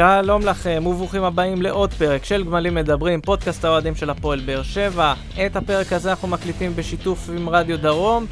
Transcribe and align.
שלום 0.00 0.42
לכם 0.42 0.82
וברוכים 0.86 1.24
הבאים 1.24 1.62
לעוד 1.62 1.92
פרק 1.94 2.24
של 2.24 2.44
גמלים 2.44 2.74
מדברים, 2.74 3.20
פודקאסט 3.20 3.64
האוהדים 3.64 3.94
של 3.94 4.10
הפועל 4.10 4.40
באר 4.40 4.62
שבע. 4.62 5.14
את 5.46 5.56
הפרק 5.56 5.92
הזה 5.92 6.10
אנחנו 6.10 6.28
מקליטים 6.28 6.76
בשיתוף 6.76 7.30
עם 7.36 7.48
רדיו 7.48 7.78
דרום, 7.78 8.26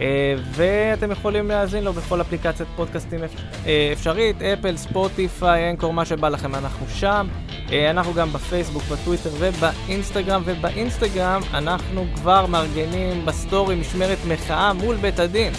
אה, 0.00 0.34
ואתם 0.52 1.10
יכולים 1.10 1.48
להאזין 1.48 1.84
לו 1.84 1.92
בכל 1.92 2.20
אפליקציית 2.20 2.68
פודקאסטים 2.76 3.20
אה, 3.66 3.90
אפשרית, 3.92 4.42
אפל, 4.42 4.76
ספוטיפיי, 4.76 5.70
אנקור, 5.70 5.92
מה 5.92 6.04
שבא 6.04 6.28
לכם, 6.28 6.54
אנחנו 6.54 6.86
שם. 6.88 7.26
אה, 7.72 7.90
אנחנו 7.90 8.14
גם 8.14 8.32
בפייסבוק, 8.32 8.82
בטוויטר 8.82 9.30
ובאינסטגרם, 9.38 10.42
ובאינסטגרם 10.44 11.42
אנחנו 11.54 12.04
כבר 12.14 12.46
מארגנים 12.46 13.26
בסטורי 13.26 13.74
משמרת 13.74 14.18
מחאה 14.28 14.72
מול 14.72 14.96
בית 14.96 15.18
הדין. 15.18 15.52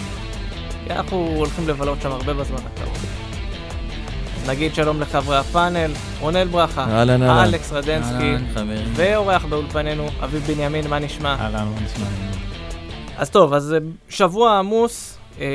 אנחנו 0.89 1.33
הולכים 1.35 1.67
לבלות 1.67 2.01
שם 2.01 2.11
הרבה 2.11 2.33
בזמן 2.33 2.57
הקרוב. 2.73 3.12
נגיד 4.47 4.75
שלום 4.75 5.01
לחברי 5.01 5.37
הפאנל, 5.37 5.91
רונל 6.19 6.47
ברכה, 6.47 6.83
אהלן, 6.83 7.23
אהלן. 7.23 7.43
אלכס 7.43 7.71
רדנסקי. 7.71 8.35
ואורח 8.95 9.45
באולפנינו, 9.45 10.07
אביב 10.23 10.43
בנימין, 10.43 10.87
מה 10.87 10.99
נשמע? 10.99 11.35
אהלן, 11.39 11.67
מה 11.67 11.79
נשמע? 11.85 12.05
אז 13.17 13.29
טוב, 13.29 13.53
אז 13.53 13.73
אה, 13.73 13.77
שבוע 14.09 14.59
עמוס, 14.59 15.17
אה, 15.39 15.45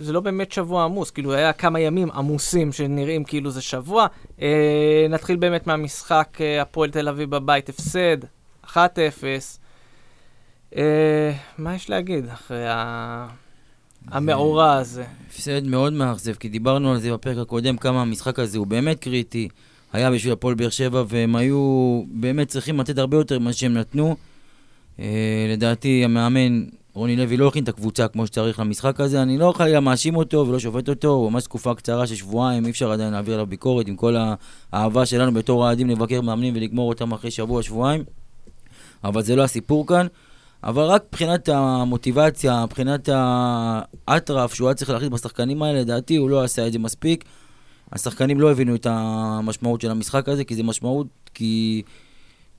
זה 0.00 0.12
לא 0.12 0.20
באמת 0.20 0.52
שבוע 0.52 0.84
עמוס, 0.84 1.10
כאילו 1.10 1.32
היה 1.32 1.52
כמה 1.52 1.80
ימים 1.80 2.10
עמוסים 2.10 2.72
שנראים 2.72 3.24
כאילו 3.24 3.50
זה 3.50 3.62
שבוע. 3.62 4.06
אה, 4.42 5.06
נתחיל 5.10 5.36
באמת 5.36 5.66
מהמשחק 5.66 6.38
אה, 6.40 6.62
הפועל 6.62 6.90
תל 6.90 7.08
אביב 7.08 7.30
בבית, 7.30 7.68
הפסד, 7.68 8.16
1-0. 8.66 8.76
אה, 10.76 11.32
מה 11.58 11.74
יש 11.74 11.90
להגיד 11.90 12.28
אחרי 12.32 12.68
ה... 12.68 13.26
המאורע 14.10 14.72
הזה? 14.72 15.04
הפסד 15.30 15.66
מאוד 15.66 15.92
מאכזב, 15.92 16.34
כי 16.34 16.48
דיברנו 16.48 16.92
על 16.92 17.00
זה 17.00 17.12
בפרק 17.12 17.38
הקודם, 17.38 17.76
כמה 17.76 18.02
המשחק 18.02 18.38
הזה 18.38 18.58
הוא 18.58 18.66
באמת 18.66 19.00
קריטי. 19.00 19.48
היה 19.92 20.10
בשביל 20.10 20.32
הפועל 20.32 20.54
באר 20.54 20.68
שבע, 20.68 21.02
והם 21.08 21.36
היו 21.36 22.02
באמת 22.10 22.48
צריכים 22.48 22.80
לתת 22.80 22.98
הרבה 22.98 23.16
יותר 23.16 23.38
ממה 23.38 23.52
שהם 23.52 23.74
נתנו. 23.74 24.16
אה, 25.00 25.46
לדעתי, 25.52 26.04
המאמן 26.04 26.64
רוני 26.94 27.16
לוי 27.16 27.36
לא 27.36 27.48
הכין 27.48 27.64
את 27.64 27.68
הקבוצה 27.68 28.08
כמו 28.08 28.26
שצריך 28.26 28.60
למשחק 28.60 29.00
הזה. 29.00 29.22
אני 29.22 29.38
לא 29.38 29.52
חלילה 29.56 29.80
מאשים 29.80 30.16
אותו 30.16 30.46
ולא 30.48 30.58
שופט 30.58 30.88
אותו, 30.88 31.08
הוא 31.08 31.32
ממש 31.32 31.44
תקופה 31.44 31.74
קצרה 31.74 32.06
של 32.06 32.14
שבועיים, 32.14 32.64
אי 32.64 32.70
אפשר 32.70 32.92
עדיין 32.92 33.12
להעביר 33.12 33.34
עליו 33.34 33.46
ביקורת 33.46 33.88
עם 33.88 33.96
כל 33.96 34.16
האהבה 34.72 35.06
שלנו 35.06 35.32
בתור 35.32 35.62
אוהדים 35.62 35.90
לבקר 35.90 36.20
מאמנים 36.20 36.54
ולגמור 36.56 36.88
אותם 36.88 37.12
אחרי 37.12 37.30
שבוע, 37.30 37.62
שבועיים. 37.62 38.04
אבל 39.04 39.22
זה 39.22 39.36
לא 39.36 39.42
הסיפור 39.42 39.86
כאן. 39.86 40.06
אבל 40.64 40.82
רק 40.82 41.04
מבחינת 41.08 41.48
המוטיבציה, 41.48 42.64
מבחינת 42.64 43.08
האטרף 44.08 44.54
שהוא 44.54 44.68
היה 44.68 44.74
צריך 44.74 44.90
להחליט 44.90 45.12
בשחקנים 45.12 45.62
האלה, 45.62 45.80
לדעתי 45.80 46.16
הוא 46.16 46.30
לא 46.30 46.44
עשה 46.44 46.66
את 46.66 46.72
זה 46.72 46.78
מספיק. 46.78 47.24
השחקנים 47.92 48.40
לא 48.40 48.50
הבינו 48.50 48.74
את 48.74 48.86
המשמעות 48.90 49.80
של 49.80 49.90
המשחק 49.90 50.28
הזה, 50.28 50.44
כי 50.44 50.54
זה 50.54 50.62
משמעות, 50.62 51.06
כי... 51.34 51.82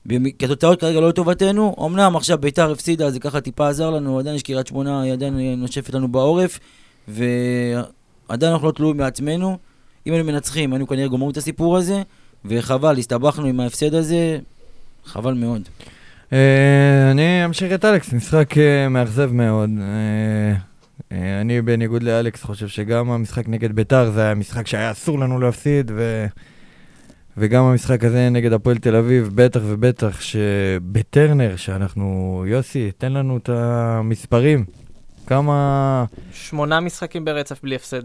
כי 0.08 0.44
התוצאות 0.44 0.80
כרגע 0.80 1.00
לא 1.00 1.08
לטובתנו. 1.08 1.76
אמנם 1.86 2.16
עכשיו 2.16 2.38
ביתר 2.38 2.72
הפסידה, 2.72 3.10
זה 3.10 3.20
ככה 3.20 3.40
טיפה 3.40 3.68
עזר 3.68 3.90
לנו, 3.90 4.18
עדיין 4.18 4.36
יש 4.36 4.42
קריית 4.42 4.66
שמונה, 4.66 5.02
היא 5.02 5.12
עדיין 5.12 5.60
נושפת 5.60 5.94
לנו 5.94 6.08
בעורף, 6.08 6.58
ועדיין 7.08 8.52
אנחנו 8.52 8.66
לא 8.66 8.72
תלויים 8.72 8.96
מעצמנו. 8.96 9.58
אם 10.06 10.12
היינו 10.12 10.32
מנצחים, 10.32 10.72
היינו 10.72 10.86
כנראה 10.86 11.08
גומרים 11.08 11.30
את 11.30 11.36
הסיפור 11.36 11.76
הזה, 11.76 12.02
וחבל, 12.44 12.98
הסתבכנו 12.98 13.46
עם 13.46 13.60
ההפסד 13.60 13.94
הזה, 13.94 14.38
חבל 15.04 15.34
מאוד. 15.34 15.68
אה, 16.32 17.10
אני 17.10 17.44
אמשיך 17.44 17.72
את 17.72 17.84
אלכס, 17.84 18.12
משחק 18.12 18.58
אה, 18.58 18.88
מאכזב 18.88 19.32
מאוד. 19.32 19.70
אה, 19.80 21.40
אני 21.40 21.62
בניגוד 21.62 22.02
לאלכס 22.02 22.42
חושב 22.42 22.68
שגם 22.68 23.10
המשחק 23.10 23.48
נגד 23.48 23.72
ביתר 23.72 24.10
זה 24.10 24.22
היה 24.22 24.34
משחק 24.34 24.66
שהיה 24.66 24.90
אסור 24.90 25.18
לנו 25.18 25.40
להפסיד, 25.40 25.90
ו... 25.94 26.26
וגם 27.36 27.64
המשחק 27.64 28.04
הזה 28.04 28.28
נגד 28.30 28.52
הפועל 28.52 28.78
תל 28.78 28.96
אביב, 28.96 29.30
בטח 29.34 29.60
ובטח 29.64 30.20
שבטרנר, 30.20 31.56
שאנחנו, 31.56 32.44
יוסי, 32.46 32.90
תן 32.98 33.12
לנו 33.12 33.36
את 33.36 33.48
המספרים. 33.48 34.64
כמה... 35.26 36.04
שמונה 36.32 36.80
משחקים 36.80 37.24
ברצף 37.24 37.62
בלי 37.62 37.76
הפסד 37.76 38.02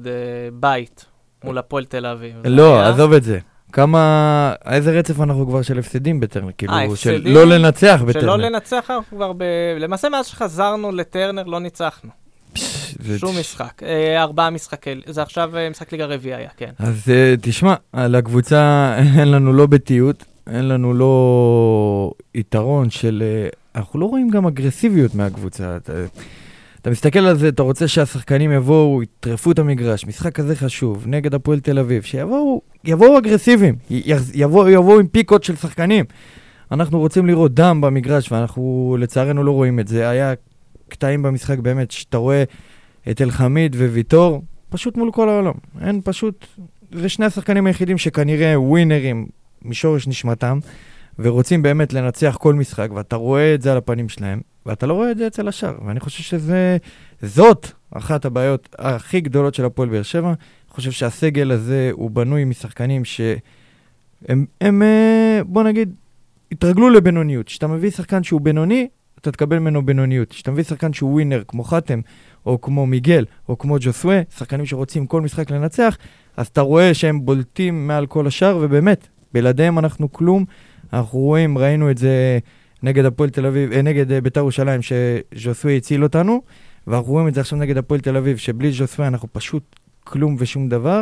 בית 0.54 1.06
מול 1.44 1.58
הפועל 1.58 1.86
תל 1.86 2.06
אביב. 2.06 2.36
לא, 2.46 2.84
עזוב 2.84 3.14
את 3.14 3.24
זה. 3.24 3.40
כמה... 3.76 4.54
איזה 4.66 4.92
רצף 4.92 5.20
אנחנו 5.20 5.48
כבר 5.48 5.62
של 5.62 5.80
הפסדים 5.80 6.20
בטרנר? 6.20 6.52
כאילו, 6.58 6.74
של 6.96 7.16
הפסדים? 7.16 7.34
לא 7.34 7.46
לנצח 7.46 8.02
בטרנר. 8.06 8.26
שלא 8.26 8.38
לנצח 8.38 8.92
אנחנו 8.92 9.18
כבר 9.18 9.34
ב... 9.34 9.44
למעשה 9.80 10.10
מאז 10.10 10.26
שחזרנו 10.26 10.92
לטרנר 10.92 11.44
לא 11.44 11.60
ניצחנו. 11.60 12.10
שום 13.18 13.40
משחק. 13.40 13.84
אה, 13.84 14.22
ארבעה 14.22 14.50
משחקי... 14.50 15.02
זה 15.06 15.22
עכשיו 15.22 15.58
אה, 15.58 15.70
משחק 15.70 15.92
ליגה 15.92 16.06
רביעי 16.06 16.36
היה, 16.36 16.50
כן. 16.58 16.72
אז 16.80 17.12
תשמע, 17.42 17.76
על 17.94 18.16
הקבוצה 18.16 18.94
אין 19.20 19.32
לנו 19.32 19.54
לא 19.54 19.66
ביתיות, 19.66 20.26
אין 20.48 20.68
לנו 20.68 20.94
לא 20.94 22.12
יתרון 22.36 22.90
של... 22.90 23.24
אנחנו 23.76 24.00
לא 24.00 24.06
רואים 24.06 24.30
גם 24.30 24.48
אגרסיביות 24.48 25.16
מהקבוצה. 25.16 25.78
אתה, 26.86 26.92
מסתכל 26.92 27.20
על 27.20 27.38
זה, 27.38 27.48
אתה 27.48 27.64
רוצה 27.64 27.88
שהשחקנים 27.88 28.52
יבואו, 28.52 29.04
יטרפו 29.04 29.52
את 29.52 29.60
המגרש, 29.60 30.06
משחק 30.06 30.36
כזה 30.36 30.56
חשוב, 30.56 31.04
נגד 31.08 31.34
הפועל 31.34 31.60
תל 31.60 31.80
אביב, 31.80 32.04
שיבואו 32.04 32.62
יבואו 32.84 33.18
אגרסיביים, 33.18 33.76
יבואו, 34.34 34.70
יבואו 34.70 35.00
עם 35.00 35.08
פיקות 35.08 35.44
של 35.44 35.56
שחקנים. 35.56 36.06
אנחנו 36.72 37.00
רוצים 37.00 37.26
לראות 37.26 37.54
דם 37.54 37.82
במגרש, 37.82 38.32
ואנחנו 38.32 38.98
לצערנו 39.00 39.44
לא 39.44 39.52
רואים 39.52 39.80
את 39.80 39.88
זה. 39.88 40.10
היה 40.10 40.34
קטעים 40.90 41.24
במשחק 41.24 41.60
באמת, 41.60 41.92
שאתה 41.92 42.18
רואה 42.18 42.44
את 43.12 43.22
אלחמיד 43.22 43.76
וויטור, 43.76 44.42
פשוט 44.70 44.98
מול 44.98 45.12
כל 45.12 45.30
העולם. 45.30 45.54
אין 45.82 46.02
פשוט... 46.04 46.46
זה 46.92 47.10
שני 47.10 47.26
השחקנים 47.26 47.68
היחידים 47.68 47.98
שכנראה 47.98 48.60
ווינרים 48.60 49.28
משורש 49.62 50.08
נשמתם, 50.08 50.60
ורוצים 51.20 51.62
באמת 51.62 51.94
לנצח 51.94 52.38
כל 52.40 52.54
משחק, 52.54 52.90
ואתה 52.96 53.16
רואה 53.16 53.54
את 53.54 53.62
זה 53.62 53.72
על 53.72 53.78
הפנים 53.78 54.10
שלהם, 54.10 54.42
ואתה 54.66 54.86
לא 54.86 54.94
רואה 54.94 55.12
את 55.12 55.18
זה 55.18 55.28
אצל 55.28 55.48
השאר. 55.48 55.76
ואני 55.86 56.00
חושב 56.00 56.24
שזה... 56.24 56.78
זאת 57.22 57.68
אחת 57.92 58.26
הבעיות 58.26 58.76
הכי 58.80 59.22
גדולות 59.22 59.56
של 59.56 59.66
הפועל 59.66 59.90
באר 59.90 60.04
שבע. 60.04 60.28
אני 60.28 60.36
חושב 60.70 60.92
שהסגל 60.92 61.52
הזה 61.52 61.90
הוא 61.94 62.12
בנוי 62.12 62.46
משחקנים 62.46 63.06
שהם, 63.06 64.46
הם, 64.62 64.82
אה, 64.82 65.42
בוא 65.46 65.64
נגיד, 65.64 65.94
התרגלו 66.52 66.90
לבינוניות. 66.90 67.46
כשאתה 67.46 67.68
מביא 67.68 67.90
שחקן 67.90 68.24
שהוא 68.24 68.42
בינוני, 68.42 68.88
אתה 69.22 69.32
תקבל 69.32 69.60
ממנו 69.60 69.86
בינוניות. 69.86 70.30
כשאתה 70.30 70.52
מביא 70.52 70.64
שחקן 70.64 70.94
שהוא 70.94 71.12
ווינר, 71.14 71.44
כמו 71.48 71.64
חתם, 71.64 72.00
או 72.46 72.62
כמו 72.62 72.86
מיגל, 72.86 73.26
או 73.50 73.58
כמו 73.58 73.78
ג'וסווה, 73.80 74.22
שחקנים 74.38 74.66
שרוצים 74.66 75.06
כל 75.06 75.22
משחק 75.22 75.52
לנצח, 75.52 75.98
אז 76.38 76.48
אתה 76.48 76.62
רואה 76.62 76.94
שהם 76.94 77.26
בולטים 77.26 77.88
מעל 77.88 78.06
כל 78.06 78.28
השאר, 78.28 78.58
ובאמת, 78.62 79.08
בלעדיהם 79.34 79.80
אנחנו 79.80 80.12
כלום. 80.12 80.46
אנחנו 80.94 81.20
רואים, 81.20 81.58
ראינו 81.58 81.92
את 81.92 81.98
זה 81.98 82.40
נגד 82.86 83.06
הפועל 83.06 83.30
תל 83.30 83.46
אביב, 83.46 83.72
אה, 83.72 83.82
נגד 83.82 84.12
אה, 84.12 84.22
בית"ר 84.22 84.40
ירושלים, 84.40 84.82
שז'וסווה 84.82 85.74
הציל 85.76 86.04
אותנו, 86.04 86.42
ואנחנו 86.88 87.12
רואים 87.12 87.28
את 87.28 87.34
זה 87.34 87.42
עכשיו 87.42 87.60
נגד 87.60 87.78
הפועל 87.78 88.00
תל 88.00 88.18
אביב, 88.18 88.38
שבלי 88.38 88.72
ז'וסווה 88.72 89.08
אנחנו 89.08 89.28
פשוט 89.32 89.64
כלום 90.04 90.36
ושום 90.40 90.70
דבר, 90.70 91.02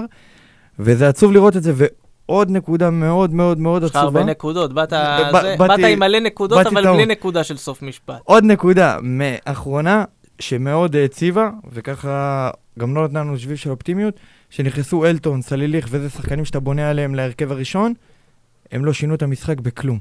וזה 0.80 1.10
עצוב 1.10 1.32
לראות 1.32 1.58
את 1.58 1.64
זה, 1.64 1.74
ועוד 1.76 2.52
נקודה 2.52 2.90
מאוד 2.90 3.34
מאוד 3.34 3.60
מאוד 3.60 3.84
יש 3.84 3.90
לך 3.90 3.96
עצובה. 3.96 4.20
הרבה 4.20 4.32
נקודות, 4.32 4.74
באת 4.74 4.94
ב- 4.94 5.42
זה- 5.42 5.56
באת 5.60 5.80
עם 5.80 6.00
מלא 6.00 6.20
נקודות, 6.20 6.68
אבל. 6.68 6.94
בלי 6.94 7.06
נקודה 7.06 7.44
של 7.44 7.58
סוף 7.58 7.82
משפט. 7.82 8.20
עוד 8.24 8.44
נקודה 8.44 8.98
מאחרונה, 9.02 10.04
שמאוד 10.40 10.96
העציבה, 10.96 11.50
וככה 11.72 12.50
גם 12.80 12.96
לא 12.96 13.04
נתנה 13.06 13.20
לנו 13.20 13.40
שביב 13.40 13.58
של 13.58 13.70
אופטימיות, 13.70 14.16
שנכנסו 14.50 15.06
אלטון, 15.06 15.42
סליליך, 15.42 15.88
וזה 15.90 16.10
שחקנים 16.10 16.46
שאתה 16.46 16.60
בונה 16.60 16.90
עליהם 16.90 17.16
להרכב 17.16 17.52
הראשון, 17.52 17.94
הם 18.72 18.86
לא 18.86 18.94
שינו 18.94 19.16
את 19.16 19.22
המשחק 19.24 19.60
בכלום. 19.60 20.00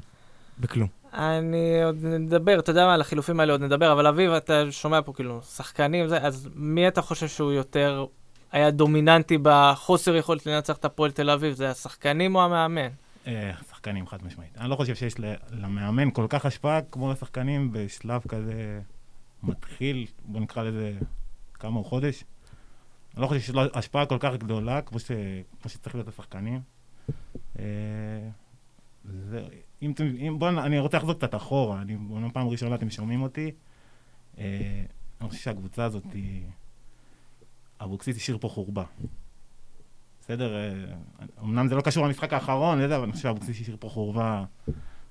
בכלום. 0.59 1.02
אני 1.13 1.83
עוד 1.83 2.05
נדבר, 2.05 2.59
אתה 2.59 2.71
יודע 2.71 2.85
מה, 2.85 2.93
על 2.93 3.01
החילופים 3.01 3.39
האלה 3.39 3.53
עוד 3.53 3.61
נדבר, 3.61 3.91
אבל 3.91 4.07
אביב, 4.07 4.31
אתה 4.31 4.71
שומע 4.71 5.01
פה 5.01 5.13
כאילו 5.13 5.41
שחקנים, 5.41 6.07
זה, 6.07 6.17
אז 6.21 6.49
מי 6.55 6.87
אתה 6.87 7.01
חושב 7.01 7.27
שהוא 7.27 7.51
יותר 7.51 8.05
היה 8.51 8.71
דומיננטי 8.71 9.37
בחוסר 9.41 10.15
יכולת 10.15 10.45
לנצח 10.45 10.77
את 10.77 10.85
הפועל 10.85 11.11
תל 11.11 11.29
אביב? 11.29 11.53
זה 11.53 11.69
השחקנים 11.69 12.35
או 12.35 12.43
המאמן? 12.43 12.87
אה, 13.27 13.51
שחקנים, 13.69 14.07
חד 14.07 14.25
משמעית. 14.25 14.57
אני 14.57 14.69
לא 14.69 14.75
חושב 14.75 14.95
שיש 14.95 15.15
למאמן 15.51 16.11
כל 16.11 16.25
כך 16.29 16.45
השפעה 16.45 16.81
כמו 16.81 17.11
לשחקנים 17.11 17.69
בשלב 17.71 18.21
כזה 18.27 18.81
מתחיל, 19.43 20.05
בוא 20.25 20.41
נקרא 20.41 20.63
לזה 20.63 20.93
כמה 21.53 21.77
הוא 21.77 21.85
חודש. 21.85 22.23
אני 23.13 23.21
לא 23.21 23.27
חושב 23.27 23.39
שיש 23.39 23.55
לו 23.55 23.61
השפעה 23.73 24.05
כל 24.05 24.17
כך 24.19 24.35
גדולה 24.35 24.81
כמו, 24.81 24.99
ש... 24.99 25.11
כמו 25.61 25.69
שצריך 25.69 25.95
להיות 25.95 26.07
לשחקנים. 26.07 26.61
אה, 27.59 27.63
זה... 29.05 29.41
אם, 29.83 29.91
אתם- 29.91 30.15
אם, 30.19 30.39
בוא, 30.39 30.51
נ- 30.51 30.57
אני 30.59 30.79
רוצה 30.79 30.97
לחזור 30.97 31.13
קצת 31.13 31.35
אחורה, 31.35 31.81
אני 31.81 31.95
אומנם 32.09 32.29
פעם 32.31 32.47
ראשונה 32.47 32.75
אתם 32.75 32.89
שומעים 32.89 33.21
אותי. 33.21 33.51
אה, 34.37 34.45
אני 35.21 35.29
חושב 35.29 35.41
שהקבוצה 35.41 35.83
הזאת. 35.85 36.03
אבוקסיס 37.81 38.17
השאיר 38.17 38.37
פה 38.41 38.47
חורבה. 38.47 38.83
בסדר? 40.21 40.55
אה, 40.55 40.71
אמנם 41.43 41.67
זה 41.67 41.75
לא 41.75 41.81
קשור 41.81 42.05
למשחק 42.07 42.33
האחרון, 42.33 42.81
יודע, 42.81 42.95
אבל 42.95 43.03
אני 43.03 43.11
חושב 43.11 43.23
שאבוקסיס 43.23 43.61
השאיר 43.61 43.77
פה 43.79 43.89
חורבה 43.89 44.43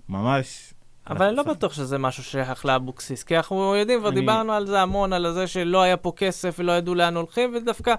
ממש... 0.08 0.74
אבל 1.06 1.26
אני 1.26 1.36
לא 1.36 1.42
בטוח 1.42 1.72
שזה 1.72 1.98
משהו 1.98 2.24
שייך 2.24 2.66
לאבוקסיס, 2.66 3.22
כי 3.24 3.36
אנחנו 3.36 3.74
יודעים, 3.76 4.00
כבר 4.00 4.10
דיברנו 4.10 4.52
על 4.52 4.66
זה 4.66 4.80
המון, 4.80 5.12
על 5.12 5.32
זה 5.32 5.46
שלא 5.46 5.82
היה 5.82 5.96
פה 5.96 6.12
כסף 6.16 6.56
ולא 6.58 6.72
ידעו 6.72 6.94
לאן 6.94 7.16
הולכים, 7.16 7.54
ודווקא 7.56 7.94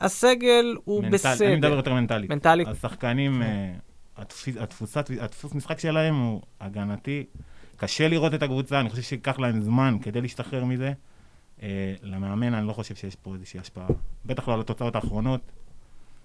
הסגל 0.00 0.76
הוא 0.84 1.04
בסדר. 1.10 1.46
אני 1.46 1.56
מדבר 1.56 1.76
יותר 1.76 1.94
מנטלית. 1.94 2.30
מנטלית. 2.30 2.68
השחקנים, 2.68 3.42
התפוס- 4.18 4.56
התפוסת- 4.60 5.10
הדפוס 5.20 5.54
משחק 5.54 5.78
שלהם 5.78 6.14
הוא 6.20 6.40
הגנתי. 6.60 7.24
קשה 7.76 8.08
לראות 8.08 8.34
את 8.34 8.42
הקבוצה, 8.42 8.80
אני 8.80 8.90
חושב 8.90 9.02
שייקח 9.02 9.38
להם 9.38 9.60
זמן 9.62 9.96
כדי 10.02 10.20
להשתחרר 10.20 10.64
מזה. 10.64 10.92
אה, 11.62 11.68
למאמן, 12.02 12.54
אני 12.54 12.66
לא 12.66 12.72
חושב 12.72 12.94
שיש 12.94 13.14
פה 13.16 13.34
איזושהי 13.34 13.60
השפעה. 13.60 13.86
בטח 14.26 14.48
לא 14.48 14.54
על 14.54 14.60
התוצאות 14.60 14.94
האחרונות. 14.94 15.40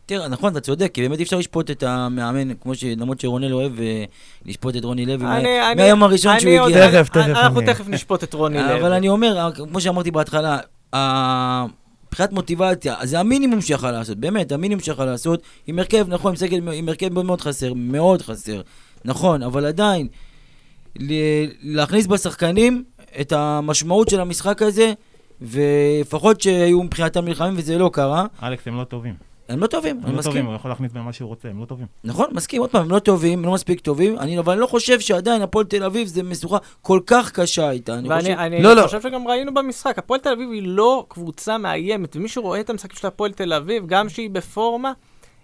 תראה, 0.06 0.28
נכון, 0.28 0.52
אתה 0.52 0.60
צודק, 0.62 0.92
כי 0.94 1.02
באמת 1.02 1.18
אי 1.20 1.24
אפשר 1.24 1.38
לשפוט 1.38 1.72
את 1.72 1.84
המאמן, 1.84 2.54
כמו 2.62 2.76
ש... 2.76 2.84
למרות 2.84 3.20
שרונל 3.20 3.54
אוהב 3.54 3.80
אה, 3.80 4.04
לשפוט 4.46 4.76
את 4.76 4.84
רוני 4.84 5.06
לוי 5.06 5.26
מהיום 5.76 6.04
הראשון 6.04 6.32
אני 6.32 6.40
שהוא 6.42 6.66
הגיע. 6.68 6.88
תכף, 6.92 7.10
תכף 7.10 7.18
אנחנו 7.28 7.60
אני- 7.60 7.74
תכף 7.74 7.88
נשפוט 7.88 8.24
את 8.24 8.34
רוני 8.34 8.58
לוי. 8.60 8.80
אבל 8.82 8.92
אני 8.94 9.10
אומר, 9.10 9.50
כמו 9.70 9.82
שאמרתי 9.82 10.12
בהתחלה, 10.12 10.60
מבחינת 12.10 12.32
מוטיבציה, 12.32 12.96
זה 13.04 13.20
המינימום 13.20 13.62
שיכול 13.62 13.92
לעשות, 13.92 14.18
באמת, 14.18 14.52
המינימום 14.52 14.84
שיכול 14.84 15.06
לעשות, 15.06 15.42
עם 15.68 15.80
הרכב, 15.80 16.06
נכון, 16.10 16.32
עם 16.32 16.36
סגל, 16.36 16.70
עם 16.74 16.90
הרכב 16.90 17.14
מאוד 17.14 17.26
מאוד 17.26 17.42
חסר, 17.42 17.74
מאוד 17.74 18.22
חסר, 18.22 18.62
נכון, 19.06 19.44
אבל 19.44 19.66
עדיין, 19.66 20.08
להכניס 21.64 22.08
בשחקנים 22.08 22.84
את 23.22 23.32
המשמעות 23.32 24.10
של 24.10 24.20
המשחק 24.20 24.62
הזה, 24.62 24.94
ולפחות 25.42 26.42
שהיו 26.42 26.84
מבחינתם 26.84 27.26
נלחמים 27.26 27.54
וזה 27.58 27.78
לא 27.78 27.90
קרה, 27.94 28.26
אלכס, 28.44 28.68
הם 28.68 28.78
לא 28.78 28.84
טובים. 28.84 29.29
הם 29.50 29.60
לא 29.60 29.68
טובים, 29.68 29.98
הם 29.98 30.06
אני 30.06 30.14
לא 30.14 30.20
מסכים. 30.20 30.32
טובים, 30.32 30.46
הוא 30.46 30.56
יכול 30.56 30.72
להכניס 30.72 30.92
בהם 30.92 31.06
מה 31.06 31.14
שהוא 31.14 31.28
רוצה, 31.28 31.50
הם 31.50 31.60
לא 31.60 31.66
טובים. 31.66 31.88
נכון, 32.04 32.28
מסכים, 32.32 32.62
עוד 32.62 32.70
פעם, 32.70 32.82
הם 32.82 32.90
לא 32.90 33.00
טובים, 33.00 33.40
הם 33.40 33.46
לא 33.46 33.52
מספיק 33.52 33.80
טובים, 33.80 34.20
אני, 34.20 34.40
אבל 34.40 34.54
אני 34.54 34.62
לא 34.62 34.68
חושב 34.68 35.00
שעדיין 35.00 35.42
הפועל 35.42 35.66
תל 35.66 35.84
אביב 35.84 36.08
זה 36.08 36.24
משוכה 36.24 36.58
כל 36.82 37.00
כך 37.06 37.32
קשה 37.32 37.72
איתה, 37.72 37.94
אני 37.94 38.10
חושב... 38.10 38.30
ואני 38.30 38.36
אני 38.36 38.64
לא, 38.64 38.76
לא. 38.76 38.82
חושב 38.82 39.02
שגם 39.02 39.28
ראינו 39.28 39.54
במשחק, 39.54 39.98
הפועל 39.98 40.20
תל 40.20 40.30
אביב 40.30 40.52
היא 40.52 40.62
לא 40.66 41.06
קבוצה 41.08 41.58
מאיימת, 41.58 42.16
ומי 42.16 42.28
שרואה 42.28 42.60
את 42.60 42.70
המשחקים 42.70 42.98
של 42.98 43.08
הפועל 43.08 43.32
תל 43.32 43.54
אביב, 43.54 43.84
גם 43.88 44.10
שהיא 44.10 44.30
בפורמה, 44.30 44.92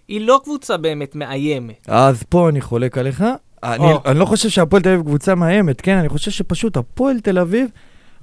היא 0.07 0.21
לא 0.21 0.39
קבוצה 0.43 0.77
באמת 0.77 1.15
מאיימת. 1.15 1.87
אז 1.87 2.23
פה 2.23 2.49
אני 2.49 2.61
חולק 2.61 2.97
עליך. 2.97 3.23
אני, 3.63 3.93
או. 3.93 4.01
אני 4.05 4.19
לא 4.19 4.25
חושב 4.25 4.49
שהפועל 4.49 4.81
תל 4.81 4.89
אביב 4.89 5.01
קבוצה 5.01 5.35
מאיימת, 5.35 5.81
כן? 5.81 5.97
אני 5.97 6.09
חושב 6.09 6.31
שפשוט 6.31 6.77
הפועל 6.77 7.19
תל 7.19 7.39
אביב, 7.39 7.67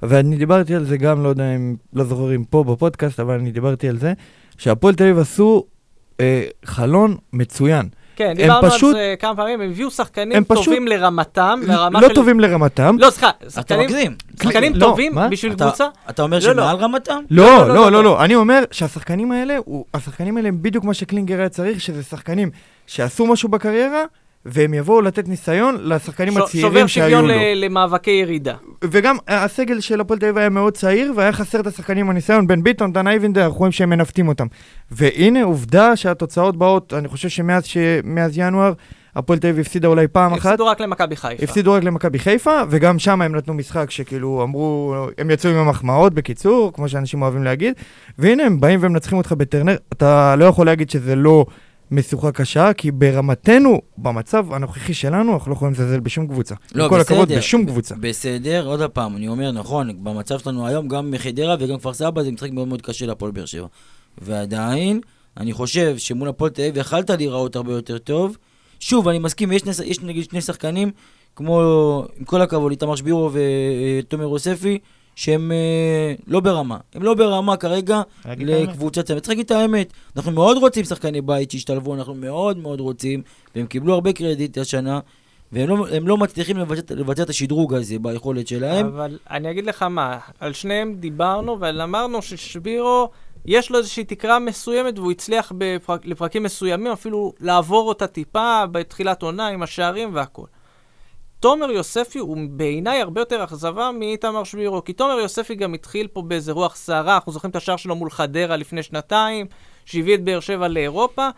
ואני 0.03 0.37
דיברתי 0.37 0.75
על 0.75 0.85
זה 0.85 0.97
גם, 0.97 1.23
לא 1.23 1.29
יודע 1.29 1.55
אם, 1.55 1.75
לא 1.93 2.03
זוכר 2.03 2.35
אם 2.35 2.43
פה 2.43 2.63
בפודקאסט, 2.63 3.19
אבל 3.19 3.33
אני 3.33 3.51
דיברתי 3.51 3.89
על 3.89 3.97
זה, 3.97 4.13
שהפועל 4.57 4.95
תל 4.95 5.03
אביב 5.03 5.19
עשו 5.19 5.65
אה, 6.19 6.43
חלון 6.65 7.17
מצוין. 7.33 7.85
כן, 8.15 8.33
דיברנו 8.35 8.69
פשוט- 8.69 8.95
על 8.95 9.01
זה 9.01 9.15
כמה 9.19 9.35
פעמים, 9.35 9.61
הם 9.61 9.69
הביאו 9.71 9.91
שחקנים 9.91 10.37
הם 10.37 10.43
פשוט- 10.43 10.65
טובים 10.65 10.87
לרמתם, 10.87 11.59
לרמה 11.67 12.01
לא 12.01 12.07
של... 12.07 12.15
טובים 12.15 12.39
לרמתם. 12.39 12.95
לא, 12.99 13.09
סליחה, 13.09 13.29
שחקנים 13.49 13.79
מגזים. 13.85 14.15
שחקנים 14.43 14.73
לא, 14.75 14.79
טובים 14.79 15.15
מה? 15.15 15.27
בשביל 15.29 15.51
אתה- 15.53 15.63
קבוצה? 15.67 15.85
אתה 16.09 16.21
אומר 16.21 16.39
לא, 16.41 16.47
לא. 16.53 16.53
שמעל 16.63 16.75
רמתם? 16.77 17.23
לא, 17.29 17.45
לא, 17.45 17.67
לא, 17.67 17.67
לא, 17.67 17.75
לא, 17.75 17.81
לא, 17.83 17.91
לא. 17.91 18.03
לא. 18.03 18.23
אני 18.23 18.35
אומר 18.35 18.63
שהשחקנים 18.71 19.31
האלה, 19.31 19.55
הוא- 19.65 19.85
השחקנים 19.93 20.37
האלה 20.37 20.47
הם 20.47 20.57
בדיוק 20.61 20.83
מה 20.83 20.93
שקלינגר 20.93 21.39
היה 21.39 21.49
צריך, 21.49 21.81
שזה 21.81 22.03
שחקנים 22.03 22.49
שעשו 22.87 23.25
משהו 23.27 23.49
בקריירה, 23.49 24.03
והם 24.45 24.73
יבואו 24.73 25.01
לתת 25.01 25.27
ניסיון 25.27 25.77
לשחקנים 25.81 26.33
ש- 26.33 26.37
הצעירים 26.37 26.69
שובר 26.69 26.87
שהיו 26.87 27.05
שוויון 27.05 27.25
לו. 27.25 27.33
ל- 27.35 27.65
למאבקי 27.65 28.11
ירידה. 28.11 28.53
וגם 28.83 29.17
אה, 29.29 29.43
הסגל 29.43 29.79
של 29.79 30.01
הפועל 30.01 30.19
תל 30.19 30.25
אביב 30.25 30.37
היה 30.37 30.49
מאוד 30.49 30.73
צעיר, 30.73 31.13
והיה 31.15 31.31
חסר 31.31 31.59
את 31.59 31.67
השחקנים 31.67 32.09
הניסיון, 32.09 32.47
בן 32.47 32.63
ביטון, 32.63 32.93
דן 32.93 33.07
אייבינדר, 33.07 33.45
אנחנו 33.45 33.57
רואים 33.59 33.71
שהם 33.71 33.89
מנווטים 33.89 34.27
אותם. 34.27 34.47
והנה, 34.91 35.43
עובדה 35.43 35.95
שהתוצאות 35.95 36.57
באות, 36.57 36.93
אני 36.93 37.07
חושב 37.07 37.29
שמאז 37.29 37.65
ש... 37.65 37.77
ינואר, 38.33 38.73
הפועל 39.15 39.39
תל 39.39 39.47
אביב 39.47 39.59
הפסידה 39.59 39.87
אולי 39.87 40.07
פעם 40.07 40.33
אחת. 40.33 40.45
הפסידו 40.45 40.65
רק 40.65 40.81
למכבי 40.81 41.15
חיפה. 41.15 41.43
הפסידו 41.43 41.73
רק 41.73 41.83
למכבי 41.83 42.19
חיפה, 42.19 42.61
וגם 42.69 42.99
שם 42.99 43.21
הם 43.21 43.35
נתנו 43.35 43.53
משחק 43.53 43.91
שכאילו 43.91 44.43
אמרו, 44.43 44.95
הם 45.17 45.29
יצאו 45.31 45.49
עם 45.49 45.57
המחמאות 45.57 46.13
בקיצור, 46.13 46.73
כמו 46.73 46.89
שאנשים 46.89 47.21
אוהבים 47.21 47.43
להגיד, 47.43 47.73
והנה 48.19 48.43
הם 48.43 48.59
באים 48.59 48.79
ומנצחים 48.83 49.17
אותך 49.17 49.31
בטרנר, 49.31 49.75
אתה 49.93 50.35
לא 50.35 50.45
יכול 50.45 50.65
להגיד 50.65 50.89
שזה 50.89 51.15
לא 51.15 51.45
משוכה 51.93 52.31
קשה, 52.31 52.73
כי 52.73 52.91
ברמתנו, 52.91 53.81
במצב 53.97 54.53
הנוכחי 54.53 54.93
שלנו, 54.93 55.33
אנחנו 55.33 55.51
לא 55.51 55.55
יכולים 55.55 55.73
לזלזל 55.73 55.99
בשום 55.99 56.27
קבוצה. 56.27 56.55
לא, 56.75 56.83
עם 56.83 56.89
כל 56.89 57.01
הכבוד, 57.01 57.27
בסדר. 57.27 57.37
בשום 57.37 57.65
קבוצה. 57.65 57.95
בסדר, 57.99 58.67
עוד 58.67 58.81
פעם, 58.91 59.15
אני 59.15 59.27
אומר, 59.27 59.51
נכון, 59.51 60.03
במצב 60.03 60.39
שלנו 60.39 60.67
היום, 60.67 60.87
גם 60.87 61.13
חדרה 61.17 61.55
וגם 61.59 61.77
כפר 61.79 61.93
סבא 61.93 62.23
זה 62.23 62.31
משחק 62.31 62.51
מאוד 62.51 62.67
מאוד 62.67 62.81
קשה 62.81 63.05
להפועל 63.05 63.31
באר 63.31 63.45
שבע. 63.45 63.67
ועדיין, 64.17 65.01
אני 65.37 65.53
חושב 65.53 65.97
שמול 65.97 66.29
הפועל 66.29 66.51
תל 66.51 66.61
אביב 66.61 66.77
יכלת 66.77 67.09
להיראות 67.09 67.55
הרבה 67.55 67.71
יותר 67.71 67.97
טוב. 67.97 68.37
שוב, 68.79 69.07
אני 69.07 69.19
מסכים, 69.19 69.51
יש, 69.51 69.65
נס, 69.65 69.79
יש 69.79 70.01
נגיד 70.01 70.23
שני 70.23 70.41
שחקנים, 70.41 70.91
כמו, 71.35 71.61
עם 72.17 72.25
כל 72.25 72.41
הכבוד, 72.41 72.71
איתמר 72.71 72.95
שבירו 72.95 73.31
ותומר 73.33 74.23
יוספי, 74.23 74.79
שהם 75.15 75.51
אה, 75.51 76.13
לא 76.27 76.39
ברמה. 76.39 76.77
הם 76.93 77.03
לא 77.03 77.13
ברמה 77.13 77.57
כרגע. 77.57 78.01
לקבוצת 78.25 79.05
צוות. 79.05 79.23
צריך 79.23 79.29
להגיד 79.29 79.45
את 79.45 79.51
האמת. 79.51 79.93
אנחנו 80.15 80.31
מאוד 80.31 80.57
רוצים 80.57 80.83
שחקני 80.83 81.21
בית 81.21 81.51
שישתלבו, 81.51 81.95
אנחנו 81.95 82.15
מאוד 82.15 82.57
מאוד 82.57 82.79
רוצים, 82.79 83.21
והם 83.55 83.65
קיבלו 83.65 83.93
הרבה 83.93 84.13
קרדיט 84.13 84.57
השנה, 84.57 84.99
והם 85.51 85.69
לא, 85.69 85.85
לא 86.01 86.17
מצליחים 86.17 86.57
לבצע, 86.57 86.95
לבצע 86.95 87.23
את 87.23 87.29
השדרוג 87.29 87.73
הזה 87.73 87.99
ביכולת 87.99 88.47
שלהם. 88.47 88.87
אבל 88.87 89.17
אני 89.29 89.51
אגיד 89.51 89.65
לך 89.65 89.83
מה, 89.83 90.17
על 90.39 90.53
שניהם 90.53 90.95
דיברנו, 90.99 91.57
ואמרנו 91.59 92.21
ששבירו, 92.21 93.09
יש 93.45 93.71
לו 93.71 93.77
איזושהי 93.77 94.03
תקרה 94.03 94.39
מסוימת, 94.39 94.99
והוא 94.99 95.11
הצליח 95.11 95.51
בפרק, 95.57 96.05
לפרקים 96.05 96.43
מסוימים 96.43 96.91
אפילו 96.91 97.33
לעבור 97.39 97.87
אותה 97.87 98.07
טיפה 98.07 98.63
בתחילת 98.71 99.21
עונה 99.21 99.47
עם 99.47 99.63
השערים 99.63 100.09
והכל. 100.13 100.45
תומר 101.43 101.71
יוספי 101.71 102.19
הוא 102.19 102.37
בעיניי 102.49 103.01
הרבה 103.01 103.21
יותר 103.21 103.43
אכזבה 103.43 103.91
מאיתמר 103.91 104.43
שבירו, 104.43 104.83
כי 104.83 104.93
תומר 104.93 105.19
יוספי 105.19 105.55
גם 105.55 105.73
התחיל 105.73 106.07
פה 106.07 106.21
באיזה 106.21 106.51
רוח 106.51 106.75
סערה, 106.75 107.15
אנחנו 107.15 107.31
זוכרים 107.31 107.51
את 107.51 107.55
השער 107.55 107.77
שלו 107.77 107.95
מול 107.95 108.09
חדרה 108.09 108.55
לפני 108.57 108.83
שנתיים, 108.83 109.45
שהביא 109.85 110.15
את 110.15 110.23
באר 110.23 110.39
שבע 110.39 110.67
לאירופה, 110.67 111.29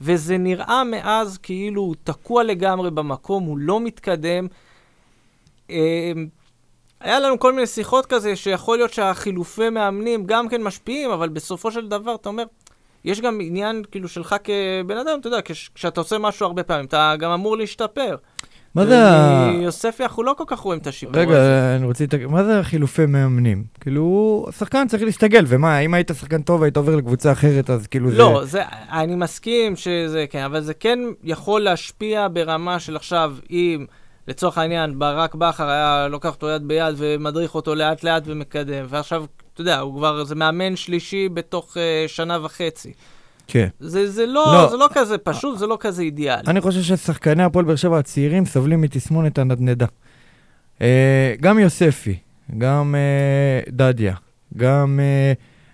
וזה 0.00 0.38
נראה 0.38 0.84
מאז 0.84 1.38
כאילו 1.38 1.82
הוא 1.82 1.94
תקוע 2.04 2.44
לגמרי 2.44 2.90
במקום, 2.90 3.44
הוא 3.44 3.58
לא 3.58 3.80
מתקדם. 3.80 4.46
אמ, 5.70 5.76
היה 7.00 7.20
לנו 7.20 7.38
כל 7.38 7.52
מיני 7.52 7.66
שיחות 7.66 8.06
כזה, 8.06 8.36
שיכול 8.36 8.76
להיות 8.76 8.92
שהחילופי 8.92 9.70
מאמנים 9.70 10.26
גם 10.26 10.48
כן 10.48 10.62
משפיעים, 10.62 11.10
אבל 11.10 11.28
בסופו 11.28 11.70
של 11.72 11.88
דבר 11.88 12.14
אתה 12.14 12.28
אומר, 12.28 12.44
יש 13.04 13.20
גם 13.20 13.38
עניין 13.42 13.82
כאילו 13.90 14.08
שלך 14.08 14.36
כבן 14.44 14.96
אדם, 14.96 15.20
אתה 15.20 15.28
יודע, 15.28 15.42
כש- 15.42 15.70
כשאתה 15.74 16.00
עושה 16.00 16.18
משהו 16.18 16.46
הרבה 16.46 16.62
פעמים, 16.62 16.84
אתה 16.84 17.14
גם 17.18 17.30
אמור 17.30 17.56
להשתפר. 17.56 18.16
מה 18.74 18.86
זה 18.86 19.08
ה... 19.08 19.50
יוספי, 19.54 20.02
אנחנו 20.02 20.22
לא 20.22 20.34
כל 20.38 20.44
כך 20.46 20.58
רואים 20.58 20.80
את 20.80 20.86
השיפור. 20.86 21.16
הזה. 21.16 21.30
רגע, 21.30 21.76
אני 21.76 21.86
רוצה. 21.86 22.04
מה 22.28 22.44
זה 22.44 22.60
החילופי 22.60 23.06
מאמנים? 23.06 23.64
כאילו, 23.80 24.46
השחקן 24.48 24.88
צריך 24.88 25.02
להסתגל, 25.02 25.44
ומה, 25.48 25.78
אם 25.78 25.94
היית 25.94 26.10
שחקן 26.18 26.42
טוב, 26.42 26.62
היית 26.62 26.76
עובר 26.76 26.96
לקבוצה 26.96 27.32
אחרת, 27.32 27.70
אז 27.70 27.86
כאילו 27.86 28.10
זה... 28.10 28.18
לא, 28.18 28.40
זה, 28.44 28.62
אני 28.92 29.14
מסכים 29.14 29.76
שזה 29.76 30.24
כן, 30.30 30.44
אבל 30.44 30.60
זה 30.60 30.74
כן 30.74 30.98
יכול 31.24 31.60
להשפיע 31.60 32.26
ברמה 32.32 32.80
של 32.80 32.96
עכשיו, 32.96 33.34
אם 33.50 33.86
לצורך 34.28 34.58
העניין 34.58 34.98
ברק 34.98 35.34
בכר 35.34 35.68
היה 35.68 36.08
לוקח 36.08 36.34
אותו 36.34 36.48
יד 36.48 36.68
ביד 36.68 36.94
ומדריך 36.98 37.54
אותו 37.54 37.74
לאט 37.74 38.04
לאט 38.04 38.22
ומקדם, 38.26 38.84
ועכשיו, 38.88 39.24
אתה 39.52 39.60
יודע, 39.60 39.78
הוא 39.78 39.96
כבר, 39.96 40.24
זה 40.24 40.34
מאמן 40.34 40.76
שלישי 40.76 41.28
בתוך 41.28 41.76
uh, 41.76 42.08
שנה 42.08 42.38
וחצי. 42.42 42.92
כן. 43.48 43.68
זה, 43.80 44.10
זה, 44.10 44.26
לא, 44.26 44.44
לא. 44.52 44.68
זה 44.70 44.76
לא 44.76 44.88
כזה 44.94 45.18
פשוט, 45.18 45.58
זה 45.58 45.66
לא 45.66 45.76
כזה 45.80 46.02
אידיאלי. 46.02 46.42
אני 46.46 46.60
חושב 46.60 46.82
ששחקני 46.82 47.42
הפועל 47.42 47.64
באר 47.64 47.76
שבע 47.76 47.98
הצעירים 47.98 48.46
סובלים 48.46 48.80
מתסמונת 48.80 49.38
הנדנדה. 49.38 49.86
אה, 50.82 51.34
גם 51.40 51.58
יוספי, 51.58 52.16
גם 52.58 52.94
אה, 52.94 53.60
דדיה, 53.72 54.14
גם... 54.56 55.00
אה, 55.02 55.32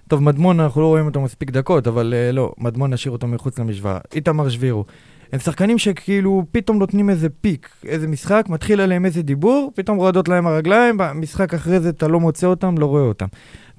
טוב, 0.09 0.23
מדמון, 0.23 0.61
אנחנו 0.61 0.81
לא 0.81 0.87
רואים 0.87 1.07
אותו 1.07 1.21
מספיק 1.21 1.51
דקות, 1.51 1.87
אבל 1.87 2.15
אה, 2.17 2.33
לא, 2.33 2.53
מדמון 2.59 2.93
נשאיר 2.93 3.13
אותו 3.13 3.27
מחוץ 3.27 3.59
למשוואה. 3.59 3.99
איתמר 4.15 4.49
שבירו. 4.49 4.85
הם 5.33 5.39
שחקנים 5.39 5.79
שכאילו 5.79 6.45
פתאום 6.53 6.79
נותנים 6.79 7.11
איזה 7.11 7.29
פיק, 7.41 7.69
איזה 7.87 8.07
משחק, 8.09 8.47
מתחיל 8.49 8.81
עליהם 8.81 9.05
איזה 9.05 9.23
דיבור, 9.23 9.73
פתאום 9.75 9.99
רועדות 9.99 10.29
להם 10.29 10.47
הרגליים, 10.47 10.97
במשחק 10.99 11.55
אחרי 11.55 11.81
זה 11.81 11.89
אתה 11.89 12.09
לא 12.09 12.21
מוצא 12.21 12.47
אותם, 12.47 12.79
לא 12.79 12.87
רואה 12.87 13.03
אותם. 13.03 13.27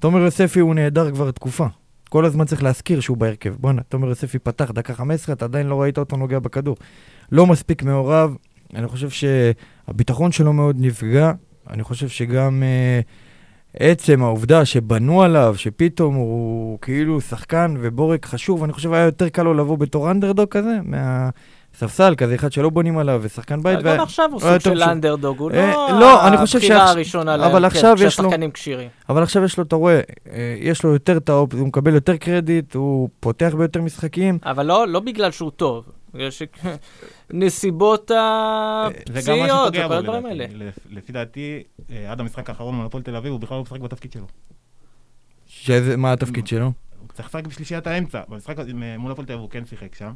תומר 0.00 0.20
יוספי 0.20 0.60
הוא 0.60 0.74
נהדר 0.74 1.10
כבר 1.10 1.30
תקופה. 1.30 1.66
כל 2.08 2.24
הזמן 2.24 2.44
צריך 2.44 2.62
להזכיר 2.62 3.00
שהוא 3.00 3.16
בהרכב. 3.16 3.54
בואנה, 3.58 3.82
תומר 3.82 4.08
יוספי 4.08 4.38
פתח 4.38 4.70
דקה 4.70 4.94
15, 4.94 5.34
אתה 5.34 5.44
עדיין 5.44 5.66
לא 5.66 5.82
ראית 5.82 5.98
אותו 5.98 6.16
נוגע 6.16 6.38
בכדור. 6.38 6.76
לא 7.32 7.46
מספיק 7.46 7.82
מעורב, 7.82 8.36
אני 8.74 8.86
חושב 8.88 9.08
שהביטחון 9.10 10.32
שלו 10.32 10.52
מאוד 10.52 10.76
נפגע, 10.78 11.32
אני 11.70 11.82
חושב 11.82 12.08
שגם 12.08 12.62
uh, 12.62 13.06
עצם 13.80 14.22
העובדה 14.22 14.64
שבנו 14.64 15.22
עליו, 15.22 15.54
שפתאום 15.56 16.14
הוא 16.14 16.78
כאילו 16.82 17.20
שחקן 17.20 17.74
ובורג 17.80 18.24
חשוב, 18.24 18.64
אני 18.64 18.72
חושב 18.72 18.92
היה 18.92 19.04
יותר 19.04 19.28
קל 19.28 19.42
לו 19.42 19.54
לבוא 19.54 19.78
בתור 19.78 20.10
אנדרדוג 20.10 20.48
כזה, 20.48 20.78
מהספסל, 21.82 22.14
כזה 22.16 22.34
אחד 22.34 22.52
שלא 22.52 22.70
בונים 22.70 22.98
עליו, 22.98 23.20
ושחקן 23.22 23.62
בית. 23.62 23.78
גם 23.82 24.00
עכשיו 24.00 24.30
הוא 24.32 24.40
היה 24.44 24.58
סוג 24.60 24.74
של 24.74 24.82
אנדרדוג, 24.82 25.38
הוא 25.38 25.50
אה, 25.50 25.72
לא 25.92 26.00
לא, 26.00 26.28
אני 26.28 26.36
חושב 26.36 26.58
הבחירה 26.58 26.90
הראשונה 26.90 27.34
אבל 27.34 27.58
להרכב 27.62 27.76
עכשיו 27.76 27.92
יש 27.94 28.02
לו- 28.02 28.08
כשהשחקנים 28.08 28.50
כשירים. 28.50 28.88
אבל 29.08 29.22
עכשיו 29.22 29.44
יש 29.44 29.58
לו, 29.58 29.64
אתה 29.64 29.76
רואה, 29.76 30.00
אה, 30.30 30.56
יש 30.60 30.82
לו 30.84 30.92
יותר 30.92 31.16
את 31.16 31.28
האופ... 31.28 31.54
הוא 31.54 31.66
מקבל 31.68 31.94
יותר 31.94 32.16
קרדיט, 32.16 32.74
הוא 32.74 33.08
פותח 33.20 33.54
ביותר 33.58 33.82
משחקים. 33.82 34.38
אבל 34.44 34.66
לא, 34.66 34.88
לא 34.88 35.00
בגלל 35.00 35.30
שהוא 35.30 35.50
טוב, 35.50 35.84
בגלל 36.14 36.28
שנסיבות 37.30 38.10
זה 39.14 39.20
גם 39.32 39.38
מה 39.38 39.44
הפציעות 39.44 39.72
וכל 39.76 39.86
בו 39.88 39.94
הדברים. 39.94 40.26
האלה. 40.26 40.44
לפ- 40.52 40.78
לפי 40.90 41.12
דעתי, 41.12 41.62
אה, 41.90 42.12
עד 42.12 42.20
המשחק 42.20 42.48
האחרון 42.50 42.74
מול 42.74 42.86
הפועל 42.86 43.02
תל 43.02 43.16
אביב, 43.16 43.32
הוא 43.32 43.40
בכלל 43.40 43.56
לא 43.56 43.62
משחק 43.62 43.80
בתפקיד 43.80 44.12
שלו. 44.12 44.26
שזה, 45.46 45.96
מה 45.96 46.12
התפקיד 46.12 46.46
שלו? 46.46 46.64
הוא 47.00 47.08
צריך 47.14 47.28
לשחק 47.28 47.46
בשלישיית 47.46 47.86
האמצע. 47.86 48.20
במשחק 48.28 48.56
מול 48.98 49.12
הפועל 49.12 49.26
תל 49.26 49.32
אביב 49.32 49.42
הוא 49.42 49.50
כן 49.50 49.64
שיחק 49.66 49.94
שם. 49.94 50.12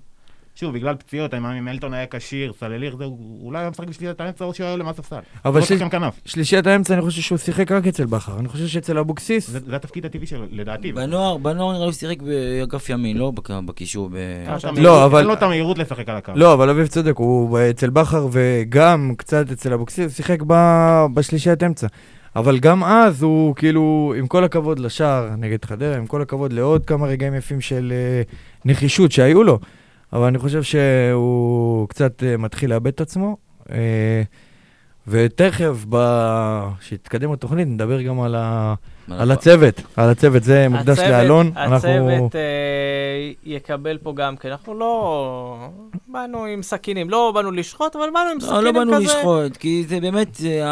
שוב, 0.54 0.75
בגלל 0.75 0.95
פציעות, 0.97 1.35
אני 1.35 1.40
מאמין, 1.42 1.64
מלטון 1.64 1.95
היה 1.95 2.07
כשיר, 2.11 2.52
סלליך, 2.61 2.97
זה, 2.97 3.04
הוא 3.04 3.47
אולי 3.47 3.59
היה 3.59 3.71
משחק 3.71 3.87
בשלישיית 3.88 4.21
האמצע 4.21 4.45
או 4.45 4.54
שהוא 4.54 4.64
היה 4.64 4.73
עולה 4.73 4.85
מהספסל. 4.85 5.16
אבל 5.45 5.61
לא 5.61 5.66
של-. 5.66 5.78
שלישיית 6.25 6.66
האמצע, 6.66 6.95
אני 6.95 7.02
חושב 7.02 7.23
שהוא 7.23 7.38
שיחק 7.38 7.73
רק 7.73 7.87
אצל 7.87 8.07
בכר. 8.07 8.38
אני 8.38 8.49
חושב 8.49 8.66
שאצל 8.66 8.99
אבוקסיס, 8.99 9.50
זה 9.50 9.59
זה 9.66 9.76
התפקיד 9.76 10.07
הטבעי 10.07 10.26
שלו, 10.26 10.45
לדעתי. 10.50 10.92
בנוער, 10.92 11.37
בנוער 11.37 11.69
נראה 11.73 11.80
לי 11.80 11.85
הוא 11.85 11.92
שיחק 11.92 12.16
באגף 12.23 12.90
ימין, 12.90 13.16
לא 13.16 13.30
בק- 13.30 13.50
בקישור. 13.50 14.09
ב- 14.12 14.16
את 14.57 14.64
לא, 14.78 15.04
אבל- 15.04 15.19
אין 15.19 15.26
לו 15.26 15.33
את 15.33 15.42
המהירות 15.42 15.78
לשחק 15.78 16.09
על 16.09 16.16
הקו. 16.16 16.33
לא, 16.35 16.54
אבל 16.54 16.71
אביב 16.71 16.87
צודק, 16.87 17.16
הוא 17.16 17.59
אצל 17.71 17.90
בכר 17.90 18.28
וגם 18.33 19.12
קצת 19.16 19.50
אצל 19.52 19.73
אבוקסיס, 19.73 19.99
הוא 20.04 20.09
שיחק 20.16 20.38
ב- 20.47 21.07
בשלישיית 21.14 21.62
אמצע. 21.62 21.87
אבל 22.37 22.59
גם 22.59 22.85
אז 22.85 23.23
הוא 23.23 23.54
כאילו, 23.54 24.14
עם 24.19 24.26
כל 24.26 24.45
הכבוד 24.45 24.78
לשער 24.78 25.28
נגד 25.38 25.64
חדרה, 25.64 25.97
עם 25.97 26.07
כל 26.07 26.23
הכבוד 26.23 26.52
לעוד 26.52 26.87
כמה 26.87 27.07
רגעים 27.07 27.35
יפים 27.35 27.61
של 27.61 27.92
אה, 27.97 28.23
נחישות 28.64 29.12
שהיו 29.12 29.42
לו, 29.45 29.59
אבל 30.12 30.26
אני 30.26 30.38
חושב 30.38 30.62
שהוא 30.62 31.88
קצת 31.88 32.22
אה, 32.22 32.36
מתחיל 32.36 32.70
לאבד 32.70 32.86
את 32.86 33.00
עצמו. 33.00 33.36
אה, 33.72 34.22
ותכף, 35.08 35.84
כשיתקדם 36.80 37.32
התוכנית, 37.32 37.68
נדבר 37.68 38.02
גם 38.02 38.20
על, 38.20 38.34
ה... 38.38 38.74
על 39.10 39.30
הצוות, 39.30 39.82
על 39.96 40.10
הצוות, 40.10 40.42
זה 40.42 40.66
מוקדש 40.68 40.98
הצוות- 40.98 41.10
לאלון. 41.10 41.52
הצוות 41.56 42.34
אה, 42.36 42.40
יקבל 43.44 43.98
פה 44.02 44.12
גם 44.16 44.36
כן. 44.36 44.48
אנחנו 44.50 44.74
לא 44.78 45.68
באנו 46.08 46.44
עם 46.44 46.62
סכינים, 46.62 47.10
לא 47.10 47.32
באנו 47.34 47.50
לשחוט, 47.50 47.96
אבל 47.96 48.04
באנו 48.14 48.30
עם 48.30 48.38
לא, 48.40 48.46
סכינים 48.46 48.64
לא 48.64 48.70
כזה. 48.70 48.78
באנו 48.90 48.98
לשחוט, 48.98 49.56
כי 49.56 49.84
זה 49.88 50.00
באמת, 50.00 50.34
זה 50.34 50.62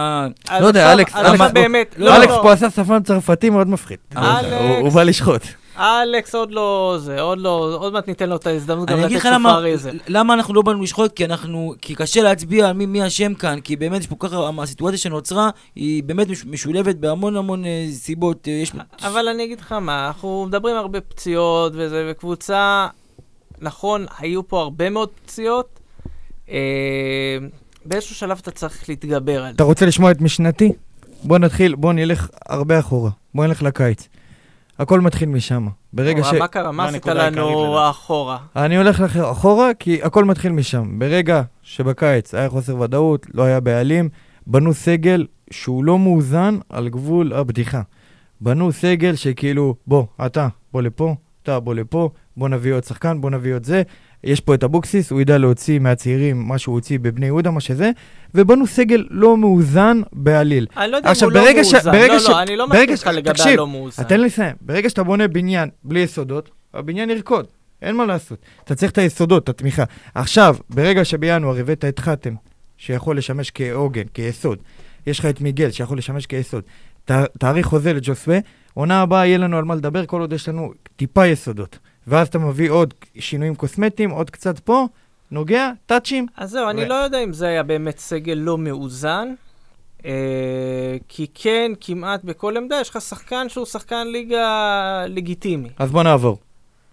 לא 0.60 0.66
יודע, 0.66 0.92
אלכס, 0.92 1.14
לא, 1.16 1.22
לא, 1.22 2.16
אלכס 2.16 2.30
לא. 2.30 2.40
פה 2.42 2.52
עשה 2.52 2.70
שפם 2.70 3.00
צרפתי 3.04 3.50
מאוד 3.50 3.68
מפחיד. 3.68 3.98
אלכס. 4.16 4.44
הוא- 4.52 4.76
הוא 4.76 4.88
בא 4.88 5.02
לשחוט. 5.02 5.42
אלכס 5.78 6.34
עוד 6.34 6.50
לא 6.50 6.96
זה, 7.00 7.20
עוד 7.20 7.38
לא, 7.38 7.76
עוד 7.78 7.92
מעט 7.92 8.08
ניתן 8.08 8.28
לו 8.28 8.36
את 8.36 8.46
ההזדמנות 8.46 8.88
גם 8.88 8.94
אני 8.94 9.02
לתת 9.02 9.10
אגיד 9.10 9.18
לך 9.18 9.28
סופה 9.36 9.98
למה, 10.08 10.34
אנחנו 10.34 10.54
לא 10.54 10.62
באנו 10.62 10.82
לשחוט, 10.82 11.12
כי 11.12 11.24
אנחנו, 11.24 11.74
כי 11.80 11.94
קשה 11.94 12.22
להצביע 12.22 12.66
על 12.66 12.72
מי, 12.72 12.86
מי 12.86 13.06
אשם 13.06 13.34
כאן, 13.34 13.60
כי 13.60 13.76
באמת 13.76 14.00
יש 14.00 14.06
פה 14.06 14.16
ככה, 14.18 14.50
הסיטואציה 14.62 14.98
שנוצרה 14.98 15.50
היא 15.74 16.02
באמת 16.02 16.28
מש, 16.28 16.44
משולבת 16.44 16.96
בהמון 16.96 17.36
המון 17.36 17.64
אה, 17.64 17.86
סיבות, 17.92 18.48
אה, 18.48 18.52
יש... 18.52 18.72
אבל 19.02 19.28
אני 19.28 19.44
אגיד 19.44 19.60
לך 19.60 19.72
מה, 19.72 20.06
אנחנו 20.06 20.46
מדברים 20.48 20.76
הרבה 20.76 21.00
פציעות 21.00 21.72
וזה, 21.76 22.08
וקבוצה, 22.10 22.86
נכון, 23.60 24.06
היו 24.18 24.48
פה 24.48 24.60
הרבה 24.60 24.90
מאוד 24.90 25.08
פציעות. 25.24 25.80
אה, 26.50 26.56
באיזשהו 27.84 28.14
שלב 28.14 28.38
אתה 28.42 28.50
צריך 28.50 28.88
להתגבר 28.88 29.44
על 29.44 29.54
אתה 29.54 29.64
זה. 29.64 29.68
רוצה 29.68 29.86
לשמוע 29.86 30.10
את 30.10 30.20
משנתי? 30.20 30.72
בוא 31.24 31.38
נתחיל, 31.38 31.74
בוא 31.74 31.92
נלך 31.92 32.28
הרבה 32.48 32.78
אחורה. 32.78 33.10
בוא 33.34 33.46
נלך 33.46 33.62
לקיץ. 33.62 34.08
הכל 34.78 35.00
מתחיל 35.00 35.28
משם. 35.28 35.66
ברגע 35.92 36.24
ש... 36.24 36.34
מה 36.34 36.48
קרה? 36.48 36.72
מה 36.72 36.84
עשית 36.88 37.06
לנו? 37.06 37.90
אחורה? 37.90 38.38
אני 38.56 38.76
הולך 38.76 39.00
לך 39.00 39.16
אחורה, 39.16 39.74
כי 39.74 40.02
הכל 40.02 40.24
מתחיל 40.24 40.52
משם. 40.52 40.98
ברגע 40.98 41.42
שבקיץ 41.62 42.34
היה 42.34 42.48
חוסר 42.48 42.80
ודאות, 42.80 43.26
לא 43.34 43.42
היה 43.42 43.60
בעלים, 43.60 44.08
בנו 44.46 44.74
סגל 44.74 45.26
שהוא 45.50 45.84
לא 45.84 45.98
מאוזן 45.98 46.58
על 46.68 46.88
גבול 46.88 47.32
הבדיחה. 47.32 47.82
בנו 48.40 48.72
סגל 48.72 49.14
שכאילו, 49.14 49.74
בוא, 49.86 50.04
אתה, 50.26 50.48
בוא 50.72 50.82
לפה, 50.82 51.14
אתה, 51.42 51.60
בוא 51.60 51.74
לפה, 51.74 52.10
בוא 52.36 52.48
נביא 52.48 52.72
עוד 52.72 52.84
שחקן, 52.84 53.20
בוא 53.20 53.30
נביא 53.30 53.54
עוד 53.54 53.64
זה. 53.64 53.82
יש 54.24 54.40
פה 54.40 54.54
את 54.54 54.64
אבוקסיס, 54.64 55.10
הוא 55.10 55.20
ידע 55.20 55.38
להוציא 55.38 55.78
מהצעירים 55.78 56.48
מה 56.48 56.58
שהוא 56.58 56.74
הוציא 56.74 56.98
בבני 56.98 57.26
יהודה, 57.26 57.50
מה 57.50 57.60
שזה, 57.60 57.90
ובנו 58.34 58.66
סגל 58.66 59.06
לא 59.10 59.36
מאוזן 59.36 60.00
בעליל. 60.12 60.66
אני 60.76 60.90
לא 60.92 60.96
יודע 60.96 61.10
אם 61.10 61.24
הוא 61.24 61.32
לא 61.32 61.40
ברגע 61.40 61.64
ש- 61.64 61.72
מאוזן. 61.74 61.92
ברגע 61.92 62.12
לא, 62.12 62.18
ש- 62.18 62.28
לא, 62.28 62.42
אני 62.42 62.56
לא 62.56 62.68
מסכים 62.68 62.88
ש- 62.88 62.90
איתך 63.00 63.06
לגבי 63.06 63.30
תקשיב, 63.30 63.52
הלא 63.52 63.66
מאוזן. 63.66 64.02
תן 64.02 64.20
לי 64.20 64.26
לסיים. 64.26 64.56
ברגע 64.60 64.90
שאתה 64.90 65.02
בונה 65.02 65.28
בניין 65.28 65.68
בלי 65.84 66.00
יסודות, 66.00 66.50
הבניין 66.74 67.10
ירקוד. 67.10 67.46
אין 67.82 67.96
מה 67.96 68.06
לעשות. 68.06 68.38
אתה 68.64 68.74
צריך 68.74 68.92
את 68.92 68.98
היסודות, 68.98 69.44
את 69.44 69.48
התמיכה. 69.48 69.84
עכשיו, 70.14 70.56
ברגע 70.70 71.04
שבינואר 71.04 71.58
הבאת 71.58 71.84
את 71.84 71.98
חתם, 71.98 72.34
שיכול 72.76 73.18
לשמש 73.18 73.50
כעוגן, 73.54 74.02
כיסוד, 74.14 74.58
יש 75.06 75.18
לך 75.18 75.26
את 75.26 75.40
מיגל, 75.40 75.70
שיכול 75.70 75.98
לשמש 75.98 76.26
כיסוד, 76.26 76.62
ת- 77.04 77.10
תאריך 77.38 77.66
חוזה 77.66 77.92
לג'וסווה, 77.92 78.38
עונה 78.74 79.02
הבאה 79.02 79.26
יהיה 79.26 79.38
לנו 79.38 79.56
על 79.58 79.64
מה 79.64 79.74
לדבר 79.74 80.06
כל 80.06 80.20
עוד 80.20 80.32
יש 80.32 80.48
לנו 80.48 80.72
טיפה 80.96 81.26
יסודות. 81.26 81.78
ואז 82.08 82.28
אתה 82.28 82.38
מביא 82.38 82.70
עוד 82.70 82.94
שינויים 83.18 83.54
קוסמטיים, 83.54 84.10
עוד 84.10 84.30
קצת 84.30 84.58
פה, 84.58 84.86
נוגע, 85.30 85.70
טאצ'ים. 85.86 86.26
אז 86.36 86.50
זהו, 86.50 86.70
אני 86.70 86.84
ו- 86.84 86.88
לא 86.88 86.94
יודע 86.94 87.24
אם 87.24 87.32
זה 87.32 87.46
היה 87.46 87.62
באמת 87.62 87.98
סגל 87.98 88.32
לא 88.32 88.58
מאוזן, 88.58 89.28
אה, 90.04 90.10
כי 91.08 91.26
כן, 91.34 91.72
כמעט 91.80 92.24
בכל 92.24 92.56
עמדה 92.56 92.80
יש 92.80 92.90
לך 92.90 93.00
שחקן 93.00 93.48
שהוא 93.48 93.66
שחקן 93.66 94.06
ליגה 94.06 95.04
לגיטימי. 95.08 95.68
אז 95.78 95.90
בוא 95.90 96.02
נעבור. 96.02 96.38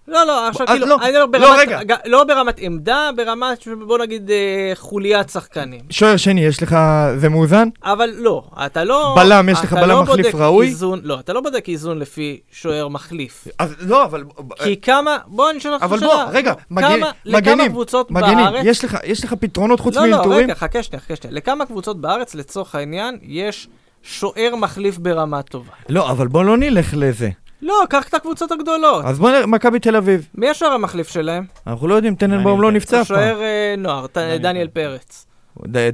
לא, 0.07 0.23
לא, 0.27 0.47
עכשיו 0.47 0.65
אז 0.69 0.73
כאילו, 0.73 0.87
לא, 0.87 0.97
אני 1.01 1.13
לא 1.13 1.19
לא, 1.19 1.25
ברמת, 1.25 1.59
רגע. 1.59 1.83
ג- 1.83 1.93
לא 2.05 2.23
ברמת 2.23 2.55
עמדה, 2.59 3.09
ברמת, 3.15 3.67
בוא 3.87 3.97
נגיד, 3.97 4.31
אה, 4.31 4.71
חוליית 4.75 5.29
שחקנים. 5.29 5.81
שוער 5.89 6.17
שני, 6.17 6.45
יש 6.45 6.63
לך... 6.63 6.77
זה 7.17 7.29
מאוזן? 7.29 7.67
אבל 7.83 8.09
לא, 8.17 8.43
אתה 8.65 8.83
לא... 8.83 9.13
בלם, 9.17 9.49
יש 9.49 9.59
לך 9.63 9.73
בלם 9.73 9.89
לא 9.89 10.03
מחליף 10.03 10.35
ראוי? 10.35 10.67
איזון, 10.67 10.99
לא, 11.03 11.19
אתה 11.19 11.33
לא 11.33 11.41
בודק 11.41 11.65
איזון 11.69 11.99
לפי 11.99 12.39
שוער 12.51 12.87
מחליף. 12.87 13.47
אז 13.59 13.75
לא, 13.79 14.03
אבל... 14.05 14.23
כי 14.63 14.81
כמה, 14.81 15.17
בוא 15.27 15.51
נשאל 15.51 15.73
אותך 15.73 15.83
אבל 15.83 15.99
שאלה. 15.99 16.09
בוא, 16.09 16.33
רגע, 16.33 16.53
כמה- 16.53 16.63
מגן- 16.71 16.99
לכמה 17.25 17.37
מגנים, 17.37 17.71
קבוצות 17.71 18.11
מגנים, 18.11 18.37
בארץ... 18.37 18.61
יש 18.65 18.85
לך, 18.85 18.97
יש 19.03 19.23
לך 19.23 19.33
פתרונות 19.33 19.79
חוץ 19.79 19.95
לא, 19.95 20.05
לא, 20.05 20.15
מאלתורים? 20.17 20.43
רגע, 20.43 20.55
חכה 20.55 20.83
שנייה, 20.83 21.01
חכה 21.01 21.15
שנייה. 21.15 21.35
לכמה 21.35 21.65
קבוצות 21.65 22.01
בארץ, 22.01 22.35
לצורך 22.35 22.75
העניין, 22.75 23.17
יש 23.21 23.67
שוער 24.03 24.55
מחליף 24.57 24.97
ברמה 24.97 25.41
טובה? 25.41 25.71
לא, 25.89 26.11
אבל 26.11 26.27
בוא 26.27 26.43
לא 26.43 26.57
נלך 26.57 26.93
לזה. 26.97 27.29
לא, 27.65 27.83
קח 27.89 28.07
את 28.07 28.13
הקבוצות 28.13 28.51
הגדולות. 28.51 29.05
אז 29.05 29.19
בוא 29.19 29.29
נראה, 29.29 29.45
מכבי 29.45 29.79
תל 29.79 29.95
אביב. 29.95 30.27
מי 30.35 30.49
השוער 30.49 30.71
המחליף 30.71 31.09
שלהם? 31.09 31.45
אנחנו 31.67 31.87
לא 31.87 31.95
יודעים, 31.95 32.15
טננבאום 32.15 32.61
לא 32.61 32.71
נפצע 32.71 33.01
אף 33.01 33.07
פעם. 33.07 33.17
שוער 33.17 33.41
אה, 33.41 33.75
נוער, 33.77 34.05
דניאל 34.39 34.67
פרץ. 34.67 35.25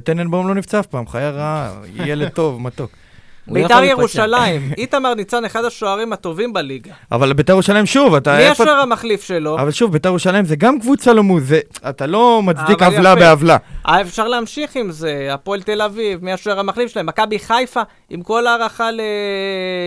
טננבאום 0.04 0.48
לא 0.48 0.54
נפצע 0.54 0.80
אף 0.80 0.86
פעם, 0.86 1.06
חיה 1.06 1.30
רעה, 1.30 1.72
ילד 1.94 2.28
טוב, 2.28 2.60
מתוק. 2.60 2.90
ביתר 3.46 3.80
להיפצע. 3.80 4.00
ירושלים, 4.00 4.70
איתמר 4.78 5.14
ניצן 5.14 5.44
אחד 5.44 5.64
השוערים 5.64 6.12
הטובים 6.12 6.52
בליגה. 6.52 6.92
אבל 7.12 7.32
ביתר 7.32 7.52
ירושלים 7.52 7.86
שוב, 7.86 8.14
אתה... 8.14 8.36
מי 8.36 8.44
השוער 8.44 8.80
המחליף 8.80 9.22
שלו? 9.22 9.58
אבל 9.58 9.70
שוב, 9.70 9.92
ביתר 9.92 10.08
ירושלים 10.08 10.44
זה 10.44 10.56
גם 10.56 10.80
קבוצה 10.80 11.12
לא 11.12 11.24
מאוזנת, 11.24 11.78
אתה 11.88 12.06
לא 12.06 12.42
מצדיק 12.42 12.82
עוולה. 12.82 13.14
בעוולה. 13.14 13.56
אה, 13.88 14.00
אפשר 14.00 14.28
להמשיך 14.28 14.76
עם 14.76 14.90
זה, 14.90 15.28
הפועל 15.30 15.62
תל 15.62 15.82
אביב, 15.82 16.24
מי 16.24 16.32
השוער 16.32 16.60
המחליף 16.60 16.90
שלהם? 16.92 17.06
מכבי 17.06 17.38
חיפה, 17.38 17.82
עם 18.10 18.22
כל 18.22 18.46
הערכה 18.46 18.88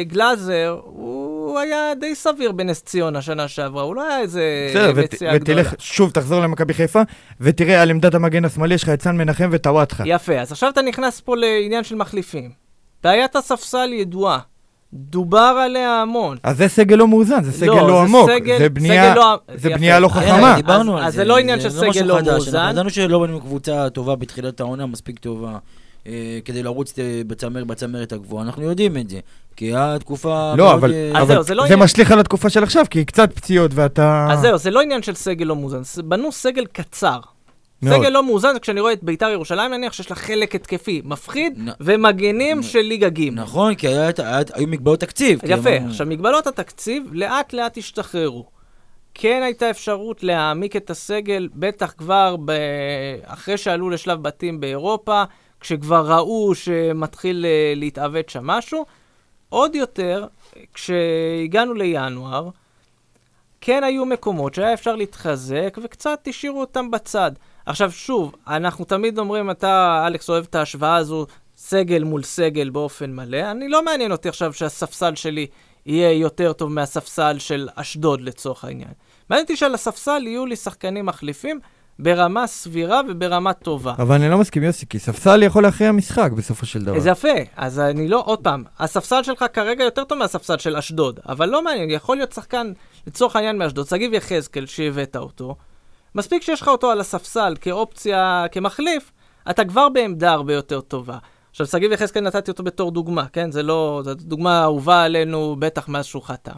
לגלאזר, 0.05 0.79
הוא 0.83 1.34
היה 1.59 1.77
די 1.99 2.15
סביר 2.15 2.51
בנס 2.51 2.81
ציונה 2.81 3.21
שנה 3.21 3.47
שעברה, 3.47 3.83
הוא 3.83 3.95
לא 3.95 4.07
היה 4.07 4.19
איזה 4.19 4.43
ות- 4.95 5.13
מציאה 5.13 5.37
גדולה. 5.37 5.61
ותלך, 5.61 5.73
שוב, 5.79 6.11
תחזור 6.11 6.39
למכבי 6.41 6.73
חיפה, 6.73 7.01
ותראה 7.41 7.81
על 7.81 7.89
עמדת 7.89 8.13
המגן 8.15 8.45
השמאלי, 8.45 8.75
יש 8.75 8.83
לך 8.83 8.89
את 8.89 9.01
סן 9.01 9.17
מנחם 9.17 9.49
וטוואטחה. 9.51 10.03
יפה, 10.07 10.39
אז 10.39 10.51
עכשיו 10.51 10.69
אתה 10.69 10.81
נכנס 10.81 11.19
פה 11.21 11.35
לעניין 11.37 11.83
של 11.83 11.95
מחליפים. 11.95 12.51
בעיית 13.03 13.35
הספסל 13.35 13.89
ידועה, 13.93 14.39
דובר 14.93 15.37
עליה 15.65 16.01
המון. 16.01 16.37
אז 16.43 16.57
זה 16.57 16.67
סגל 16.67 16.95
לא 16.95 17.07
מאוזן, 17.07 17.43
זה 17.43 17.51
סגל 17.51 17.67
לא, 17.67 17.87
לא 17.87 17.93
זה 17.93 17.99
עמוק, 18.01 18.29
סגל- 18.29 18.57
זה 18.57 18.69
בנייה 18.69 19.11
סגל 19.11 19.19
לא- 19.19 19.39
זה 19.55 19.69
יפה. 19.69 19.77
בנייה 19.77 19.99
לא 19.99 20.07
אה, 20.07 20.11
חכמה. 20.13 20.49
אז- 20.51 20.55
דיברנו 20.55 20.97
על 20.97 21.03
אז 21.03 21.13
זה. 21.13 21.17
זה 21.17 21.25
לא 21.25 21.37
עניין 21.37 21.59
של 21.61 21.69
סגל 21.69 22.01
לא. 22.05 22.19
מאוזן. 22.21 22.57
אנחנו 22.57 22.71
ידענו 22.71 22.89
שלא 22.89 23.19
בנינו 23.19 23.41
קבוצה 23.41 23.89
טובה 23.89 24.15
בתחילת 24.15 24.59
העונה, 24.59 24.85
מספיק 24.85 25.19
טובה. 25.19 25.57
אה, 26.07 26.11
כדי 26.45 26.63
לרוץ 26.63 26.99
אה, 26.99 27.21
בצמר, 27.27 27.63
בצמרת 27.63 28.11
הגבוהה, 28.13 28.43
אנחנו 28.45 28.63
יודעים 28.63 28.97
את 28.97 29.09
זה. 29.09 29.19
כי 29.55 29.65
היה 29.65 29.99
תקופה... 29.99 30.53
לא, 30.57 30.73
אבל 30.73 30.93
אה, 30.93 31.09
אז 31.09 31.23
אבל 31.23 31.33
זהו, 31.33 31.43
זה 31.43 31.55
לא 31.55 31.61
זה 31.61 31.67
עניין- 31.67 31.79
משליך 31.83 32.11
על 32.11 32.19
התקופה 32.19 32.49
של 32.49 32.63
עכשיו, 32.63 32.85
כי 32.89 33.05
קצת 33.05 33.33
פציעות 33.33 33.71
ואתה... 33.73 34.27
אז 34.31 34.39
זהו, 34.39 34.57
זה 34.57 34.71
לא 34.71 34.81
עניין 34.81 35.01
של 35.03 35.15
סגל 35.15 35.45
לא 35.45 35.55
מאוזן, 35.55 35.81
בנו 36.03 36.31
סגל 36.31 36.65
קצר. 36.65 37.19
מאוד. 37.81 37.99
סגל 37.99 38.09
לא 38.09 38.23
מאוזן 38.25 38.53
זה 38.53 38.59
כשאני 38.59 38.79
רואה 38.79 38.93
את 38.93 39.03
ביתר 39.03 39.29
ירושלים, 39.29 39.73
נניח 39.73 39.93
שיש 39.93 40.09
לה 40.09 40.15
חלק 40.15 40.55
התקפי 40.55 41.01
מפחיד, 41.05 41.53
נ- 41.59 41.69
ומגנים 41.79 42.59
נ- 42.59 42.63
של 42.63 42.79
ליגה 42.79 43.09
ג'. 43.09 43.29
נכון, 43.33 43.75
כי 43.75 43.87
היה, 43.87 44.09
היה, 44.17 44.39
היו 44.53 44.67
מגבלות 44.67 44.99
תקציב. 44.99 45.39
יפה, 45.45 45.69
אמרנו- 45.77 45.89
עכשיו 45.89 46.07
מגבלות 46.07 46.47
התקציב 46.47 47.03
לאט 47.11 47.53
לאט 47.53 47.77
השתחררו. 47.77 48.45
כן 49.13 49.41
הייתה 49.43 49.69
אפשרות 49.69 50.23
להעמיק 50.23 50.75
את 50.75 50.89
הסגל, 50.89 51.47
בטח 51.55 51.93
כבר 51.97 52.35
ב... 52.45 52.51
אחרי 53.23 53.57
שעלו 53.57 53.89
לשלב 53.89 54.21
בתים 54.23 54.59
באירופה, 54.59 55.23
כשכבר 55.65 56.11
ראו 56.11 56.55
שמתחיל 56.55 57.45
אה, 57.45 57.73
להתעוות 57.75 58.29
שם 58.29 58.47
משהו. 58.47 58.85
עוד 59.49 59.75
יותר, 59.75 60.27
כשהגענו 60.73 61.73
לינואר, 61.73 62.49
כן 63.61 63.83
היו 63.83 64.05
מקומות 64.05 64.53
שהיה 64.53 64.73
אפשר 64.73 64.95
להתחזק, 64.95 65.77
וקצת 65.83 66.27
השאירו 66.27 66.59
אותם 66.59 66.91
בצד. 66.91 67.31
עכשיו 67.65 67.91
שוב, 67.91 68.35
אנחנו 68.47 68.85
תמיד 68.85 69.19
אומרים, 69.19 69.51
אתה, 69.51 70.03
אלכס, 70.07 70.29
אוהב 70.29 70.45
את 70.49 70.55
ההשוואה 70.55 70.95
הזו, 70.95 71.25
סגל 71.57 72.03
מול 72.03 72.23
סגל 72.23 72.69
באופן 72.69 73.15
מלא. 73.15 73.51
אני 73.51 73.69
לא 73.69 73.85
מעניין 73.85 74.11
אותי 74.11 74.29
עכשיו 74.29 74.53
שהספסל 74.53 75.15
שלי 75.15 75.47
יהיה 75.85 76.11
יותר 76.11 76.53
טוב 76.53 76.71
מהספסל 76.71 77.39
של 77.39 77.69
אשדוד 77.75 78.21
לצורך 78.21 78.63
העניין. 78.63 78.91
מעניין 79.29 79.43
אותי 79.43 79.55
שעל 79.55 79.73
הספסל 79.73 80.27
יהיו 80.27 80.45
לי 80.45 80.55
שחקנים 80.55 81.05
מחליפים, 81.05 81.59
ברמה 81.99 82.47
סבירה 82.47 83.01
וברמה 83.09 83.53
טובה. 83.53 83.93
אבל 83.97 84.15
אני 84.15 84.29
לא 84.29 84.37
מסכים, 84.37 84.63
יוסי, 84.63 84.85
כי 84.85 84.99
ספסל 84.99 85.43
יכול 85.43 85.63
להכריע 85.63 85.91
משחק 85.91 86.31
בסופו 86.31 86.65
של 86.65 86.83
דבר. 86.83 86.99
זה 86.99 87.09
יפה, 87.09 87.33
אז 87.55 87.79
אני 87.79 88.07
לא, 88.07 88.23
עוד 88.25 88.39
פעם, 88.39 88.63
הספסל 88.79 89.23
שלך 89.23 89.45
כרגע 89.53 89.83
יותר 89.83 90.03
טוב 90.03 90.17
מהספסל 90.17 90.57
של 90.57 90.75
אשדוד, 90.75 91.19
אבל 91.29 91.49
לא 91.49 91.63
מעניין, 91.63 91.89
יכול 91.89 92.17
להיות 92.17 92.31
שחקן, 92.31 92.71
לצורך 93.07 93.35
העניין 93.35 93.57
מאשדוד, 93.57 93.87
שגיב 93.87 94.13
יחזקאל 94.13 94.65
שהבאת 94.65 95.15
אותו, 95.15 95.55
מספיק 96.15 96.41
שיש 96.41 96.61
לך 96.61 96.67
אותו 96.67 96.91
על 96.91 96.99
הספסל 96.99 97.55
כאופציה, 97.61 98.45
כמחליף, 98.51 99.11
אתה 99.49 99.65
כבר 99.65 99.89
בעמדה 99.89 100.31
הרבה 100.31 100.53
יותר 100.53 100.81
טובה. 100.81 101.17
עכשיו, 101.51 101.67
שגיב 101.67 101.91
יחזקאל 101.91 102.23
נתתי 102.23 102.51
אותו 102.51 102.63
בתור 102.63 102.91
דוגמה, 102.91 103.25
כן? 103.33 103.51
זה 103.51 103.63
לא, 103.63 104.01
זו 104.05 104.13
דוגמה 104.13 104.63
אהובה 104.63 105.03
עלינו, 105.03 105.55
בטח 105.59 105.87
מאז 105.87 106.05
שהוא 106.05 106.23
חתם. 106.23 106.51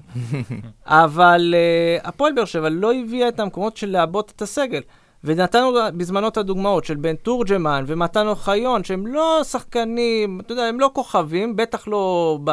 אבל 0.86 1.56
uh, 2.02 2.08
הפועל 2.08 2.34
באר 2.34 2.46
שבע 2.46 2.70
לא 2.70 2.94
הביאה 2.94 3.28
את 3.28 3.40
המקומות 3.40 3.78
של 3.78 3.90
לעבות 3.90 4.34
את 4.36 4.42
הסגל. 4.42 4.82
ונתנו 5.24 5.72
בזמנו 5.98 6.28
את 6.28 6.38
הדוגמאות 6.38 6.86
של 6.86 6.96
בן 6.96 7.16
תורג'מן 7.16 7.84
ומתן 7.88 8.28
אוחיון, 8.28 8.84
שהם 8.84 9.08
לא 9.08 9.42
שחקנים, 9.44 10.40
אתה 10.40 10.52
יודע, 10.52 10.64
הם 10.64 10.80
לא 10.80 10.92
כוכבים, 10.94 11.56
בטח 11.56 11.88
לא 11.88 12.40
ב... 12.44 12.52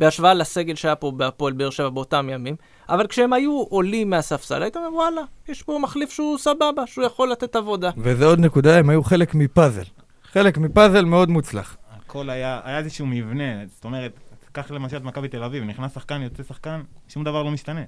בהשוואה 0.00 0.34
לסגל 0.34 0.74
שהיה 0.74 0.96
פה 0.96 1.10
בהפועל 1.10 1.52
באר 1.52 1.70
שבע 1.70 1.88
באותם 1.88 2.28
ימים, 2.32 2.56
אבל 2.88 3.06
כשהם 3.06 3.32
היו 3.32 3.62
עולים 3.68 4.10
מהספסל, 4.10 4.62
היית 4.62 4.76
אומר, 4.76 4.94
וואלה, 4.94 5.20
יש 5.48 5.62
פה 5.62 5.78
מחליף 5.82 6.10
שהוא 6.10 6.38
סבבה, 6.38 6.86
שהוא 6.86 7.04
יכול 7.04 7.30
לתת 7.30 7.56
עבודה. 7.56 7.90
וזה 7.96 8.24
עוד 8.24 8.40
נקודה, 8.40 8.78
הם 8.78 8.90
היו 8.90 9.02
חלק 9.02 9.34
מפאזל. 9.34 9.82
חלק 10.24 10.58
מפאזל 10.58 11.04
מאוד 11.04 11.28
מוצלח. 11.28 11.76
הכל 11.90 12.30
היה, 12.30 12.60
היה 12.64 12.78
איזשהו 12.78 13.06
מבנה, 13.06 13.66
זאת 13.74 13.84
אומרת, 13.84 14.12
קח 14.52 14.70
למשל 14.70 14.96
את 14.96 15.02
מכבי 15.02 15.28
תל 15.28 15.42
אביב, 15.42 15.64
נכנס 15.64 15.94
שחקן, 15.94 16.22
יוצא 16.22 16.42
שחקן, 16.42 16.82
שום 17.08 17.24
דבר 17.24 17.42
לא 17.42 17.50
משתנה. 17.50 17.82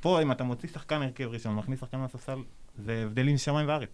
פה, 0.00 0.22
אם 0.22 0.32
אתה 0.32 0.44
מוציא 0.44 0.68
שחקן 0.68 1.02
הרכב 1.02 1.28
ראשון, 1.30 1.54
מכניס 1.54 1.80
שחקן 1.80 1.98
מהספסל, 1.98 2.38
זה 2.78 3.02
הבדלים 3.06 3.38
שמיים 3.38 3.68
וארץ. 3.68 3.88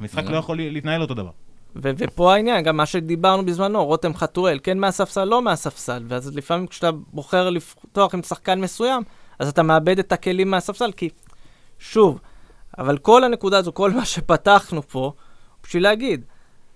המשחק 0.00 0.24
לא 0.24 0.36
יכול 0.36 0.58
להתנהל 0.58 1.02
אותו 1.02 1.14
דבר. 1.14 1.30
ו- 1.76 1.90
ופה 1.98 2.34
העניין, 2.34 2.64
גם 2.64 2.76
מה 2.76 2.86
שדיברנו 2.86 3.46
בזמנו, 3.46 3.84
רותם 3.84 4.14
חתואל, 4.14 4.58
כן 4.62 4.78
מהספסל, 4.78 5.24
לא 5.24 5.42
מהספסל, 5.42 6.04
ואז 6.08 6.36
לפעמים 6.36 6.66
כשאתה 6.66 6.90
בוחר 6.92 7.50
לפתוח 7.50 8.14
עם 8.14 8.22
שחקן 8.22 8.60
מסוים, 8.60 9.02
אז 9.38 9.48
אתה 9.48 9.62
מאבד 9.62 9.98
את 9.98 10.12
הכלים 10.12 10.50
מהספסל, 10.50 10.92
כי 10.92 11.08
שוב, 11.78 12.20
אבל 12.78 12.98
כל 12.98 13.24
הנקודה 13.24 13.58
הזו, 13.58 13.74
כל 13.74 13.90
מה 13.90 14.04
שפתחנו 14.04 14.82
פה, 14.82 15.12
בשביל 15.62 15.82
להגיד, 15.82 16.24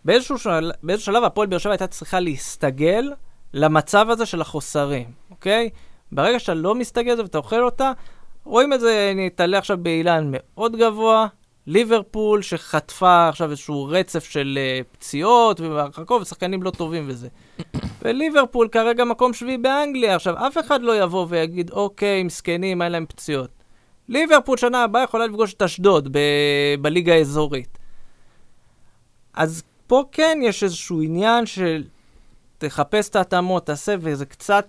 באיזשהו, 0.04 0.38
של... 0.38 0.70
באיזשהו 0.82 1.12
שלב 1.12 1.24
הפועל 1.24 1.48
באר 1.48 1.58
שבע 1.58 1.72
הייתה 1.72 1.86
צריכה 1.86 2.20
להסתגל 2.20 3.12
למצב 3.54 4.06
הזה 4.10 4.26
של 4.26 4.40
החוסרים, 4.40 5.10
אוקיי? 5.30 5.70
ברגע 6.12 6.38
שאתה 6.38 6.54
לא 6.54 6.74
מסתגל 6.74 7.20
ואתה 7.20 7.38
אוכל 7.38 7.62
אותה, 7.62 7.92
רואים 8.46 8.72
את 8.72 8.80
זה, 8.80 9.10
אני 9.12 9.26
אתעלה 9.26 9.58
עכשיו 9.58 9.78
באילן 9.78 10.28
מאוד 10.30 10.76
גבוה, 10.76 11.26
ליברפול 11.66 12.42
שחטפה 12.42 13.28
עכשיו 13.28 13.50
איזשהו 13.50 13.84
רצף 13.84 14.24
של 14.24 14.58
uh, 14.58 14.98
פציעות 14.98 15.60
והרחקות 15.60 16.22
ושחקנים 16.22 16.62
לא 16.62 16.70
טובים 16.70 17.04
וזה. 17.06 17.28
וליברפול 18.02 18.68
כרגע 18.68 19.04
מקום 19.04 19.32
שביעי 19.32 19.58
באנגליה, 19.58 20.14
עכשיו 20.14 20.46
אף 20.46 20.58
אחד 20.58 20.82
לא 20.82 21.02
יבוא 21.02 21.26
ויגיד, 21.28 21.70
אוקיי, 21.70 22.22
מסכנים, 22.22 22.80
היה 22.80 22.88
להם 22.88 23.06
פציעות. 23.06 23.50
ליברפול 24.08 24.56
שנה 24.56 24.84
הבאה 24.84 25.02
יכולה 25.02 25.26
לפגוש 25.26 25.54
את 25.54 25.62
אשדוד 25.62 26.08
ב- 26.12 26.74
בליגה 26.80 27.14
האזורית. 27.14 27.78
אז 29.34 29.62
פה 29.86 30.02
כן 30.12 30.38
יש 30.42 30.62
איזשהו 30.62 31.02
עניין 31.02 31.46
של 31.46 31.84
תחפש 32.58 33.08
את 33.08 33.16
ההתאמות, 33.16 33.66
תעשה, 33.66 33.94
וזה 34.00 34.26
קצת, 34.26 34.66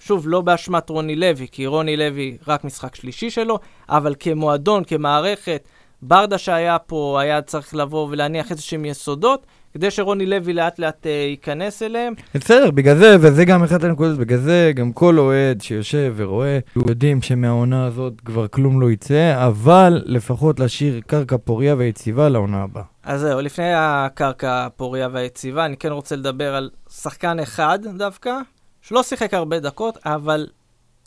שוב, 0.00 0.28
לא 0.28 0.40
באשמת 0.40 0.90
רוני 0.90 1.16
לוי, 1.16 1.46
כי 1.52 1.66
רוני 1.66 1.96
לוי 1.96 2.36
רק 2.48 2.64
משחק 2.64 2.94
שלישי 2.94 3.30
שלו, 3.30 3.58
אבל 3.88 4.14
כמועדון, 4.20 4.84
כמערכת, 4.84 5.68
ברדה 6.02 6.38
שהיה 6.38 6.78
פה 6.78 7.18
היה 7.20 7.42
צריך 7.42 7.74
לבוא 7.74 8.08
ולהניח 8.10 8.50
איזשהם 8.50 8.84
יסודות, 8.84 9.46
כדי 9.74 9.90
שרוני 9.90 10.26
לוי 10.26 10.52
לאט 10.52 10.78
לאט 10.78 11.06
אה, 11.06 11.10
ייכנס 11.10 11.82
אליהם. 11.82 12.14
בסדר, 12.34 12.70
בגלל 12.70 12.96
זה, 12.96 13.16
וזה 13.20 13.44
גם 13.44 13.62
אחת 13.62 13.84
הנקודות, 13.84 14.18
בגלל 14.18 14.38
זה 14.38 14.72
גם 14.74 14.92
כל 14.92 15.18
אוהד 15.18 15.60
שיושב 15.60 16.14
ורואה, 16.16 16.58
יודעים 16.76 17.22
שמהעונה 17.22 17.86
הזאת 17.86 18.20
כבר 18.24 18.48
כלום 18.48 18.80
לא 18.80 18.90
יצא, 18.90 19.46
אבל 19.46 20.02
לפחות 20.06 20.60
להשאיר 20.60 21.00
קרקע 21.06 21.36
פוריה 21.36 21.74
ויציבה 21.78 22.28
לעונה 22.28 22.62
הבאה. 22.62 22.82
אז 23.04 23.20
זהו, 23.20 23.40
לפני 23.40 23.72
הקרקע 23.74 24.66
הפוריה 24.66 25.08
והיציבה, 25.12 25.64
אני 25.64 25.76
כן 25.76 25.92
רוצה 25.92 26.16
לדבר 26.16 26.54
על 26.54 26.70
שחקן 26.90 27.38
אחד 27.38 27.78
דווקא, 27.98 28.38
שלא 28.82 29.02
שיחק 29.02 29.34
הרבה 29.34 29.60
דקות, 29.60 29.98
אבל 30.04 30.46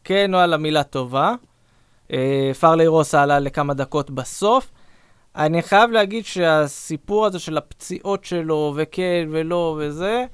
כן 0.04 0.34
הוא 0.34 0.42
על 0.42 0.54
המילה 0.54 0.84
טובה. 0.84 1.34
אה, 2.14 2.52
פרלי 2.60 2.88
רוסה 2.88 3.24
עלה 3.24 3.40
לכמה 3.40 3.74
דקות 3.74 4.12
בסוף. 4.12 4.72
אני 5.36 5.62
חייב 5.62 5.92
להגיד 5.92 6.26
שהסיפור 6.26 7.26
הזה 7.26 7.40
של 7.40 7.58
הפציעות 7.58 8.26
שלו, 8.26 8.74
וכן 8.76 9.28
ולא 9.32 9.78
וזה, 9.80 10.26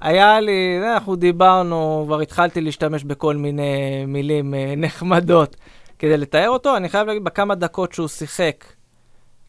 היה 0.00 0.40
לי, 0.40 0.78
אנחנו 0.92 1.16
דיברנו, 1.16 2.02
כבר 2.06 2.20
התחלתי 2.20 2.60
להשתמש 2.60 3.04
בכל 3.04 3.36
מיני 3.36 4.04
מילים 4.06 4.54
אה, 4.54 4.74
נחמדות 4.76 5.56
כדי 5.98 6.16
לתאר 6.16 6.48
אותו. 6.48 6.76
אני 6.76 6.88
חייב 6.88 7.06
להגיד, 7.06 7.24
בכמה 7.24 7.54
דקות 7.54 7.92
שהוא 7.92 8.08
שיחק, 8.08 8.64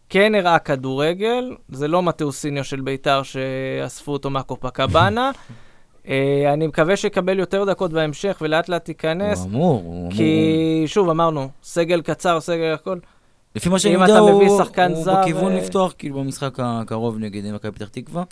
כן 0.09 0.35
הראה 0.35 0.59
כדורגל, 0.59 1.55
זה 1.69 1.87
לא 1.87 2.03
מתאוסיניו 2.03 2.63
של 2.63 2.81
ביתר 2.81 3.23
שאספו 3.23 4.11
אותו 4.11 4.29
מהקופקבאנה. 4.29 5.27
אה, 5.27 5.31
אני 6.53 6.67
מקווה 6.67 6.97
שיקבל 6.97 7.39
יותר 7.39 7.65
דקות 7.65 7.93
בהמשך 7.93 8.37
ולאט 8.41 8.69
לאט 8.69 8.89
ייכנס. 8.89 9.39
הוא 9.39 9.47
אמור, 9.47 9.81
הוא 9.85 9.99
אמור. 9.99 10.11
כי 10.11 10.83
שוב, 10.85 11.09
אמרנו, 11.09 11.49
סגל 11.63 12.01
קצר, 12.01 12.39
סגל 12.39 12.73
הכל. 12.73 12.97
לפי 13.55 13.69
מה 13.69 13.79
שאני 13.79 13.93
יודע, 13.93 14.17
הוא, 14.17 14.29
הוא 14.29 14.61
זר, 14.93 15.21
בכיוון 15.21 15.51
אה, 15.51 15.57
לפתוח, 15.57 15.93
כאילו, 15.97 16.19
במשחק 16.19 16.59
הקרוב 16.59 17.17
נגד 17.19 17.51
מכבי 17.51 17.71
פתח 17.71 17.87
תקווה. 17.87 18.23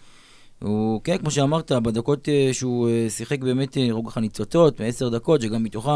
הוא, 0.63 1.01
כן, 1.03 1.17
כמו 1.17 1.31
שאמרת, 1.31 1.71
בדקות 1.71 2.29
אה, 2.29 2.49
שהוא 2.51 2.89
אה, 2.89 3.05
שיחק 3.09 3.39
באמת 3.39 3.77
אה, 3.77 3.87
רוגע 3.91 4.11
חניצוצות, 4.11 4.79
בעשר 4.81 5.09
דקות, 5.09 5.41
שגם 5.41 5.63
מתוכם 5.63 5.91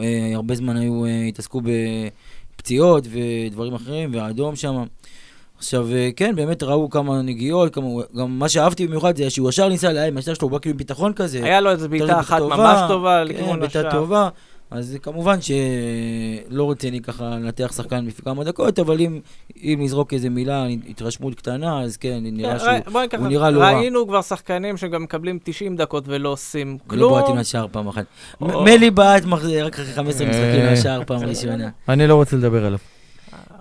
אה, 0.00 0.30
הרבה 0.34 0.54
זמן 0.54 0.76
היו, 0.76 1.04
אה, 1.04 1.24
התעסקו 1.28 1.60
בפציעות 2.56 3.04
ודברים 3.10 3.74
אחרים, 3.74 4.14
והאדום 4.14 4.56
שם. 4.56 4.84
עכשיו, 5.58 5.86
אה, 5.92 6.08
כן, 6.16 6.34
באמת 6.36 6.62
ראו 6.62 6.90
כמה 6.90 7.22
נגיעות, 7.22 7.74
כמה, 7.74 7.86
גם 8.16 8.38
מה 8.38 8.48
שאהבתי 8.48 8.86
במיוחד 8.86 9.16
זה 9.16 9.30
שהוא 9.30 9.48
ישר 9.48 9.68
ניסה 9.68 9.92
להעלים, 9.92 10.16
השאלה 10.18 10.34
שלו 10.34 10.48
הוא 10.48 10.52
בא 10.52 10.58
כאילו 10.58 10.72
עם 10.72 10.78
ביטחון 10.78 11.12
כזה. 11.12 11.44
היה 11.44 11.60
לו 11.60 11.70
איזו 11.70 11.88
בעיטה 11.88 12.20
אחת 12.20 12.38
טובה, 12.38 12.56
ממש 12.56 12.80
טובה 12.88 13.22
כן, 13.28 13.34
לכיוון 13.34 13.60
בעיטה 13.60 13.78
השער. 13.78 13.90
טובה. 13.90 14.28
אז 14.70 14.96
כמובן 15.02 15.36
שלא 15.40 16.70
רציני 16.70 17.00
ככה 17.00 17.24
לנתח 17.24 17.72
שחקן 17.76 18.04
לפי 18.06 18.22
כמה 18.22 18.44
דקות, 18.44 18.78
אבל 18.78 19.00
אם, 19.00 19.20
אם 19.62 19.78
נזרוק 19.82 20.12
איזה 20.14 20.30
מילה, 20.30 20.64
התרשמות 20.88 21.34
קטנה, 21.34 21.82
אז 21.82 21.96
כן, 21.96 22.18
נראה 22.22 22.52
כן, 22.52 22.58
שהוא 22.58 22.68
ראי- 22.70 22.80
בואי 22.92 23.02
ניקח- 23.04 23.18
הוא 23.18 23.28
נראה 23.28 23.50
לא 23.50 23.60
רע. 23.60 23.72
ראינו 23.78 24.06
כבר 24.08 24.22
שחקנים 24.22 24.76
שגם 24.76 25.02
מקבלים 25.02 25.38
90 25.44 25.76
דקות 25.76 26.04
ולא 26.06 26.28
עושים 26.28 26.68
ולא 26.68 26.78
כלום. 27.08 27.20
בעטים 27.20 27.36
לשער 27.36 27.66
פעם 27.72 27.88
אחת. 27.88 28.04
או- 28.40 28.46
מ- 28.46 28.64
מלי 28.64 28.90
בעט 28.90 29.22
רק 29.64 29.72
אחרי 29.74 29.92
15 29.92 30.26
משחקים 30.26 30.40
אה. 30.60 30.72
לשער 30.72 31.02
פעם 31.06 31.20
ראשונה. 31.22 31.68
אני 31.88 32.06
לא 32.06 32.14
רוצה 32.14 32.36
לדבר 32.36 32.66
עליו. 32.66 32.78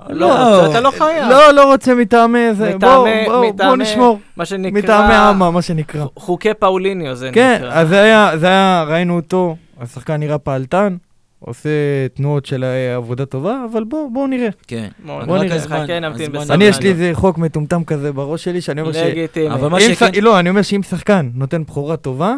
לא, 0.10 0.66
אתה 0.70 0.80
לא 0.82 0.92
חייב. 0.92 1.30
לא, 1.30 1.52
לא 1.52 1.72
רוצה 1.72 1.96
מטעמי 1.96 2.54
זה. 2.54 2.66
בוא, 2.70 2.76
מטעמי- 2.78 3.26
בוא, 3.26 3.34
בוא 3.42 3.50
מטעמי- 3.54 3.84
נשמור. 3.84 4.20
מה 4.38 4.46
שנקרא... 4.46 4.80
מטעמי 4.80 5.14
עמה, 5.16 5.52
מה 5.52 5.62
שנקרא. 5.62 6.06
חוקי 6.16 6.54
פאוליניו 6.54 7.16
זה 7.16 7.30
כן, 7.34 7.56
נקרא. 7.58 7.74
אז 7.74 7.88
זה 7.88 8.02
היה, 8.02 8.32
זה 8.38 8.48
היה, 8.48 8.86
ראינו 8.88 9.16
אותו, 9.16 9.56
השחקן 9.82 10.14
נראה 10.14 10.38
פעלתן, 10.38 10.96
עושה 11.40 11.70
תנועות 12.14 12.46
של 12.46 12.64
אה, 12.64 12.96
עבודה 12.96 13.26
טובה, 13.26 13.66
אבל 13.72 13.84
בואו 13.84 14.10
בוא 14.14 14.28
נראה. 14.28 14.50
כן. 14.68 14.88
בוא 15.06 15.22
אבל 15.22 15.32
רק 15.38 15.42
נראה, 15.46 15.60
חכה, 15.60 16.00
נמתין 16.00 16.32
בסבלנות. 16.32 16.52
אני, 16.52 16.64
יש 16.66 16.80
לי 16.80 16.90
איזה 16.90 17.10
חוק 17.14 17.38
מטומטם 17.38 17.84
כזה 17.84 18.12
בראש 18.14 18.44
שלי, 18.44 18.62
שאני 18.62 18.82
אומר 18.82 18.94
ש... 18.94 18.98
לגיטימי. 18.98 19.54
אבל 19.56 19.68
מה 19.68 19.78
אם 19.78 19.94
שכן- 19.94 20.14
ש- 20.14 20.18
לא, 20.18 20.40
אני 20.40 20.50
אומר 20.50 20.62
שאם 20.62 20.84
שחקן 20.84 21.30
נותן 21.34 21.64
בכורה 21.64 21.98
טובה, 21.98 22.36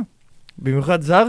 במיוחד 0.60 1.02
זר, 1.02 1.26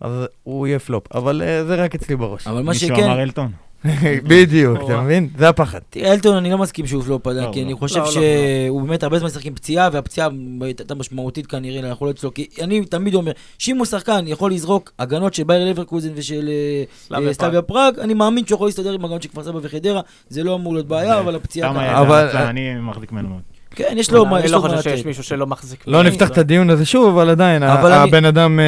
אז 0.00 0.12
הוא 0.42 0.66
יהיה 0.66 0.78
פלופ. 0.78 1.16
אבל 1.16 1.42
אה, 1.44 1.64
זה 1.64 1.74
רק 1.74 1.94
אצלי 1.94 2.16
בראש. 2.16 2.46
אבל 2.46 2.62
מה 2.62 2.70
מישהו 2.72 2.88
שכן, 2.88 3.04
אמר 3.04 3.22
אלטון. 3.22 3.50
בדיוק, 4.30 4.78
אתה. 4.84 5.00
מבין? 5.00 5.28
זה 5.38 5.48
הפחד. 5.48 5.78
תראה, 5.90 6.12
אלטון, 6.12 6.36
אני 6.36 6.50
לא 6.50 6.58
מסכים 6.58 6.86
שהוא 6.86 7.02
פלופ 7.02 7.26
לא, 7.26 7.32
עדיין, 7.32 7.52
כי 7.52 7.60
לא. 7.60 7.66
אני 7.66 7.74
חושב 7.74 7.98
לא, 7.98 8.04
לא, 8.04 8.10
שהוא 8.10 8.82
באמת 8.82 9.02
הרבה 9.02 9.18
זמן 9.18 9.26
משחק 9.28 9.46
עם 9.46 9.54
פציעה, 9.54 9.88
והפציעה 9.92 10.28
הייתה 10.60 10.94
משמעותית 10.94 11.46
כנראה 11.46 11.82
ליכולות 11.88 12.18
שלו, 12.18 12.34
כי 12.34 12.46
אני 12.60 12.84
תמיד 12.84 13.14
אומר, 13.14 13.32
שאם 13.58 13.76
הוא 13.76 13.86
שחקן 13.86 14.24
יכול 14.26 14.52
לזרוק 14.52 14.92
הגנות 14.98 15.34
של 15.34 15.44
באייר 15.44 15.70
לברקוזן 15.70 16.10
ושל 16.14 16.48
אה, 16.48 16.84
סלאביה 17.06 17.28
אה, 17.28 17.34
סלאביה 17.34 17.62
פראג, 17.62 17.98
אני 17.98 18.14
מאמין 18.14 18.46
שהוא 18.46 18.56
יכול 18.56 18.68
להסתדר 18.68 18.92
עם 18.92 19.04
הגנות 19.04 19.22
של 19.22 19.28
כפר 19.28 19.44
סבא 19.44 19.58
וחדרה, 19.62 20.00
זה 20.28 20.42
לא 20.44 20.54
אמור 20.54 20.74
להיות 20.74 20.88
בעיה, 20.88 21.18
אבל 21.18 21.36
הפציעה... 21.36 21.80
היה 21.80 22.00
אבל- 22.00 22.26
הצעה, 22.26 22.50
אני 22.50 22.74
מחזיק 22.80 23.12
ממנו 23.12 23.28
מאוד. 23.28 23.51
כן, 23.74 23.94
יש 23.96 24.10
לו 24.10 24.24
מה, 24.26 24.36
אני 24.36 24.44
יש 24.44 24.52
לא 24.52 24.58
חושב 24.58 24.80
שיש 24.82 24.98
לתת. 24.98 25.06
מישהו 25.06 25.24
שלא 25.24 25.46
מחזיק. 25.46 25.84
לא. 25.86 26.02
נפתח 26.02 26.28
את 26.28 26.38
הדיון 26.38 26.70
הזה 26.70 26.84
שוב, 26.84 27.08
אבל 27.18 27.30
עדיין, 27.30 27.62
אני- 27.62 27.92
הבן 27.94 28.24
אדם 28.24 28.60
אה, 28.60 28.64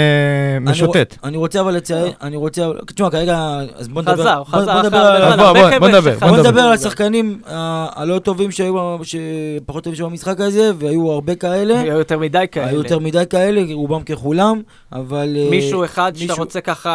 אני 0.57 0.71
משוטט. 0.71 1.17
אני 1.25 1.37
רוצה 1.37 1.61
אבל 1.61 1.75
לציין, 1.75 2.13
אני 2.23 2.37
רוצה, 2.37 2.63
תשמע, 2.95 3.11
כרגע, 3.11 3.39
אז 3.77 3.89
בוא 3.89 4.03
נדבר, 4.03 4.15
חזר, 4.15 4.43
חזר 4.45 4.83
נדבר 4.83 4.97
הרבה 4.99 5.79
בוא, 5.79 5.89
נדבר, 5.89 6.19
בוא 6.29 6.37
נדבר. 6.37 6.61
על. 6.61 6.73
השחקנים 6.73 7.39
ה- 7.47 8.01
הלא 8.03 8.19
טובים 8.19 8.51
שהיו, 8.51 8.97
שפחות 9.03 9.85
טובים 9.85 9.97
שבמשחק 9.97 10.41
הזה, 10.41 10.71
והיו 10.79 11.11
הרבה 11.11 11.35
כאלה. 11.35 11.81
היו 11.81 11.99
יותר 11.99 12.19
מדי 12.19 12.45
כאלה. 12.53 12.67
היו 12.67 12.77
יותר 12.79 12.99
מדי 12.99 13.23
כאלה, 13.31 13.63
רובם 13.73 14.03
ככולם, 14.03 14.61
אבל... 14.93 15.37
אה, 15.37 15.51
מישהו 15.51 15.85
אחד 15.85 16.13
שאתה 16.17 16.33
רוצה 16.35 16.61
ככה 16.61 16.95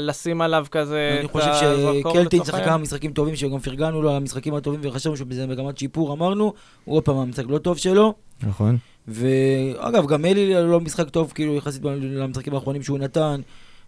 לשים 0.00 0.40
עליו 0.40 0.66
כזה 0.70 1.16
אני 1.20 1.28
חושב 1.28 1.50
שקלטין 1.54 2.22
לצורך 2.24 2.44
שיחק 2.46 2.54
העניין? 2.54 2.68
כמה 2.68 2.78
משחקים 2.78 3.10
טובים, 3.12 3.36
שגם 3.36 3.58
פרגנו 3.58 4.02
לו 4.02 4.10
על 4.10 4.16
המשחקים 4.16 4.54
הטובים 4.54 4.80
וחשבנו 4.82 5.16
שבזה 5.16 5.46
מגמת 5.46 5.78
שיפור, 5.78 6.12
אמרנו, 6.12 6.52
הוא 6.84 6.96
עוד 6.96 7.02
פעם 7.02 7.16
המשחק 7.44 7.52
לא 7.52 7.58
טוב 7.58 7.78
שלו. 7.78 8.14
נכון. 8.42 8.76
ואגב, 9.08 10.06
גם 10.06 10.24
אלי 10.24 10.54
לא 10.54 10.80
משחק 10.80 11.08
טוב, 11.08 11.32
כאילו, 11.34 11.54
יחסית 11.56 11.82
למשחקים 12.00 12.54
האחרונים 12.54 12.82
שהוא 12.82 12.98
נתן. 12.98 13.40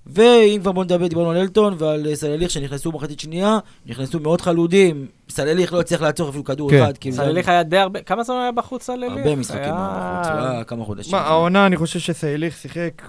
ואם 0.06 0.58
כבר 0.62 0.72
בוא 0.72 0.84
נדבר, 0.84 1.06
דיברנו 1.06 1.30
על 1.30 1.36
אלטון 1.36 1.74
ועל 1.78 2.06
אה, 2.06 2.16
סלליך 2.16 2.50
שנכנסו 2.50 2.92
מחצית 2.92 3.20
שנייה, 3.20 3.58
נכנסו 3.86 4.20
מאוד 4.20 4.40
חלודים, 4.40 5.06
סלליך 5.28 5.72
לא 5.72 5.80
הצליח 5.80 6.02
לעצור 6.02 6.28
אפילו 6.28 6.44
כדור 6.44 6.70
כן. 6.70 6.82
אחד, 6.82 6.98
כאילו, 6.98 7.16
סלליך 7.16 7.48
היה 7.48 7.62
די 7.62 7.76
הרבה, 7.78 8.02
כמה 8.02 8.22
זמן 8.24 8.36
היה 8.36 8.52
בחוץ 8.52 8.82
סלליך? 8.82 9.12
הרבה 9.12 9.36
משחקים 9.36 9.62
היה- 9.62 10.20
בחוץ, 10.22 10.32
היה 10.32 10.64
כמה 10.64 10.84
חודשים. 10.84 11.12
מה, 11.12 11.20
העונה, 11.20 11.66
אני 11.66 11.76
חושב 11.76 11.98
שסייליך 11.98 12.56
שיחק 12.56 13.02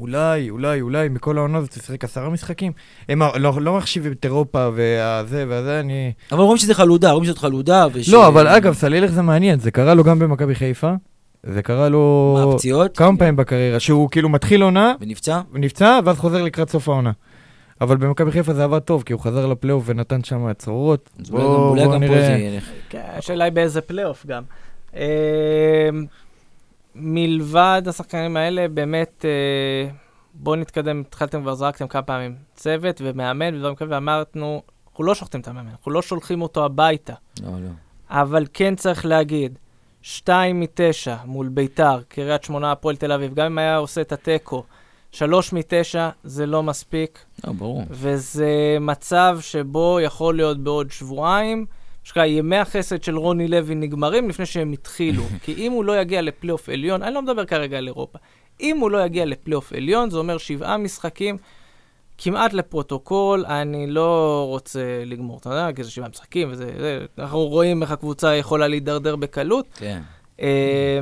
אולי, 0.00 0.50
אולי, 0.50 0.80
אולי, 0.80 1.08
מכל 1.08 1.38
העונה 1.38 1.58
הזאת 1.58 1.72
שיחק 1.72 2.04
עשרה 2.04 2.28
משחקים. 2.30 2.72
הם 3.08 3.22
לא 3.36 3.52
לא 3.60 3.76
מחשיבים 3.76 4.12
את 4.12 4.24
אירופה 4.24 4.68
והזה 4.74 5.44
והזה, 5.48 5.80
אני... 5.80 6.12
אבל 6.32 6.40
רואים 6.40 6.58
שזה 6.58 6.74
חלודה, 6.74 7.10
רואים 7.10 7.24
שזאת 7.24 7.38
חלודה, 7.38 7.86
וש... 7.92 8.08
לא, 8.08 8.28
אבל 8.28 8.48
אגב, 8.48 8.74
סלילך 8.74 9.10
זה 9.10 9.22
מעניין, 9.22 9.58
זה 9.58 9.70
קרה 9.70 9.94
לו 9.94 10.04
גם 10.04 10.18
במכבי 10.18 10.54
חיפה, 10.54 10.92
זה 11.42 11.62
קרה 11.62 11.88
לו 11.88 12.38
מה, 12.46 12.56
פציעות? 12.56 12.96
כמה 12.96 13.18
פעמים 13.18 13.36
בקריירה, 13.36 13.80
שהוא 13.80 14.10
כאילו 14.10 14.28
מתחיל 14.28 14.62
עונה, 14.62 14.94
ונפצע? 15.00 15.40
נפצע, 15.52 15.98
ואז 16.04 16.18
חוזר 16.18 16.42
לקראת 16.42 16.70
סוף 16.70 16.88
העונה. 16.88 17.10
אבל 17.80 17.96
במכבי 17.96 18.30
חיפה 18.30 18.54
זה 18.54 18.64
עבד 18.64 18.78
טוב, 18.78 19.02
כי 19.02 19.12
הוא 19.12 19.20
חזר 19.20 19.46
לפלייאוף 19.46 19.84
ונתן 19.86 20.24
שם 20.24 20.46
גם 21.92 22.00
פה 22.06 22.14
זה 22.14 22.32
ילך. 22.32 22.68
כן, 22.88 23.02
השאלה 23.18 23.44
היא 23.44 23.52
באיזה 23.52 23.80
פלייאוף 23.80 24.26
גם. 24.26 24.42
מלבד 26.94 27.82
השחקנים 27.86 28.36
האלה, 28.36 28.68
באמת, 28.68 29.24
אה, 29.24 29.90
בואו 30.34 30.56
נתקדם, 30.56 31.00
התחלתם 31.00 31.42
כבר, 31.42 31.54
זרקתם 31.54 31.88
כמה 31.88 32.02
פעמים 32.02 32.34
צוות 32.54 33.00
ומאמן 33.04 33.54
ודברים 33.54 33.74
כאלה, 33.74 33.90
ואמרנו, 33.90 34.62
אנחנו 34.90 35.04
לא 35.04 35.14
שוחטים 35.14 35.40
את 35.40 35.48
המאמן, 35.48 35.70
אנחנו 35.70 35.92
לא 35.92 36.02
שולחים 36.02 36.42
אותו 36.42 36.64
הביתה, 36.64 37.14
לא, 37.42 37.50
לא. 37.50 37.68
אבל 38.10 38.46
כן 38.52 38.74
צריך 38.76 39.06
להגיד, 39.06 39.58
שתיים 40.02 40.60
מתשע 40.60 41.16
מול 41.24 41.48
ביתר, 41.48 42.00
קריית 42.08 42.44
שמונה, 42.44 42.72
הפועל 42.72 42.96
תל 42.96 43.12
אביב, 43.12 43.34
גם 43.34 43.46
אם 43.46 43.58
היה 43.58 43.76
עושה 43.76 44.00
את 44.00 44.12
התיקו, 44.12 44.64
שלוש 45.12 45.52
מתשע 45.52 46.08
זה 46.24 46.46
לא 46.46 46.62
מספיק. 46.62 47.24
לא, 47.46 47.52
ברור. 47.52 47.84
וזה 47.90 48.76
מצב 48.80 49.38
שבו 49.40 49.98
יכול 50.00 50.36
להיות 50.36 50.58
בעוד 50.58 50.90
שבועיים, 50.90 51.66
שקרה, 52.04 52.26
ימי 52.26 52.56
החסד 52.56 53.02
של 53.02 53.16
רוני 53.16 53.48
לוי 53.48 53.74
נגמרים 53.74 54.28
לפני 54.28 54.46
שהם 54.46 54.72
התחילו. 54.72 55.22
כי 55.44 55.54
אם 55.54 55.72
הוא 55.72 55.84
לא 55.84 56.00
יגיע 56.00 56.22
לפלייאוף 56.22 56.68
עליון, 56.68 57.02
אני 57.02 57.14
לא 57.14 57.22
מדבר 57.22 57.44
כרגע 57.44 57.78
על 57.78 57.86
אירופה, 57.86 58.18
אם 58.60 58.78
הוא 58.78 58.90
לא 58.90 59.04
יגיע 59.04 59.24
לפלייאוף 59.24 59.72
עליון, 59.72 60.10
זה 60.10 60.18
אומר 60.18 60.38
שבעה 60.38 60.76
משחקים 60.76 61.36
כמעט 62.18 62.52
לפרוטוקול, 62.52 63.44
אני 63.46 63.86
לא 63.86 64.44
רוצה 64.48 65.02
לגמור, 65.06 65.38
אתה 65.38 65.50
יודע, 65.50 65.72
כי 65.76 65.84
זה 65.84 65.90
שבעה 65.90 66.08
משחקים, 66.08 66.48
וזה, 66.50 66.70
זה, 66.78 67.04
אנחנו 67.18 67.46
רואים 67.46 67.82
איך 67.82 67.90
הקבוצה 67.90 68.34
יכולה 68.34 68.68
להידרדר 68.68 69.16
בקלות. 69.16 69.66
כן. 69.76 70.02
אה, 70.40 70.98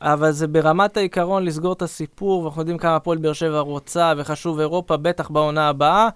אבל 0.00 0.30
זה 0.30 0.46
ברמת 0.46 0.96
העיקרון 0.96 1.44
לסגור 1.44 1.72
את 1.72 1.82
הסיפור, 1.82 2.42
ואנחנו 2.42 2.60
יודעים 2.60 2.78
כמה 2.78 2.96
הפועל 2.96 3.18
באר 3.18 3.32
שבע 3.32 3.60
רוצה 3.60 4.12
וחשוב 4.16 4.60
אירופה, 4.60 4.96
בטח 4.96 5.30
בעונה 5.30 5.68
הבאה. 5.68 6.08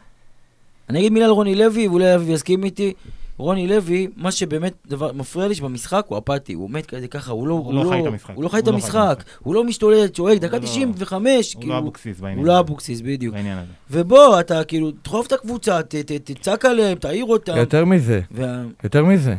אני 0.91 0.99
אגיד 0.99 1.13
מילה 1.13 1.27
על 1.27 1.33
רוני 1.33 1.55
לוי, 1.55 1.89
ואולי 1.89 2.15
אבי 2.15 2.33
יסכים 2.33 2.65
איתי. 2.65 2.93
רוני 3.39 3.67
לוי, 3.69 4.09
מה 4.17 4.31
שבאמת 4.33 4.73
דבר 4.87 5.13
מפריע 5.13 5.49
לי 5.49 5.55
שבמשחק 5.55 6.05
הוא 6.09 6.19
אפאתי, 6.19 6.53
הוא 6.53 6.71
מת 6.71 6.87
כזה 6.87 7.09
ככה, 7.09 7.33
הוא 7.33 7.49
לא, 7.49 7.55
הוא 7.55 7.75
לא 7.75 7.91
חי 7.91 8.01
את 8.01 8.07
המשחק. 8.07 8.35
הוא 8.35 8.45
לא 8.45 8.49
חי 8.49 8.59
את 8.59 8.65
הוא 8.67 8.73
לא 8.73 8.77
המשחק. 8.77 9.25
הוא 9.43 9.55
לא 9.55 9.65
משתולל, 9.65 10.07
צועק, 10.09 10.39
דקה 10.39 10.57
הוא 10.57 10.63
לא- 10.63 10.69
95, 10.69 11.55
הוא 11.55 11.61
כאילו, 11.61 11.75
לא 11.75 11.79
אבוקסיס 11.79 12.21
בעניין. 12.21 12.39
הוא 12.39 12.47
לא 12.47 12.53
הזה. 12.53 12.61
אבוקסיס, 12.61 13.01
בדיוק. 13.01 13.35
בעניין 13.35 13.59
הזה. 13.59 13.73
ובוא, 13.91 14.41
אתה 14.41 14.65
כאילו, 14.65 14.91
תדחוף 14.91 15.27
את 15.27 15.33
הקבוצה, 15.33 15.83
ת- 15.83 15.95
ת- 15.95 16.31
תצעק 16.31 16.65
עליהם, 16.65 16.99
תעיר 16.99 17.25
אותם. 17.25 17.57
יותר 17.57 17.85
מזה, 17.85 18.21
וה- 18.31 18.63
יותר 18.85 19.05
מזה. 19.05 19.35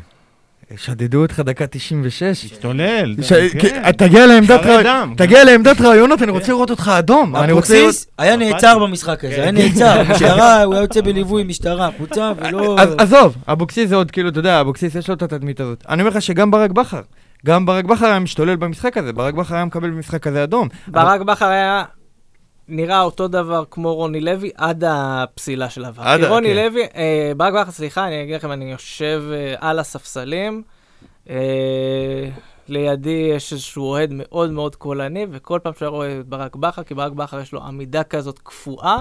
שדדו 0.77 1.21
אותך 1.21 1.39
דקה 1.39 1.67
96. 1.67 2.23
משתולל. 2.45 3.15
ש- 3.21 3.33
כן. 3.59 3.91
תגיע 3.91 4.25
לעמדת 4.27 4.61
דם. 4.85 5.13
תגיע 5.17 5.43
לעמדת 5.43 5.81
רעיונות, 5.81 6.21
אני 6.21 6.31
רוצה 6.31 6.51
לראות 6.51 6.69
אותך 6.69 6.91
אדום. 6.99 7.35
אבוקסיס 7.35 8.07
היה. 8.17 8.35
נעצר 8.35 8.79
במשחק 8.79 9.25
הזה, 9.25 9.35
כן. 9.35 9.41
היה 9.41 9.51
נעצר, 9.51 10.03
משטרה, 10.11 10.63
הוא 10.63 10.73
היה 10.73 10.81
יוצא 10.83 11.01
בליווי 11.01 11.43
משטרה, 11.43 11.91
קבוצה, 11.91 12.31
ולא... 12.37 12.75
עזוב, 12.97 13.35
אבוקסיס 13.47 13.89
זה 13.89 13.95
עוד 13.95 14.11
כאילו, 14.11 14.29
אתה 14.29 14.39
יודע, 14.39 14.61
אבוקסיס 14.61 14.95
יש 14.95 15.07
לו 15.09 15.15
את 15.15 15.21
התדמית 15.21 15.59
הזאת. 15.59 15.83
אני 15.89 16.01
אומר 16.01 16.11
לך 16.11 16.21
שגם 16.21 16.51
ברק 16.51 16.71
בכר, 16.71 17.01
גם 17.45 17.65
ברק 17.65 17.85
בכר 17.85 18.05
היה 18.05 18.19
משתולל 18.19 18.55
במשחק 18.55 18.97
הזה, 18.97 19.13
ברק 19.13 19.33
בכר 19.33 19.55
היה 19.55 19.65
מקבל 19.65 19.89
במשחק 19.89 20.27
הזה 20.27 20.43
אדום. 20.43 20.67
ברק 20.87 21.21
בכר 21.21 21.45
היה 21.47 21.83
נראה 22.67 23.01
אותו 23.01 23.27
דבר 23.27 23.63
כמו 23.71 23.95
רוני 23.95 24.21
לוי 24.21 24.51
עד 24.57 24.83
הפסילה 24.87 25.69
של 25.69 25.85
עבר. 25.85 26.03
עד 26.03 26.23
רוני 26.23 26.47
כן. 26.47 26.55
לוי, 26.55 26.83
אה, 26.95 27.31
ברק 27.37 27.53
בכר, 27.53 27.71
סליחה, 27.71 28.07
אני 28.07 28.23
אגיד 28.23 28.35
לכם, 28.35 28.51
אני 28.51 28.71
יושב 28.71 29.23
אה, 29.31 29.55
על 29.59 29.79
הספסלים, 29.79 30.63
אה, 31.29 32.29
לידי 32.67 33.31
יש 33.35 33.53
איזשהו 33.53 33.83
אוהד 33.83 34.09
מאוד 34.13 34.51
מאוד 34.51 34.75
קולני, 34.75 35.25
וכל 35.31 35.59
פעם 35.63 35.73
היה 35.81 35.89
רואה 35.89 36.19
את 36.19 36.25
ברק 36.27 36.55
בכר, 36.55 36.83
כי 36.83 36.93
ברק 36.93 37.11
בכר 37.11 37.39
יש 37.39 37.53
לו 37.53 37.63
עמידה 37.63 38.03
כזאת 38.03 38.39
קפואה, 38.39 38.97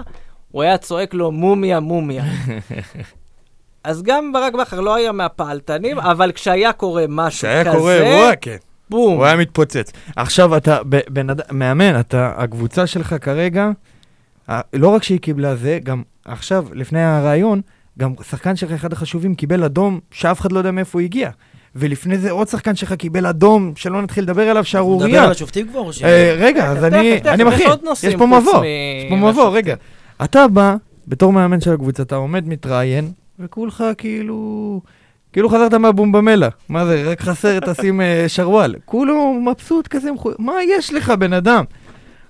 הוא 0.51 0.63
היה 0.63 0.79
צועק 0.79 1.15
לו 1.15 1.31
מומיה 1.33 1.81
מומיה. 1.81 2.25
אז 3.85 4.03
גם 4.03 4.33
ברק 4.33 4.55
בכר 4.55 4.81
לא 4.81 4.95
היה 4.95 5.13
מהפעלתנים, 5.13 5.99
אבל 5.99 6.33
כשהיה 6.33 6.73
קורה 6.73 7.05
משהו 7.09 7.49
כזה, 7.49 7.61
כשהיה 7.63 7.77
קורה 7.77 7.95
אירוע, 7.95 8.37
כן. 8.41 8.57
בום. 8.91 9.17
הוא 9.17 9.25
היה 9.25 9.37
מתפוצץ. 9.37 9.93
עכשיו 10.17 10.57
אתה, 10.57 10.79
ב- 10.89 11.01
בן 11.11 11.31
אדם, 11.31 11.45
מאמן, 11.53 12.01
אתה, 12.01 12.33
הקבוצה 12.37 12.87
שלך 12.87 13.15
כרגע, 13.21 13.71
לא 14.73 14.89
רק 14.89 15.03
שהיא 15.03 15.21
קיבלה 15.21 15.57
זה, 15.57 15.79
גם 15.85 16.03
עכשיו, 16.25 16.67
לפני 16.73 17.03
הרעיון, 17.05 17.61
גם 17.99 18.13
שחקן 18.31 18.57
שלך, 18.57 18.73
אחד 18.73 18.93
החשובים, 18.93 19.35
קיבל 19.35 19.65
אדום 19.65 20.01
שאף 20.11 20.41
אחד 20.41 20.53
לא 20.53 20.59
יודע 20.59 20.71
מאיפה 20.71 20.99
הוא 20.99 21.05
הגיע. 21.05 21.31
ולפני 21.77 22.19
זה 22.19 22.31
עוד 22.31 22.49
שחקן 22.49 22.75
שלך 22.77 22.93
קיבל 22.93 23.27
אדום, 23.27 23.73
שלא 23.77 24.03
נתחיל 24.03 24.25
לדבר 24.25 24.43
עליו, 24.43 24.53
נדבר 24.53 24.63
שערורייה. 24.63 25.25
על 25.25 25.31
השופטים 25.31 25.69
כבר? 25.69 25.93
ש- 25.93 26.03
אה, 26.03 26.35
רגע, 26.39 26.67
אז 26.67 26.85
אני 26.85 27.45
מכין, 27.45 27.67
יש 28.03 28.15
פה 28.15 28.27
מבוא, 28.27 28.61
מ- 28.61 28.65
יש 28.65 29.07
פה 29.09 29.17
מבוא. 29.17 29.49
רגע. 29.57 29.75
אתה 30.25 30.49
בא, 30.49 30.77
בתור 31.09 31.33
מאמן 31.33 31.61
של 31.61 31.73
הקבוצה, 31.73 32.03
אתה 32.03 32.17
עומד, 32.17 32.49
מתראיין, 32.49 33.13
וכולך 33.39 33.85
כאילו... 33.99 34.81
כאילו 35.33 35.49
חזרת 35.49 35.75
מהבומבמלה. 35.75 36.49
מה 36.69 36.87
זה, 36.87 37.03
רק 37.07 37.21
חסר 37.21 37.59
תשים 37.61 38.01
אה, 38.01 38.25
שרוואל. 38.29 38.75
כולו 38.85 39.33
מבסוט 39.35 39.87
כזה, 39.87 40.13
מחו- 40.13 40.31
מה 40.39 40.53
יש 40.79 40.93
לך, 40.95 41.11
בן 41.11 41.33
אדם? 41.33 41.65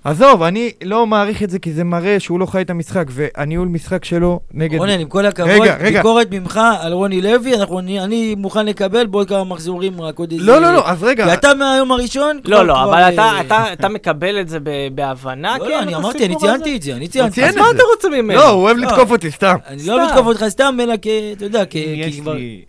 עזוב, 0.04 0.42
אני 0.42 0.70
לא 0.84 1.06
מעריך 1.06 1.42
את 1.42 1.50
זה 1.50 1.58
כי 1.58 1.72
זה 1.72 1.84
מראה 1.84 2.20
שהוא 2.20 2.40
לא 2.40 2.46
חי 2.46 2.60
את 2.62 2.70
המשחק, 2.70 3.04
והניהול 3.10 3.68
משחק 3.68 4.04
שלו 4.04 4.40
נגד... 4.54 4.78
רונן, 4.78 5.00
עם 5.00 5.08
כל 5.08 5.26
הכבוד, 5.26 5.50
רגע, 5.50 5.76
רגע. 5.80 5.98
ביקורת 5.98 6.26
ממך 6.30 6.60
על 6.80 6.92
רוני 6.92 7.22
לוי, 7.22 7.54
אנחנו- 7.56 7.78
אני- 7.78 8.00
אני 8.00 8.34
מוכן 8.38 8.66
לקבל 8.66 9.06
בעוד 9.06 9.28
כמה 9.28 9.44
מחזורים, 9.44 10.00
רק 10.00 10.18
עוד 10.18 10.32
איזה... 10.32 10.44
לא, 10.44 10.60
לא, 10.60 10.72
לא, 10.74 10.88
אז 10.90 11.02
רגע. 11.02 11.24
כי 11.26 11.32
אתה 11.34 11.54
מהיום 11.54 11.92
הראשון... 11.92 12.36
לא, 12.36 12.56
כבר- 12.56 12.62
לא, 12.62 12.72
כבר, 12.74 12.84
אבל 12.84 13.14
אתה- 13.14 13.22
אה, 13.22 13.40
אתה- 13.40 13.72
אתה 13.72 13.88
מקבל 13.88 14.40
את 14.40 14.48
זה 14.48 14.58
ב- 14.62 14.70
בהבנה? 14.94 15.56
לא, 15.58 15.64
כן, 15.64 15.70
לא, 15.70 15.82
אני 15.82 15.94
אמרתי, 15.94 16.26
אני? 16.26 16.36
ציינתי 16.36 16.76
את 16.76 16.82
זה, 16.82 16.94
אני 16.96 17.08
ציינתי. 17.08 17.44
אז 17.44 17.54
את 17.54 17.58
מה 17.58 17.64
זה. 17.64 17.76
אתה 17.76 17.82
רוצה 17.96 18.08
ממנו? 18.08 18.38
לא, 18.40 18.48
הוא 18.50 18.62
אוהב 18.62 18.76
לא. 18.76 18.86
לתקוף 18.86 19.10
אותי, 19.10 19.30
סתם. 19.30 19.56
אני. 19.66 19.82
לא 19.86 20.06
מתקוף 20.06 20.26
אותך 20.26 20.44
סתם, 20.48 20.76
אלא 20.82 20.94
כ... 21.02 21.06
אתה 21.36 21.44
יודע, 21.44 21.64
כ... 21.70 21.74
יש. 21.74 22.20
לי... 22.34 22.62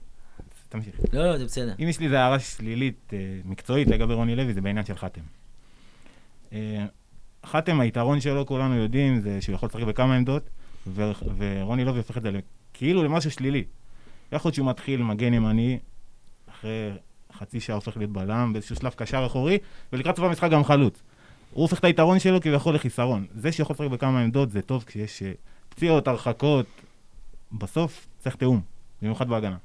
תמשיך. 0.73 0.95
לא, 1.13 1.31
לא, 1.31 1.37
זה 1.37 1.45
בסדר. 1.45 1.73
אם 1.79 1.87
יש 1.87 1.99
לי 1.99 2.05
איזה 2.05 2.19
הערה 2.19 2.39
שלילית, 2.39 3.13
אה, 3.13 3.17
מקצועית 3.45 3.87
לגבי 3.87 4.13
רוני 4.13 4.35
לוי, 4.35 4.53
זה 4.53 4.61
בעניין 4.61 4.85
של 4.85 4.95
חתם. 4.95 5.21
אה, 6.53 6.85
חתם, 7.45 7.79
היתרון 7.79 8.21
שלו, 8.21 8.45
כולנו 8.45 8.75
יודעים, 8.75 9.21
זה 9.21 9.41
שהוא 9.41 9.55
יכול 9.55 9.69
לשחק 9.69 9.83
בכמה 9.83 10.15
עמדות, 10.15 10.49
ו- 10.87 11.11
ורוני 11.37 11.85
לוי 11.85 11.97
הופך 11.97 12.17
את 12.17 12.21
זה 12.21 12.31
כאילו 12.73 13.03
למשהו 13.03 13.31
שלילי. 13.31 13.63
יכול 14.31 14.49
להיות 14.49 14.55
שהוא 14.55 14.69
מתחיל 14.69 15.03
מגן 15.03 15.33
ימני, 15.33 15.79
אחרי 16.49 16.91
חצי 17.33 17.59
שעה 17.59 17.75
הופך 17.75 17.97
להיות 17.97 18.11
בלם, 18.11 18.53
באיזשהו 18.53 18.75
שלב 18.75 18.91
קשר 18.91 19.25
אחורי, 19.25 19.57
ולקראת 19.93 20.15
סוף 20.15 20.25
המשחק 20.25 20.51
גם 20.51 20.63
חלוץ. 20.63 21.03
הוא 21.53 21.61
הופך 21.61 21.79
את 21.79 21.83
היתרון 21.83 22.19
שלו 22.19 22.41
כביכול 22.41 22.75
לחיסרון. 22.75 23.25
זה 23.35 23.51
שיכול 23.51 23.73
לשחק 23.73 23.87
בכמה 23.87 24.19
עמדות 24.19 24.51
זה 24.51 24.61
טוב 24.61 24.83
כשיש 24.87 25.23
אה, 25.23 25.31
פציעות, 25.69 26.07
הרחקות. 26.07 26.65
בסוף 27.51 28.07
צריך 28.19 28.35
תיאום, 28.35 28.61
במיוחד 29.01 29.29
בהגנה. 29.29 29.57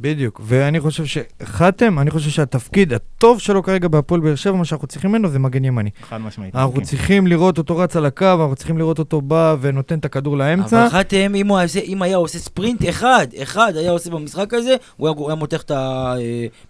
בדיוק, 0.00 0.40
ואני 0.44 0.80
חושב 0.80 1.04
שחתם, 1.04 1.98
אני 1.98 2.10
חושב 2.10 2.30
שהתפקיד 2.30 2.92
הטוב 2.92 3.40
שלו 3.40 3.62
כרגע 3.62 3.88
בהפועל 3.88 4.20
באר 4.20 4.34
שבע, 4.34 4.56
מה 4.56 4.64
שאנחנו 4.64 4.86
צריכים 4.88 5.10
ממנו 5.10 5.28
זה 5.28 5.38
מגן 5.38 5.64
ימני. 5.64 5.90
חד 6.02 6.16
משמעית. 6.20 6.54
אנחנו 6.56 6.74
כן. 6.74 6.82
צריכים 6.82 7.26
לראות 7.26 7.58
אותו 7.58 7.76
רץ 7.76 7.96
על 7.96 8.06
הקו, 8.06 8.24
אנחנו 8.26 8.54
צריכים 8.56 8.78
לראות 8.78 8.98
אותו 8.98 9.20
בא 9.20 9.56
ונותן 9.60 9.98
את 9.98 10.04
הכדור 10.04 10.36
לאמצע. 10.36 10.80
אבל 10.82 10.88
חתם, 10.90 11.32
אם 11.34 11.46
הוא 11.48 11.58
עושה- 11.64 11.80
אם 11.80 12.02
היה 12.02 12.16
עושה 12.16 12.38
ספרינט 12.38 12.88
אחד, 12.88 13.26
אחד 13.42 13.72
היה 13.76 13.90
עושה 13.90 14.10
במשחק 14.10 14.54
הזה, 14.54 14.74
הוא 14.96 15.08
היה- 15.08 15.16
הוא 15.16 15.26
היה 15.28 15.34
מותח 15.34 15.62
את 15.62 15.70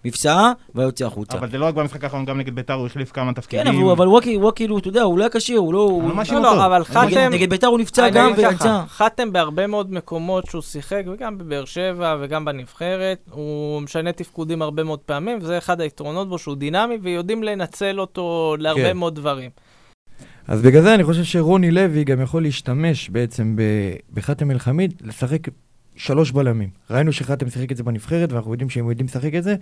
המפסעה 0.05 0.51
והיה 0.75 0.87
יוצא 0.87 1.05
החוצה. 1.05 1.37
אבל 1.37 1.49
זה 1.51 1.57
לא 1.57 1.65
רק 1.65 1.73
במשחק 1.75 2.03
האחרון, 2.03 2.25
גם 2.25 2.37
נגד 2.37 2.55
ביתר 2.55 2.73
הוא 2.73 2.85
החליף 2.85 3.11
כמה 3.11 3.33
תפקידים. 3.33 3.65
כן, 3.65 3.71
אבל 3.71 3.81
הוא- 3.81 3.91
אבל 3.91 4.05
הוא 4.07 4.21
כאילו- 4.21 4.43
הוא 4.43 4.51
כאילו, 4.55 4.77
אתה 4.77 4.87
יודע, 4.87 5.01
הוא 5.01 5.17
לא 5.17 5.23
היה 5.23 5.29
כשיר, 5.29 5.59
הוא 5.59 5.73
לא... 5.73 5.79
הוא- 5.79 6.03
לא 6.09 6.15
לא, 6.15 6.21
אותו. 6.21 6.41
לא, 6.41 6.65
אבל 6.65 6.77
נגד- 6.79 6.85
חתם... 7.13 7.29
נגד 7.33 7.49
ביתר 7.49 7.67
הוא 7.67 7.79
נפצע 7.79 8.09
גם 8.09 8.31
ויצא. 8.37 8.81
חתם 8.89 9.31
בהרבה 9.33 9.67
מאוד 9.67 9.93
מקומות 9.93 10.45
שהוא 10.45 10.61
שיחק, 10.61 11.03
וגם 11.13 11.37
בבאר 11.37 11.65
שבע 11.65 12.15
וגם 12.21 12.45
בנבחרת, 12.45 13.14
הוא 13.31 13.81
משנה 13.81 14.11
תפקודים 14.11 14.61
הרבה 14.61 14.83
מאוד 14.83 14.99
פעמים, 14.99 15.37
וזה 15.41 15.57
אחד 15.57 15.81
היתרונות 15.81 16.29
בו, 16.29 16.37
שהוא 16.37 16.55
דינמי, 16.55 16.97
ויודעים 17.01 17.43
לנצל 17.43 17.99
אותו 17.99 18.55
להרבה 18.59 18.83
כן. 18.83 18.97
מאוד 18.97 19.15
דברים. 19.15 19.49
אז 20.47 20.61
בגלל 20.61 20.81
זה 20.81 20.95
אני 20.95 21.03
חושב 21.03 21.23
שרוני 21.23 21.71
לוי 21.71 22.03
גם 22.03 22.21
יכול 22.21 22.41
להשתמש 22.43 23.09
בעצם 23.09 23.55
בחתם 24.13 24.51
אל-חמיד, 24.51 24.93
לשחק 25.05 25.47
שלוש 25.95 26.31
בלמים. 26.31 26.69
ראינו 26.89 27.13
שחתם 27.13 27.49
שיחק 27.49 27.71
את 27.71 27.77
זה 27.77 27.83
בנבחרת, 27.83 28.31
ואנחנו 28.31 28.51
יודעים 28.51 28.69
שהם 28.69 28.89
יודעים 28.89 29.07
לשחק 29.07 29.35
את 29.35 29.43
זה. 29.43 29.55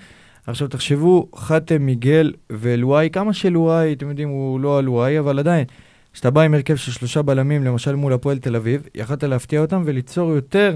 עכשיו 0.47 0.67
תחשבו, 0.67 1.29
חתם, 1.35 1.81
מיגל 1.81 2.33
ולואי, 2.49 3.09
כמה 3.09 3.33
שלואי, 3.33 3.93
אתם 3.93 4.09
יודעים, 4.09 4.29
הוא 4.29 4.59
לא 4.59 4.77
הלואי, 4.77 5.19
אבל 5.19 5.39
עדיין, 5.39 5.65
כשאתה 6.13 6.29
בא 6.29 6.41
עם 6.41 6.53
הרכב 6.53 6.75
של 6.75 6.91
שלושה 6.91 7.21
בלמים, 7.21 7.63
למשל 7.63 7.95
מול 7.95 8.13
הפועל 8.13 8.39
תל 8.39 8.55
אביב, 8.55 8.87
יכלת 8.95 9.23
להפתיע 9.23 9.61
אותם 9.61 9.81
וליצור 9.85 10.31
יותר, 10.31 10.75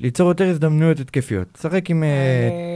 ליצור 0.00 0.28
יותר 0.28 0.44
הזדמנויות 0.48 1.00
התקפיות. 1.00 1.48
לשחק 1.58 1.90
עם... 1.90 2.02
אה, 2.02 2.08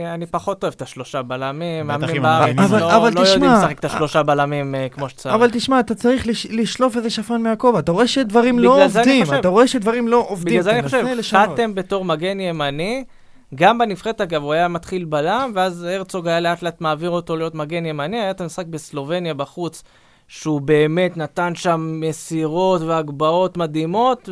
אני- 0.03 0.13
אני 0.13 0.25
פחות 0.25 0.63
אוהב 0.63 0.73
את 0.73 0.81
השלושה 0.81 1.21
בלמים, 1.21 1.87
בטח 1.87 1.97
מאמנים 1.99 2.21
בארץ 2.21 2.55
לא 2.71 2.95
אבל 2.97 3.13
לא 3.13 3.19
יודעים 3.19 3.51
לשחק 3.51 3.79
את 3.79 3.85
השלושה 3.85 4.23
בלמים 4.23 4.75
אה, 4.75 4.87
כמו 4.89 5.09
שצריך. 5.09 5.35
אבל 5.35 5.49
תשמע, 5.51 5.79
אתה 5.79 5.95
צריך 5.95 6.27
לש, 6.27 6.45
לשלוף 6.49 6.97
איזה 6.97 7.09
שפן 7.09 7.41
מהכובע. 7.41 7.79
אתה 7.79 7.91
רואה 7.91 8.07
שדברים 8.07 8.59
לא 8.59 8.85
עובדים, 8.85 9.25
אתה 9.39 9.47
רואה 9.47 9.67
שדברים 9.67 10.07
לא 10.07 10.25
עובדים. 10.29 10.53
בגלל 10.53 10.63
זה 10.63 10.71
אני 10.71 10.83
חושב. 10.83 11.37
חתם 11.53 11.75
בתור 11.75 12.05
מגן 12.05 12.39
ימני, 12.39 13.03
גם 13.55 13.77
בנבחרת 13.77 14.21
אגב, 14.21 14.43
הוא 14.43 14.53
היה 14.53 14.67
מתחיל 14.67 15.05
בלם, 15.05 15.51
ואז 15.55 15.83
הרצוג 15.83 16.27
היה 16.27 16.39
לאט 16.39 16.61
לאט 16.63 16.81
מעביר 16.81 17.09
אותו 17.09 17.35
להיות 17.37 17.55
מגן 17.55 17.85
ימני, 17.85 18.19
היה 18.19 18.31
את 18.31 18.41
המשחק 18.41 18.65
בסלובניה 18.65 19.33
בחוץ, 19.33 19.83
שהוא 20.27 20.61
באמת 20.61 21.17
נתן 21.17 21.55
שם 21.55 21.97
מסירות 21.99 22.81
והגבהות 22.81 23.57
מדהימות, 23.57 24.29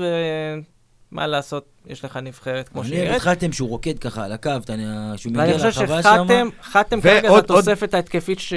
ומה 1.11 1.27
לעשות, 1.27 1.68
יש 1.87 2.05
לך 2.05 2.17
נבחרת 2.17 2.69
כמו 2.69 2.81
אני 2.83 3.09
אוהב 3.09 3.19
חתם 3.19 3.51
שהוא 3.51 3.69
רוקד 3.69 3.99
ככה 3.99 4.25
על 4.25 4.31
הקו, 4.31 4.49
אתה 4.63 4.73
יודע, 4.73 4.83
שהוא 5.17 5.33
ואני 5.35 5.53
מגיע 5.53 5.67
חושב 5.69 5.81
לרחבה 5.81 6.03
שם. 6.03 6.09
שחתם, 6.27 6.47
חתם 6.63 7.01
כרגע 7.01 7.29
עוד- 7.29 7.43
התוספת 7.43 7.93
ההתקפית 7.93 8.39
ש- 8.39 8.53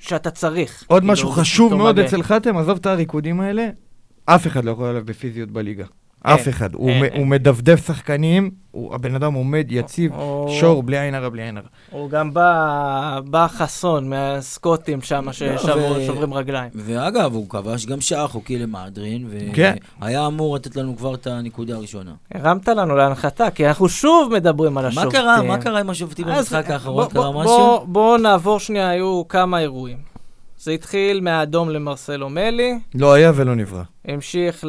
שאתה 0.00 0.30
צריך. 0.30 0.84
עוד 0.86 1.02
כאילו, 1.02 1.12
משהו 1.12 1.30
חשוב 1.30 1.74
מאוד. 1.74 1.98
אצל 1.98 2.22
חתם, 2.22 2.56
עזוב 2.56 2.76
את 2.80 2.86
הריקודים 2.86 3.40
האלה, 3.40 3.68
אף 4.24 4.46
אחד 4.46 4.64
לא 4.64 4.70
יכול 4.70 4.86
עליו 4.86 5.04
בפיזיות 5.04 5.50
בליגה. 5.50 5.84
אף 6.22 6.48
אחד. 6.48 6.74
הוא 6.74 6.88
אין, 6.90 7.00
מ- 7.00 7.04
אין. 7.04 7.12
הוא 7.18 7.26
מדפדף 7.26 7.86
שחקנים, 7.86 8.50
הוא- 8.70 8.94
הבן 8.94 9.14
אדם 9.14 9.34
עומד 9.34 9.66
יציב, 9.70 10.12
שור, 10.60 10.82
בלי 10.82 10.98
עין 10.98 11.14
הרע, 11.14 11.28
בלי 11.28 11.42
עין 11.42 11.56
הרע. 11.56 11.66
הוא 11.90 12.10
גם 12.10 12.34
בא, 12.34 13.20
בא 13.24 13.46
חסון 13.48 14.10
מהסקוטים 14.10 15.02
שם, 15.02 15.24
לא, 15.26 15.32
ששוברים 15.32 16.32
ו- 16.32 16.34
רגליים. 16.34 16.70
ואגב, 16.74 17.34
הוא 17.34 17.48
כבש 17.48 17.86
גם 17.86 18.00
שער 18.00 18.28
חוקי 18.28 18.58
למהדרין, 18.58 19.28
כן. 19.54 19.74
והיה 20.00 20.26
אמור 20.26 20.56
לתת 20.56 20.76
לנו 20.76 20.96
כבר 20.96 21.14
את 21.14 21.26
הנקודה 21.26 21.74
הראשונה. 21.76 22.12
הרמת 22.34 22.68
לנו 22.68 22.96
להנחתה, 22.96 23.50
כי 23.50 23.68
אנחנו 23.68 23.88
שוב 23.88 24.32
מדברים 24.34 24.78
על 24.78 24.86
השופטים. 24.86 25.06
מה 25.08 25.12
קרה? 25.12 25.42
מה 25.42 25.58
קרה 25.58 25.80
עם 25.80 25.90
השופטים 25.90 26.26
במשחק 26.26 26.70
האחרון? 26.70 27.08
קרה 27.08 27.30
משהו? 27.30 27.44
בוא- 27.56 27.84
בואו 27.86 28.16
נעבור 28.16 28.58
שנייה, 28.60 28.88
היו 28.88 29.22
כמה 29.28 29.58
אירועים. 29.60 29.98
זה 30.58 30.72
התחיל 30.72 31.20
מהאדום 31.20 31.70
למרסלו 31.70 32.28
מלי, 32.28 32.78
לא 32.94 33.12
היה 33.12 33.32
ולא 33.34 33.54
נברא. 33.54 33.82
המשיך 34.04 34.64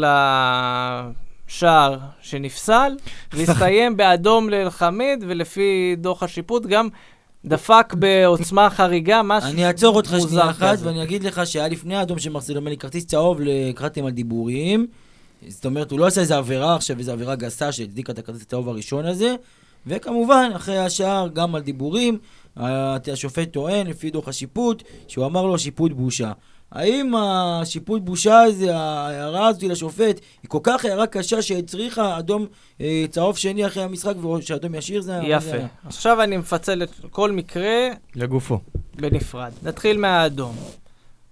לשער 1.51 1.97
שנפסל, 2.21 2.95
והסתיים 3.33 3.97
באדום 3.97 4.49
לאלחמיד, 4.49 5.23
ולפי 5.27 5.95
דוח 5.97 6.23
השיפוט 6.23 6.65
גם 6.65 6.87
דפק 7.45 7.93
בעוצמה 7.99 8.69
חריגה, 8.69 9.21
משהו 9.23 9.49
אני 9.49 9.67
אעצור 9.67 9.95
אותך 9.95 10.13
מוזר 10.13 10.29
שנייה 10.29 10.49
אחת, 10.49 10.73
כזה. 10.73 10.87
ואני 10.87 11.03
אגיד 11.03 11.23
לך 11.23 11.41
שהיה 11.45 11.67
לפני 11.67 11.95
האדום 11.95 12.19
של 12.19 12.29
מרסלו 12.29 12.61
מלי 12.61 12.77
כרטיס 12.77 13.05
צהוב 13.05 13.37
לקראתם 13.41 14.05
על 14.05 14.11
דיבורים. 14.11 14.87
זאת 15.47 15.65
אומרת, 15.65 15.91
הוא 15.91 15.99
לא 15.99 16.05
עשה 16.05 16.21
איזה 16.21 16.37
עבירה 16.37 16.75
עכשיו, 16.75 16.99
איזה 16.99 17.11
עבירה 17.11 17.35
גסה 17.35 17.71
שהצדיקה 17.71 18.13
את 18.13 18.19
הכרטיס 18.19 18.41
הצהוב 18.41 18.69
הראשון 18.69 19.05
הזה. 19.05 19.35
וכמובן, 19.87 20.51
אחרי 20.55 20.77
השער, 20.77 21.27
גם 21.33 21.55
על 21.55 21.61
דיבורים, 21.61 22.17
השופט 22.57 23.51
טוען, 23.51 23.87
לפי 23.87 24.09
דוח 24.09 24.27
השיפוט, 24.27 24.83
שהוא 25.07 25.25
אמר 25.25 25.45
לו 25.45 25.59
שיפוט 25.59 25.91
בושה. 25.91 26.31
האם 26.71 27.15
השיפוט 27.15 28.01
בושה 28.01 28.41
הזה, 28.41 28.75
ההערה 28.75 29.47
הזאת 29.47 29.63
לשופט, 29.63 30.19
היא 30.43 30.49
כל 30.49 30.59
כך 30.63 30.85
הערה 30.85 31.07
קשה 31.07 31.41
שהצריכה 31.41 32.19
אדום 32.19 32.45
אה, 32.81 33.05
צהוב 33.09 33.37
שני 33.37 33.65
אחרי 33.67 33.83
המשחק, 33.83 34.13
ושאדום 34.25 34.75
ישיר 34.75 35.01
זה... 35.01 35.19
יפה. 35.23 35.39
זה- 35.49 35.65
עכשיו 35.85 36.21
אני 36.23 36.37
מפצל 36.37 36.83
את 36.83 36.89
כל 37.11 37.31
מקרה 37.31 37.87
לגופו. 38.15 38.59
בנפרד. 38.95 39.51
נתחיל 39.63 39.97
מהאדום. 39.97 40.55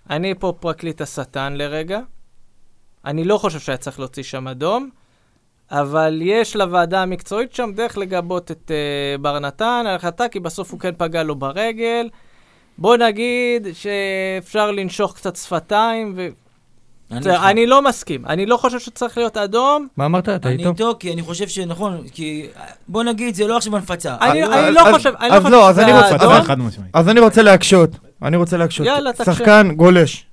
אני 0.10 0.34
פה 0.40 0.54
פרקליט 0.60 1.02
השטן 1.02 1.54
לרגע. 1.54 2.00
אני 3.06 3.24
לא 3.24 3.38
חושב 3.38 3.60
שהיה 3.60 3.78
צריך 3.78 4.00
להוציא 4.00 4.24
שם 4.24 4.48
אדום, 4.48 4.90
אבל 5.72 6.20
יש 6.24 6.56
לוועדה 6.56 7.02
המקצועית 7.02 7.56
שם 7.56 7.72
דרך 7.76 7.98
לגבות 7.98 8.52
את 8.52 8.72
uh, 9.18 9.22
בר 9.22 9.40
נתן 9.40 9.84
על 9.88 9.96
החלטה, 9.96 10.28
כי 10.28 10.40
בסוף 10.40 10.72
הוא 10.72 10.80
כן 10.80 10.92
פגע 10.98 11.24
לו 11.24 11.36
ברגל. 11.36 12.10
בוא 12.80 12.98
נגיד 12.98 13.68
שאפשר 13.74 14.72
לנשוך 14.72 15.14
קצת 15.16 15.36
שפתיים, 15.36 16.14
ו... 16.16 16.28
אני 17.26 17.66
לא 17.68 17.82
מסכים. 17.82 18.26
אני 18.26 18.46
לא 18.46 18.58
חושב 18.58 18.80
שצריך 18.80 19.18
להיות 19.18 19.38
אדום. 19.38 19.88
מה 19.98 20.06
אמרת? 20.06 20.30
אתה 20.30 20.48
אני 20.50 20.58
איתו? 20.58 20.70
איתו, 20.70 20.96
כי 21.00 21.14
אני 21.14 21.22
חושב 21.22 21.48
שנכון, 21.48 22.02
כי 22.12 22.48
בוא 22.88 23.04
נגיד, 23.04 23.36
זה 23.36 23.48
לא 23.48 23.58
עכשיו 23.58 23.76
הנפצה. 23.76 24.16
אני, 24.22 24.44
אז- 24.44 24.50
אני 24.52 24.72
לא 24.76 24.82
חושב, 24.94 25.14
אני 25.20 25.30
לא 25.30 25.36
אז 25.36 25.42
חושב 25.44 25.54
לא, 25.56 25.72
שזה 25.72 25.84
אני 25.84 25.92
רוצה- 25.94 26.12
האדום. 26.12 26.32
אז- 26.94 27.10
אני 27.10 27.20
רוצה 27.20 27.42
להקשות. 27.42 27.90
אני 28.24 28.38
רוצה 28.38 28.58
להקשות. 28.58 28.88
יאללה, 28.88 29.14
תקשה. 29.14 29.34
שחקן 29.34 29.72
גולש. 29.76 30.26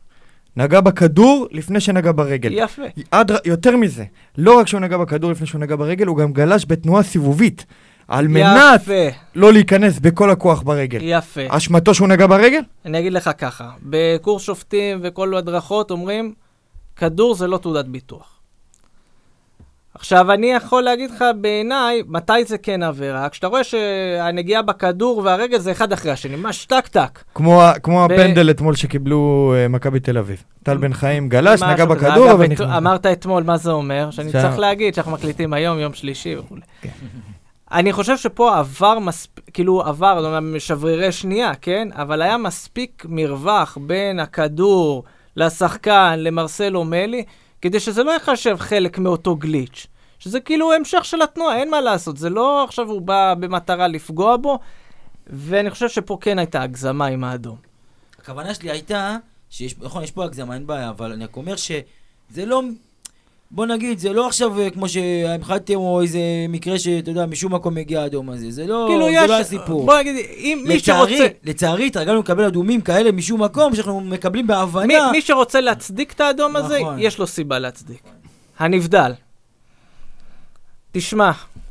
נגע 0.56 0.80
בכדור 0.80 1.46
לפני 1.50 1.80
שנגע 1.80 2.12
ברגל. 2.12 2.50
יפה. 2.52 2.82
עד, 3.10 3.32
יותר 3.44 3.76
מזה, 3.76 4.04
לא 4.38 4.58
רק 4.58 4.66
שהוא 4.68 4.80
נגע 4.80 4.96
בכדור 4.96 5.30
לפני 5.30 5.46
שהוא 5.46 5.60
נגע 5.60 5.76
ברגל, 5.76 6.06
הוא 6.06 6.16
גם 6.16 6.32
גלש 6.32 6.64
בתנועה 6.68 7.02
סיבובית. 7.02 7.66
על 8.08 8.28
מנת 8.28 8.80
יפה, 8.82 9.08
לא 9.34 9.52
להיכנס 9.52 9.98
בכל 9.98 10.30
הכוח 10.30 10.62
ברגל. 10.62 10.98
יפה. 11.02 11.40
אשמתו 11.48 11.94
שהוא 11.94 12.08
נגע 12.08 12.26
ברגל? 12.26 12.60
אני 12.84 12.98
אגיד 12.98 13.12
לך 13.12 13.30
ככה, 13.38 13.70
בקורס 13.82 14.42
שופטים 14.42 14.98
וכל 15.02 15.36
הדרכות 15.36 15.90
אומרים, 15.90 16.34
כדור 16.96 17.34
זה 17.34 17.46
לא 17.46 17.58
תעודת 17.58 17.84
ביטוח. 17.84 18.32
עכשיו, 19.94 20.32
אני 20.32 20.52
יכול 20.52 20.82
להגיד 20.82 21.10
לך 21.10 21.24
בעיניי, 21.40 22.02
מתי 22.06 22.44
זה 22.46 22.58
כן 22.58 22.82
עבירה? 22.82 23.28
כשאתה 23.28 23.46
רואה 23.46 23.64
שהנגיעה 23.64 24.62
בכדור 24.62 25.18
והרגל 25.24 25.58
זה 25.58 25.72
אחד 25.72 25.92
אחרי 25.92 26.10
השני, 26.10 26.36
ממש 26.36 26.64
טק-טק. 26.64 27.24
כמו, 27.34 27.62
כמו 27.82 28.08
ב- 28.08 28.12
הפנדל 28.12 28.50
אתמול 28.50 28.74
שקיבלו 28.74 29.54
אה, 29.56 29.68
מכבי 29.68 30.00
תל 30.00 30.18
אביב. 30.18 30.42
טל 30.62 30.76
בן 30.76 30.92
חיים 30.92 31.28
גלש, 31.28 31.62
נגע. 31.62 31.84
בכדור, 31.84 32.32
אבל 32.32 32.46
נכנס. 32.46 32.68
אמרת 32.76 33.06
אתמול, 33.06 33.42
מה 33.42 33.56
זה 33.56 33.70
אומר? 33.70 34.10
שאני 34.10 34.32
צריך 34.32 34.58
להגיד 34.58 34.94
שאנחנו 34.94 35.12
מקליטים 35.12 35.52
היום, 35.52 35.78
יום 35.78 35.94
שלישי 35.94 36.36
וכולי. 36.36 36.60
אני 37.72 37.92
חושב 37.92 38.16
שפה 38.16 38.58
עבר 38.58 38.98
מספיק, 38.98 39.44
כאילו 39.52 39.82
עבר, 39.82 40.22
זאת 40.22 40.42
אומרת, 40.42 40.60
שברירי 40.60 41.12
שנייה, 41.12 41.54
כן? 41.54 41.88
אבל 41.92 42.22
היה 42.22 42.36
מספיק 42.36 43.06
מרווח 43.08 43.78
בין 43.80 44.20
הכדור 44.20 45.04
לשחקן, 45.36 46.14
למרסלו 46.18 46.84
מלי, 46.84 47.24
כדי 47.62 47.80
שזה 47.80 48.02
לא 48.02 48.10
ייחשב 48.10 48.56
חלק 48.58 48.98
מאותו 48.98 49.36
גליץ'. 49.36 49.86
שזה 50.18 50.40
כאילו 50.40 50.72
המשך 50.72 51.04
של 51.04 51.22
התנועה, 51.22 51.58
אין 51.58 51.70
מה 51.70 51.80
לעשות. 51.80 52.16
זה 52.16 52.30
לא 52.30 52.64
עכשיו 52.64 52.90
הוא 52.90 53.00
בא 53.00 53.34
במטרה 53.40 53.88
לפגוע 53.88 54.36
בו, 54.36 54.58
ואני 55.26 55.70
חושב 55.70 55.88
שפה 55.88 56.18
כן 56.20 56.38
הייתה 56.38 56.62
הגזמה 56.62 57.06
עם 57.06 57.24
האדום. 57.24 57.56
הכוונה 58.18 58.54
שלי 58.54 58.70
הייתה, 58.70 59.16
שיש, 59.50 59.74
נכון, 59.78 60.02
יש 60.02 60.10
פה 60.10 60.24
הגזמה, 60.24 60.54
אין 60.54 60.66
בעיה, 60.66 60.88
אבל 60.88 61.12
אני 61.12 61.24
רק 61.24 61.36
אומר 61.36 61.56
שזה 61.56 62.46
לא, 62.46 62.62
בוא 63.50 63.66
נגיד, 63.66 63.98
זה 63.98 64.12
לא 64.12 64.26
עכשיו 64.26 64.60
אה, 64.60 64.70
כמו 64.70 64.88
שהמחדתם 64.88 65.74
או 65.74 66.02
איזה 66.02 66.18
מקרה 66.48 66.78
שאתה 66.78 67.10
יודע, 67.10 67.26
משום 67.26 67.54
מקום 67.54 67.76
הגיע 67.76 68.00
האדום 68.00 68.30
הזה, 68.30 68.50
זה 68.50 68.66
לא, 68.66 68.86
כאילו 68.88 69.04
זה 69.04 69.10
יש, 69.10 69.30
לא 69.30 69.40
הסיפור. 69.40 69.86
בוא 69.86 69.98
נגיד, 69.98 70.16
אם 70.36 70.64
מי 70.68 70.76
לצערי, 70.76 71.16
שרוצה... 71.16 71.34
לצערי, 71.44 71.86
התרגלנו 71.86 72.20
לקבל 72.20 72.44
אדומים 72.44 72.80
כאלה 72.80 73.12
משום 73.12 73.42
מקום, 73.42 73.74
שאנחנו 73.74 74.00
מקבלים 74.00 74.46
מי, 74.46 74.48
בהבנה. 74.48 75.10
מי 75.12 75.20
שרוצה 75.20 75.60
להצדיק 75.60 76.12
את 76.12 76.20
האדום 76.20 76.56
הזה, 76.56 76.78
נכון. 76.80 76.96
יש 76.98 77.18
לו 77.18 77.26
סיבה 77.26 77.58
להצדיק. 77.58 78.02
הנבדל. 78.58 79.12
תשמע, 80.92 81.30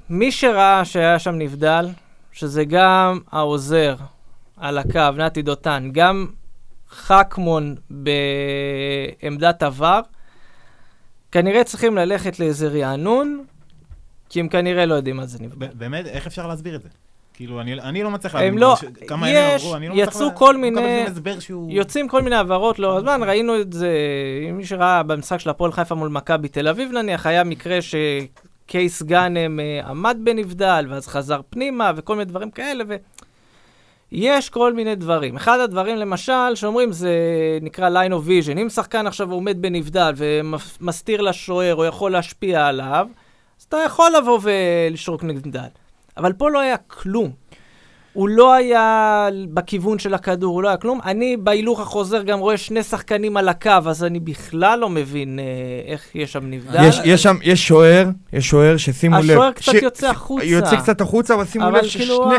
מי 0.10 0.32
שראה 0.32 0.86
שהיה 0.86 1.20
שם 1.20 1.36
נבדל, 1.36 1.88
שזה 2.32 2.66
גם 2.66 3.20
העוזר 3.32 3.96
על 4.58 4.78
הקו, 4.78 5.12
נתי 5.18 5.42
דותן, 5.42 5.90
גם 5.92 6.28
חכמון 6.90 7.76
בעמדת 7.90 9.64
עבר, 9.64 10.00
כנראה 11.36 11.64
צריכים 11.64 11.96
ללכת 11.96 12.40
לאיזה 12.40 12.68
רענון, 12.68 13.44
כי 14.30 14.40
הם 14.40 14.48
כנראה 14.48 14.86
לא 14.86 14.94
יודעים 14.96 15.16
מה 15.18 15.26
זה 15.26 15.38
נבדל. 15.42 15.68
ב- 15.68 15.72
באמת, 15.80 16.06
איך 16.08 16.28
אפשר 16.28 16.48
להסביר 16.48 16.76
את 16.76 16.82
זה? 16.82 16.90
כאילו, 17.34 17.62
אני, 17.62 17.74
אני 17.74 18.04
לא 18.04 18.12
מצליח 18.12 18.36
הם 18.36 18.42
להבין. 18.42 18.60
לא- 18.60 18.76
ש- 18.76 18.86
כמה 19.08 19.30
יש, 19.30 19.62
עברו, 19.64 19.76
אני 19.76 19.88
לא 19.88 19.94
מצליח 19.96 20.08
יצאו 20.10 20.36
כל 20.36 20.52
לא 20.52 20.58
מיני- 20.62 21.06
שהוא... 21.40 21.72
יוצאים 21.72 22.08
כל 22.08 22.22
מיני 22.22 22.36
העברות 22.36 22.80
לא 22.80 22.98
הזמן, 22.98 23.20
ראינו 23.24 23.62
את 23.62 23.74
זה, 23.74 23.90
מי 24.54 24.66
שראה 24.66 25.04
במשחק 25.04 25.40
של 25.40 25.50
הפועל 25.50 25.72
חיפה 25.72 25.96
מול 25.96 26.10
מכבי 26.10 26.48
תל 26.48 26.68
אביב 26.68 26.92
נניח, 26.92 27.26
היה 27.26 27.44
מקרה 27.44 27.78
שקייס 27.82 29.04
גאנם 29.04 29.60
אה, 29.60 29.82
עמד 29.88 30.18
בנבדל, 30.24 30.86
ואז 30.90 31.08
חזר 31.08 31.42
פנימה, 31.50 31.92
וכל 31.96 32.14
מיני 32.16 32.26
דברים 32.26 32.52
כאלה, 32.52 32.84
ו... 32.88 32.96
יש 34.12 34.50
כל 34.50 34.74
מיני 34.74 34.96
דברים. 34.96 35.36
אחד 35.36 35.60
הדברים, 35.60 35.98
למשל, 35.98 36.56
שאומרים 36.56 36.92
זה 36.92 37.14
נקרא 37.62 37.90
line 37.90 38.12
of 38.12 38.28
vision. 38.28 38.60
אם 38.62 38.70
שחקן 38.70 39.08
עכשיו 39.08 39.32
עומד 39.32 39.62
בנבדל 39.62 40.14
ומסתיר 40.16 41.22
לשוער 41.22 41.76
או 41.76 41.86
יכול 41.86 42.12
להשפיע 42.12 42.68
עליו, 42.68 43.08
אז 43.60 43.66
אתה 43.66 43.78
יכול 43.86 44.12
לבוא 44.18 44.40
ולשרוק 44.42 45.24
נבדל. 45.24 45.68
אבל 46.18 46.34
פה 46.34 46.50
לא 46.50 46.60
היה 46.60 46.78
כלום. 46.78 47.32
הוא 48.16 48.30
לא 48.30 48.54
היה 48.54 49.28
בכיוון 49.54 50.00
של 50.00 50.14
הכדור, 50.14 50.54
הוא 50.54 50.64
לא 50.64 50.68
היה 50.68 50.78
כלום. 50.78 51.00
אני 51.06 51.38
בהילוך 51.38 51.80
החוזר 51.80 52.22
גם 52.24 52.40
רואה 52.40 52.58
שני 52.58 52.84
שחקנים 52.84 53.38
על 53.38 53.50
הקו, 53.50 53.70
אז 53.88 54.04
אני 54.04 54.20
בכלל 54.20 54.80
לא 54.80 54.90
מבין 54.90 55.40
אה, 55.40 55.44
איך 55.92 56.02
יש 56.16 56.34
שם 56.34 56.44
נבדל. 56.44 56.84
יש, 56.84 57.00
יש 57.04 57.24
שם, 57.24 57.36
יש 57.44 57.68
שוער, 57.68 58.06
יש 58.34 58.48
שוער 58.50 58.78
ששימו 58.78 59.16
לב. 59.18 59.24
השוער 59.32 59.52
קצת 59.52 59.72
ש- 59.72 59.82
יוצא 59.84 60.10
החוצה. 60.10 60.46
יוצא 60.46 60.76
קצת 60.76 61.02
החוצה, 61.02 61.34
אבל 61.34 61.46
שימו 61.46 61.68
אבל 61.68 61.80
לב 61.80 61.88
כאילו 61.90 62.32
ה- 62.32 62.36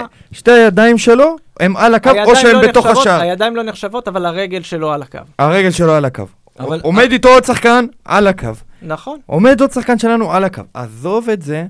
הידיים 0.46 0.98
שלו 0.98 1.36
הם 1.60 1.76
על 1.76 1.94
הקו, 1.94 2.10
או 2.24 2.36
שהם 2.36 2.52
לא 2.56 2.68
בתוך 2.68 2.86
נחשבות- 2.86 3.06
השער. 3.06 3.20
הידיים 3.20 3.56
לא 3.56 3.62
נחשבות, 3.62 4.08
אבל 4.08 4.26
הרגל 4.26 4.62
שלו 4.62 4.92
על 4.92 5.02
הקו. 5.02 5.18
הרגל 5.38 5.70
שלו 5.70 5.92
על 5.92 6.04
הקו. 6.04 6.24
אבל- 6.60 6.80
עומד 6.82 7.12
איתו 7.12 7.28
עוד 7.28 7.44
שחקן 7.44 7.86
על 8.04 8.26
הקו. 8.26 8.48
נכון. 8.82 9.18
עומד 9.26 9.60
עוד 9.60 9.72
שחקן 9.72 9.98
שלנו 9.98 10.32
על 10.32 10.44
הקו. 10.44 10.62
עזוב 10.74 11.30
את 11.30 11.42
זה 11.42 11.64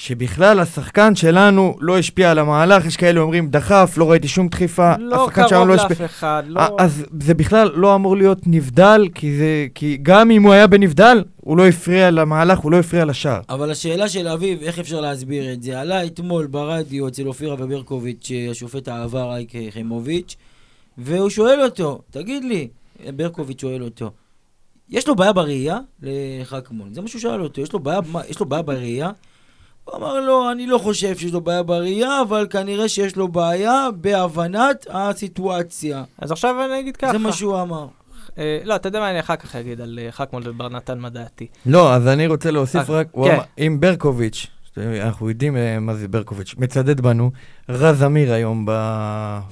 שבכלל 0.00 0.60
השחקן 0.60 1.14
שלנו 1.14 1.76
לא 1.80 1.98
השפיע 1.98 2.30
על 2.30 2.38
המהלך, 2.38 2.86
יש 2.86 2.96
כאלה 2.96 3.20
אומרים 3.20 3.48
דחף, 3.48 3.94
לא 3.96 4.10
ראיתי 4.10 4.28
שום 4.28 4.48
דחיפה, 4.48 4.92
לא 4.98 5.24
השחקן 5.24 5.48
שלנו 5.48 5.64
קרוב 5.64 5.68
לא 5.68 5.74
השפיע. 5.74 5.96
לאף 6.00 6.10
אחד, 6.10 6.42
לא... 6.46 6.60
אז 6.78 7.04
זה 7.20 7.34
בכלל 7.34 7.70
לא 7.74 7.94
אמור 7.94 8.16
להיות 8.16 8.38
נבדל, 8.46 9.08
כי, 9.14 9.36
זה, 9.36 9.66
כי 9.74 9.98
גם 10.02 10.30
אם 10.30 10.42
הוא 10.42 10.52
היה 10.52 10.66
בנבדל, 10.66 11.24
הוא 11.36 11.56
לא 11.56 11.66
הפריע 11.66 12.10
למהלך, 12.10 12.58
הוא 12.58 12.72
לא 12.72 12.78
הפריע 12.78 13.04
לשער. 13.04 13.40
אבל 13.48 13.70
השאלה 13.70 14.08
של 14.08 14.28
אביב, 14.28 14.62
איך 14.62 14.78
אפשר 14.78 15.00
להסביר 15.00 15.52
את 15.52 15.62
זה? 15.62 15.80
עלה 15.80 16.06
אתמול 16.06 16.46
ברדיו 16.46 17.08
אצל 17.08 17.26
אופירה 17.26 17.54
וברקוביץ', 17.58 18.30
אה, 18.30 18.50
השופט 18.50 18.88
העבר 18.88 19.34
אייק 19.34 19.52
חיימוביץ', 19.70 20.36
והוא 20.98 21.30
שואל 21.30 21.62
אותו, 21.62 22.00
תגיד 22.10 22.44
לי, 22.44 22.68
ברקוביץ' 23.16 23.60
שואל 23.60 23.82
אותו, 23.82 24.10
יש 24.88 25.08
לו 25.08 25.14
בעיה 25.16 25.32
בראייה 25.32 25.78
לחכמון? 26.02 26.94
זה 26.94 27.00
מה 27.00 27.08
שהוא 27.08 27.20
שאל 27.20 27.42
אותו, 27.42 27.60
יש 27.60 27.72
לו 27.72 27.80
בעיה, 27.80 28.00
יש 28.28 28.40
לו 28.40 28.46
בעיה 28.46 28.62
בראייה? 28.62 29.10
הוא 29.90 29.98
אמר 29.98 30.20
לו, 30.20 30.50
אני 30.50 30.66
לא 30.66 30.78
חושב 30.78 31.16
שיש 31.16 31.32
לו 31.32 31.40
בעיה 31.40 31.62
בראייה, 31.62 32.22
אבל 32.22 32.46
כנראה 32.50 32.88
שיש 32.88 33.16
לו 33.16 33.28
בעיה 33.28 33.88
בהבנת 33.94 34.86
הסיטואציה. 34.90 36.04
אז 36.18 36.32
עכשיו 36.32 36.64
אני 36.64 36.80
אגיד 36.80 36.96
ככה. 36.96 37.12
זה 37.12 37.18
מה 37.18 37.32
שהוא 37.32 37.60
אמר. 37.60 37.86
אה, 38.38 38.58
לא, 38.64 38.76
אתה 38.76 38.88
יודע 38.88 39.00
מה 39.00 39.10
אני 39.10 39.20
אחר 39.20 39.36
כך 39.36 39.56
אגיד 39.56 39.80
על 39.80 39.98
אה, 40.02 40.12
חכמון 40.12 40.42
ובר 40.46 40.68
נתן 40.68 40.98
מה 40.98 41.08
דעתי. 41.08 41.46
לא, 41.66 41.94
אז 41.94 42.08
אני 42.08 42.26
רוצה 42.26 42.50
להוסיף 42.50 42.90
אה, 42.90 42.94
רק, 42.96 43.06
הוא 43.10 43.26
כן. 43.26 43.38
אם 43.58 43.76
ברקוביץ', 43.80 44.46
אנחנו 44.78 45.28
יודעים 45.28 45.56
אה, 45.56 45.78
מה 45.80 45.94
זה 45.94 46.08
ברקוביץ', 46.08 46.54
מצדד 46.58 47.00
בנו, 47.00 47.30
רז 47.68 48.02
אמיר 48.02 48.32
היום, 48.32 48.66
ב... 48.66 48.70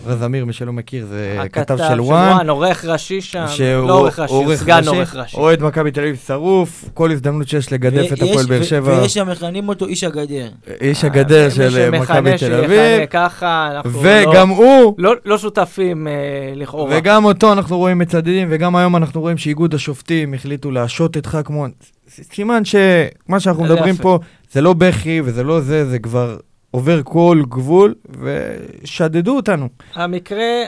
רז 0.06 0.22
אמיר, 0.24 0.44
מי 0.44 0.52
שלא 0.52 0.72
מכיר, 0.72 1.06
זה 1.06 1.38
כתב 1.52 1.76
של 1.88 2.00
וואן. 2.00 2.50
עורך 2.50 2.84
ראשי 2.84 3.20
שם, 3.20 3.44
שהוא 3.48 3.88
לא 3.88 3.98
עורך 3.98 4.18
ראשי, 4.18 4.32
הוא 4.34 4.44
עורך 4.44 4.60
סגן 4.60 4.78
ראשי, 4.78 4.88
עורך 4.88 5.16
ראשי. 5.16 5.36
אוהד 5.36 5.62
מכבי 5.62 5.90
תל 5.90 6.00
אביב 6.00 6.16
שרוף, 6.26 6.84
כל 6.94 7.10
הזדמנות 7.12 7.48
שיש 7.48 7.72
לגדף 7.72 8.12
את 8.12 8.22
הפועל 8.22 8.46
באר 8.46 8.60
ו- 8.60 8.64
שבע, 8.64 8.98
ויש 9.00 9.14
שם 9.14 9.28
מכנים 9.30 9.68
אותו 9.68 9.86
איש 9.86 10.04
הגדר. 10.04 10.48
איש 10.80 11.04
הגדר 11.04 11.44
אה, 11.44 11.50
של 11.50 11.90
מי 11.90 11.96
אה, 11.96 12.02
מכבי 12.02 12.38
תל 12.38 12.54
אביב, 12.54 13.06
ככה, 13.10 13.68
אנחנו 13.72 14.00
וגם 14.02 14.50
לא- 14.50 14.54
הוא, 14.54 14.94
לא- 14.98 15.14
לא 15.24 15.38
שותפים 15.38 16.08
אה, 16.08 16.12
לכאורה. 16.56 16.96
וגם 16.98 17.24
אותו 17.24 17.52
אנחנו 17.52 17.78
רואים 17.78 17.98
מצדדים, 17.98 18.48
וגם 18.50 18.76
היום 18.76 18.96
אנחנו 18.96 19.20
רואים 19.20 19.38
שאיגוד 19.38 19.74
השופטים 19.74 20.34
החליטו 20.34 20.70
להשעות 20.70 21.16
את 21.16 21.26
חכמון. 21.26 21.70
סימן 22.08 22.64
שמה 22.64 23.40
שאנחנו 23.40 23.66
זה 23.66 23.74
מדברים 23.74 23.94
יפה. 23.94 24.02
פה, 24.02 24.18
זה 24.50 24.60
לא 24.60 24.72
בכי 24.72 25.20
וזה 25.24 25.42
לא 25.42 25.60
זה, 25.60 25.90
זה 25.90 25.98
כבר 25.98 26.36
עובר 26.70 27.00
כל 27.04 27.42
גבול, 27.48 27.94
ושדדו 28.20 29.36
אותנו. 29.36 29.68
המקרה, 29.94 30.64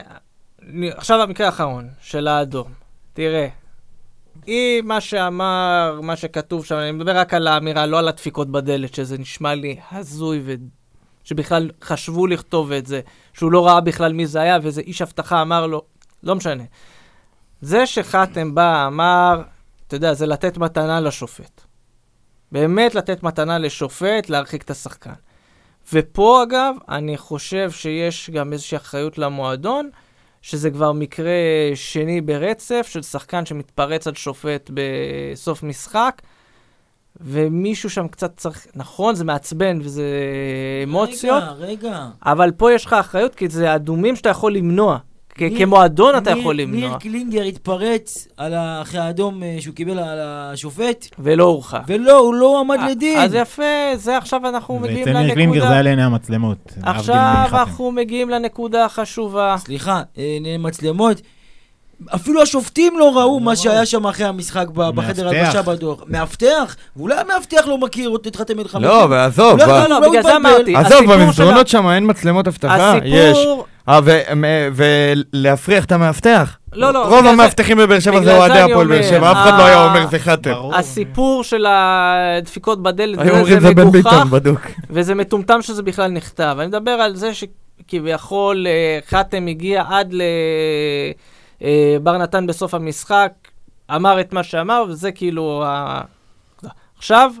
עכשיו 0.83 1.21
המקרה 1.21 1.45
האחרון 1.45 1.87
של 2.01 2.27
האדום. 2.27 2.67
תראה, 3.13 3.47
אם 4.47 4.81
מה 4.83 5.01
שאמר, 5.01 5.99
מה 6.03 6.15
שכתוב 6.15 6.65
שם, 6.65 6.75
אני 6.75 6.91
מדבר 6.91 7.17
רק 7.17 7.33
על 7.33 7.47
האמירה, 7.47 7.85
לא 7.85 7.99
על 7.99 8.07
הדפיקות 8.07 8.51
בדלת, 8.51 8.95
שזה 8.95 9.17
נשמע 9.17 9.55
לי 9.55 9.77
הזוי, 9.91 10.41
ו... 10.45 10.53
שבכלל 11.23 11.69
חשבו 11.83 12.27
לכתוב 12.27 12.71
את 12.71 12.85
זה, 12.85 13.01
שהוא 13.33 13.51
לא 13.51 13.67
ראה 13.67 13.81
בכלל 13.81 14.13
מי 14.13 14.27
זה 14.27 14.41
היה, 14.41 14.57
ואיזה 14.61 14.81
איש 14.81 15.01
אבטחה 15.01 15.41
אמר 15.41 15.67
לו, 15.67 15.81
לא 16.23 16.35
משנה. 16.35 16.63
זה 17.61 17.85
שחתם 17.85 18.55
בא, 18.55 18.87
אמר, 18.87 19.41
אתה 19.91 19.97
יודע, 19.97 20.13
זה 20.13 20.25
לתת 20.25 20.57
מתנה 20.57 20.99
לשופט. 20.99 21.61
באמת 22.51 22.95
לתת 22.95 23.23
מתנה 23.23 23.57
לשופט, 23.57 24.29
להרחיק 24.29 24.61
את 24.63 24.69
השחקן. 24.69 25.13
ופה, 25.93 26.43
אגב, 26.43 26.75
אני 26.89 27.17
חושב 27.17 27.71
שיש 27.71 28.29
גם 28.29 28.53
איזושהי 28.53 28.77
אחריות 28.77 29.17
למועדון, 29.17 29.89
שזה 30.41 30.71
כבר 30.71 30.91
מקרה 30.91 31.31
שני 31.75 32.21
ברצף 32.21 32.87
של 32.89 33.01
שחקן 33.01 33.45
שמתפרץ 33.45 34.07
על 34.07 34.13
שופט 34.15 34.71
בסוף 34.73 35.63
משחק, 35.63 36.21
ומישהו 37.21 37.89
שם 37.89 38.07
קצת 38.07 38.37
צריך, 38.37 38.67
נכון, 38.75 39.15
זה 39.15 39.23
מעצבן 39.23 39.79
וזה 39.81 40.05
אמוציות, 40.83 41.43
רגע, 41.43 41.51
רגע. 41.51 42.07
אבל 42.25 42.51
פה 42.51 42.73
יש 42.73 42.85
לך 42.85 42.93
אחריות, 42.93 43.35
כי 43.35 43.49
זה 43.49 43.75
אדומים 43.75 44.15
שאתה 44.15 44.29
יכול 44.29 44.53
למנוע. 44.53 44.97
כ- 45.49 45.51
ניר- 45.51 45.59
כמועדון 45.59 46.17
אתה 46.17 46.29
ניר- 46.33 46.39
יכול 46.41 46.57
למנוע, 46.57 46.79
ניר 46.89 46.97
קלינגר 46.97 47.43
התפרץ 47.43 48.27
אחרי 48.81 48.99
האדום 48.99 49.43
אה, 49.43 49.57
שהוא 49.59 49.75
קיבל 49.75 49.99
על 49.99 50.19
השופט, 50.21 51.07
ולא 51.19 51.43
הורחק. 51.43 51.81
ולא, 51.87 52.17
הוא 52.17 52.33
לא 52.35 52.59
עמד 52.59 52.77
לדין. 52.89 53.19
אז 53.19 53.33
יפה, 53.33 53.63
זה 53.95 54.17
עכשיו 54.17 54.41
אנחנו 54.49 54.79
מגיעים 54.79 55.07
ואצל 55.07 55.19
ניר 55.21 55.33
קלינגר 55.33 55.53
זה 55.53 55.59
לנקודה. 55.59 55.73
היה 55.73 55.81
לעיני 55.81 56.03
המצלמות. 56.03 56.57
עכשיו. 56.83 57.15
אנחנו 57.51 57.91
מגיעים 57.91 58.29
לנקודה 58.29 58.85
החשובה. 58.85 59.55
סליחה, 59.57 60.01
אה, 60.17 60.23
מצלמות. 60.59 61.21
אפילו 62.15 62.41
השופטים 62.41 62.93
לא 62.99 63.17
ראו 63.17 63.39
מה 63.39 63.55
שהיה 63.55 63.85
שם 63.85 64.07
אחרי 64.07 64.25
המשחק 64.25 64.67
בחדר. 64.69 65.27
הלבשה 65.29 65.61
בדוח. 65.61 66.03
מאבטח? 66.07 66.75
ואולי 66.95 67.15
המאבטח 67.19 67.67
לא 67.67 67.77
מכיר 67.77 68.15
את 68.27 68.35
חתם 68.35 68.59
אל 68.59 68.67
חמישי. 68.67 68.87
לא, 68.87 69.07
ועזוב, 69.09 69.59
לא, 69.59 69.65
לא, 69.67 69.79
לא, 69.83 69.89
לא 70.01 70.09
בגלל 70.09 70.23
זה. 70.23 70.35
אמרתי. 70.35 70.75
עזוב, 70.75 71.13
במסדרונות 71.13 71.67
שם 71.67 71.89
אין 71.89 72.09
מצלמות 72.09 72.47
אבטחה? 72.47 72.93
יש. 73.05 73.37
הסיפור, 73.37 73.65
אה, 73.89 73.99
ולהפריח 74.73 75.85
את 75.85 75.91
המאבטח? 75.91 76.57
לא, 76.73 76.93
לא, 76.93 77.07
רוב 77.07 77.25
המאבטחים 77.25 77.77
בבאר 77.77 77.99
שבע 77.99 78.21
זה 78.21 78.37
אוהדי 78.37 78.59
הפועל 78.59 78.87
באר 78.87 79.01
שבע, 79.01 79.31
אף 79.31 79.37
אחד 79.37 79.57
לא 79.57 79.65
היה 79.65 79.83
אומר 79.85 80.07
זה 80.07 80.19
חתם. 80.19 80.51
ברור. 80.51 80.75
הסיפור 80.75 81.43
של 81.43 81.65
הדפיקות 81.69 82.83
בדלת, 82.83 83.19
זה, 83.19 83.59
מגוחך. 83.75 84.69
וזה 84.89 85.15
מטומטם 85.15 85.61
שזה 85.61 85.83
בכלל 85.83 86.11
נכתב. 86.11 86.55
אני 86.59 86.67
מדבר 86.67 86.91
על 86.91 87.15
זה 87.15 87.31
שכביכול 87.33 88.67
אה, 88.67 88.99
חתם 89.07 89.47
הגיע 89.47 89.83
עד 89.89 90.13
לבר 91.61 92.17
נתן 92.17 92.47
בסוף 92.47 92.73
המשחק, 92.73 93.31
אמר 93.95 94.21
את 94.21 94.33
מה 94.33 94.43
שאמר, 94.43 94.83
וזה 94.89 95.11
כאילו. 95.11 95.63
עכשיו, 96.97 97.31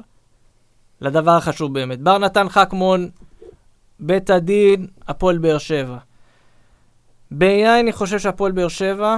לדבר 1.01 1.31
החשוב 1.31 1.73
באמת. 1.73 1.99
בר 1.99 2.17
נתן 2.17 2.49
חכמון, 2.49 3.09
בית 3.99 4.29
הדין, 4.29 4.87
הפועל 5.07 5.37
באר 5.37 5.57
שבע. 5.57 5.97
בעיניי 7.31 7.79
אני 7.81 7.91
חושב 7.91 8.19
שהפועל 8.19 8.51
באר 8.51 8.67
שבע 8.67 9.17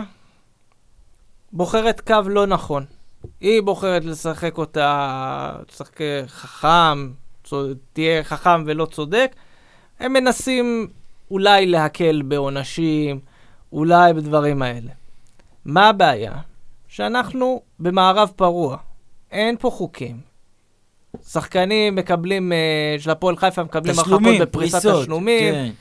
בוחרת 1.52 2.02
קו 2.02 2.30
לא 2.30 2.46
נכון. 2.46 2.86
היא 3.42 3.62
בוחרת 3.62 4.06
לשחק 4.06 4.58
אותה, 4.58 5.52
לשחק 5.72 6.00
חכם, 6.28 7.12
צוד- 7.44 7.78
תהיה 7.94 8.24
חכם 8.24 8.64
ולא 8.66 8.86
צודק. 8.86 9.36
הם 10.00 10.14
מנסים 10.14 10.88
אולי 11.32 11.66
להקל 11.66 12.22
בעונשים, 12.22 13.20
אולי 13.74 14.14
בדברים 14.14 14.62
האלה. 14.62 14.92
מה 15.66 15.90
הבעיה? 15.90 16.34
שאנחנו 16.88 17.62
במערב 17.80 18.32
פרוע. 18.36 18.78
אין 19.32 19.56
פה 19.60 19.70
חוקים. 19.70 20.18
שחקנים 21.28 21.96
מקבלים, 21.96 22.54
אה, 22.54 22.96
של 23.00 23.10
הפועל 23.12 23.38
חיפה 23.38 23.64
מקבלים 23.64 23.96
הרחקות 24.00 24.20
בפריסת. 24.42 24.78
תשלומים. 25.02 25.54
כן. 25.54 25.72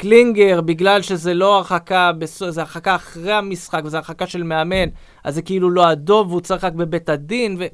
קלינגר, 0.00 0.60
בגלל 0.60 1.02
שזה 1.02 1.34
לא 1.34 1.56
הרחקה, 1.56 2.10
זה 2.48 2.60
הרחקה 2.60 2.94
אחרי 2.94 3.32
המשחק, 3.32 3.80
וזה 3.84 3.96
הרחקה 3.96 4.26
של 4.26 4.42
מאמן, 4.42 4.88
אז 5.24 5.34
זה 5.34 5.42
כאילו 5.42 5.70
לא 5.70 5.92
אדום, 5.92 6.28
והוא 6.28 6.40
צריך 6.40 6.64
רק 6.64 6.72
בבית 6.72 7.08
הדין, 7.08 7.56
ו... 7.58 7.66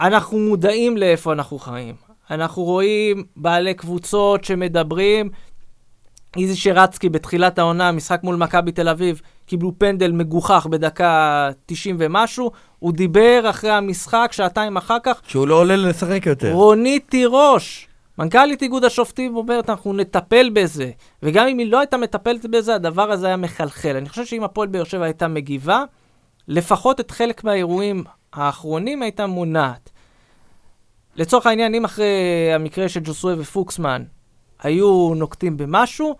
אנחנו 0.00 0.38
מודעים 0.38 0.96
לאיפה 0.96 1.32
אנחנו 1.32 1.58
חיים. 1.58 1.94
אנחנו 2.30 2.62
רואים 2.62 3.24
בעלי 3.36 3.74
קבוצות 3.74 4.44
שמדברים. 4.44 5.30
איזי 6.36 6.56
שרצקי 6.56 7.08
בתחילת 7.08 7.58
העונה, 7.58 7.92
משחק 7.92 8.20
מול 8.22 8.36
מכבי 8.36 8.72
תל 8.72 8.88
אביב, 8.88 9.20
קיבלו 9.46 9.72
פנדל 9.78 10.12
מגוחך 10.12 10.66
בדקה 10.70 11.50
90 11.66 11.96
ומשהו. 11.98 12.50
הוא 12.78 12.92
דיבר 12.92 13.42
אחרי 13.50 13.70
המשחק, 13.70 14.28
שעתיים 14.32 14.76
אחר 14.76 14.98
כך, 15.02 15.20
שהוא 15.26 15.48
לא 15.48 15.54
עולה 15.54 15.76
לשחק 15.76 16.26
יותר. 16.26 16.52
רונית 16.52 17.04
תירוש. 17.08 17.88
מנכ"לית 18.18 18.62
איגוד 18.62 18.84
השופטים 18.84 19.36
אומרת, 19.36 19.70
אנחנו 19.70 19.92
נטפל 19.92 20.50
בזה. 20.50 20.90
וגם 21.22 21.48
אם 21.48 21.58
היא 21.58 21.66
לא 21.66 21.78
הייתה 21.78 21.96
מטפלת 21.96 22.46
בזה, 22.46 22.74
הדבר 22.74 23.10
הזה 23.10 23.26
היה 23.26 23.36
מחלחל. 23.36 23.96
אני 23.96 24.08
חושב 24.08 24.24
שאם 24.24 24.44
הפועל 24.44 24.68
באר 24.68 24.84
שבע 24.84 25.04
הייתה 25.04 25.28
מגיבה, 25.28 25.84
לפחות 26.48 27.00
את 27.00 27.10
חלק 27.10 27.44
מהאירועים 27.44 28.04
האחרונים 28.32 29.02
הייתה 29.02 29.26
מונעת. 29.26 29.90
לצורך 31.16 31.46
העניין, 31.46 31.74
אם 31.74 31.84
אחרי 31.84 32.52
המקרה 32.54 32.88
של 32.88 33.00
ג'וסוי 33.00 33.34
ופוקסמן 33.38 34.02
היו 34.62 35.14
נוקטים 35.16 35.56
במשהו, 35.56 36.16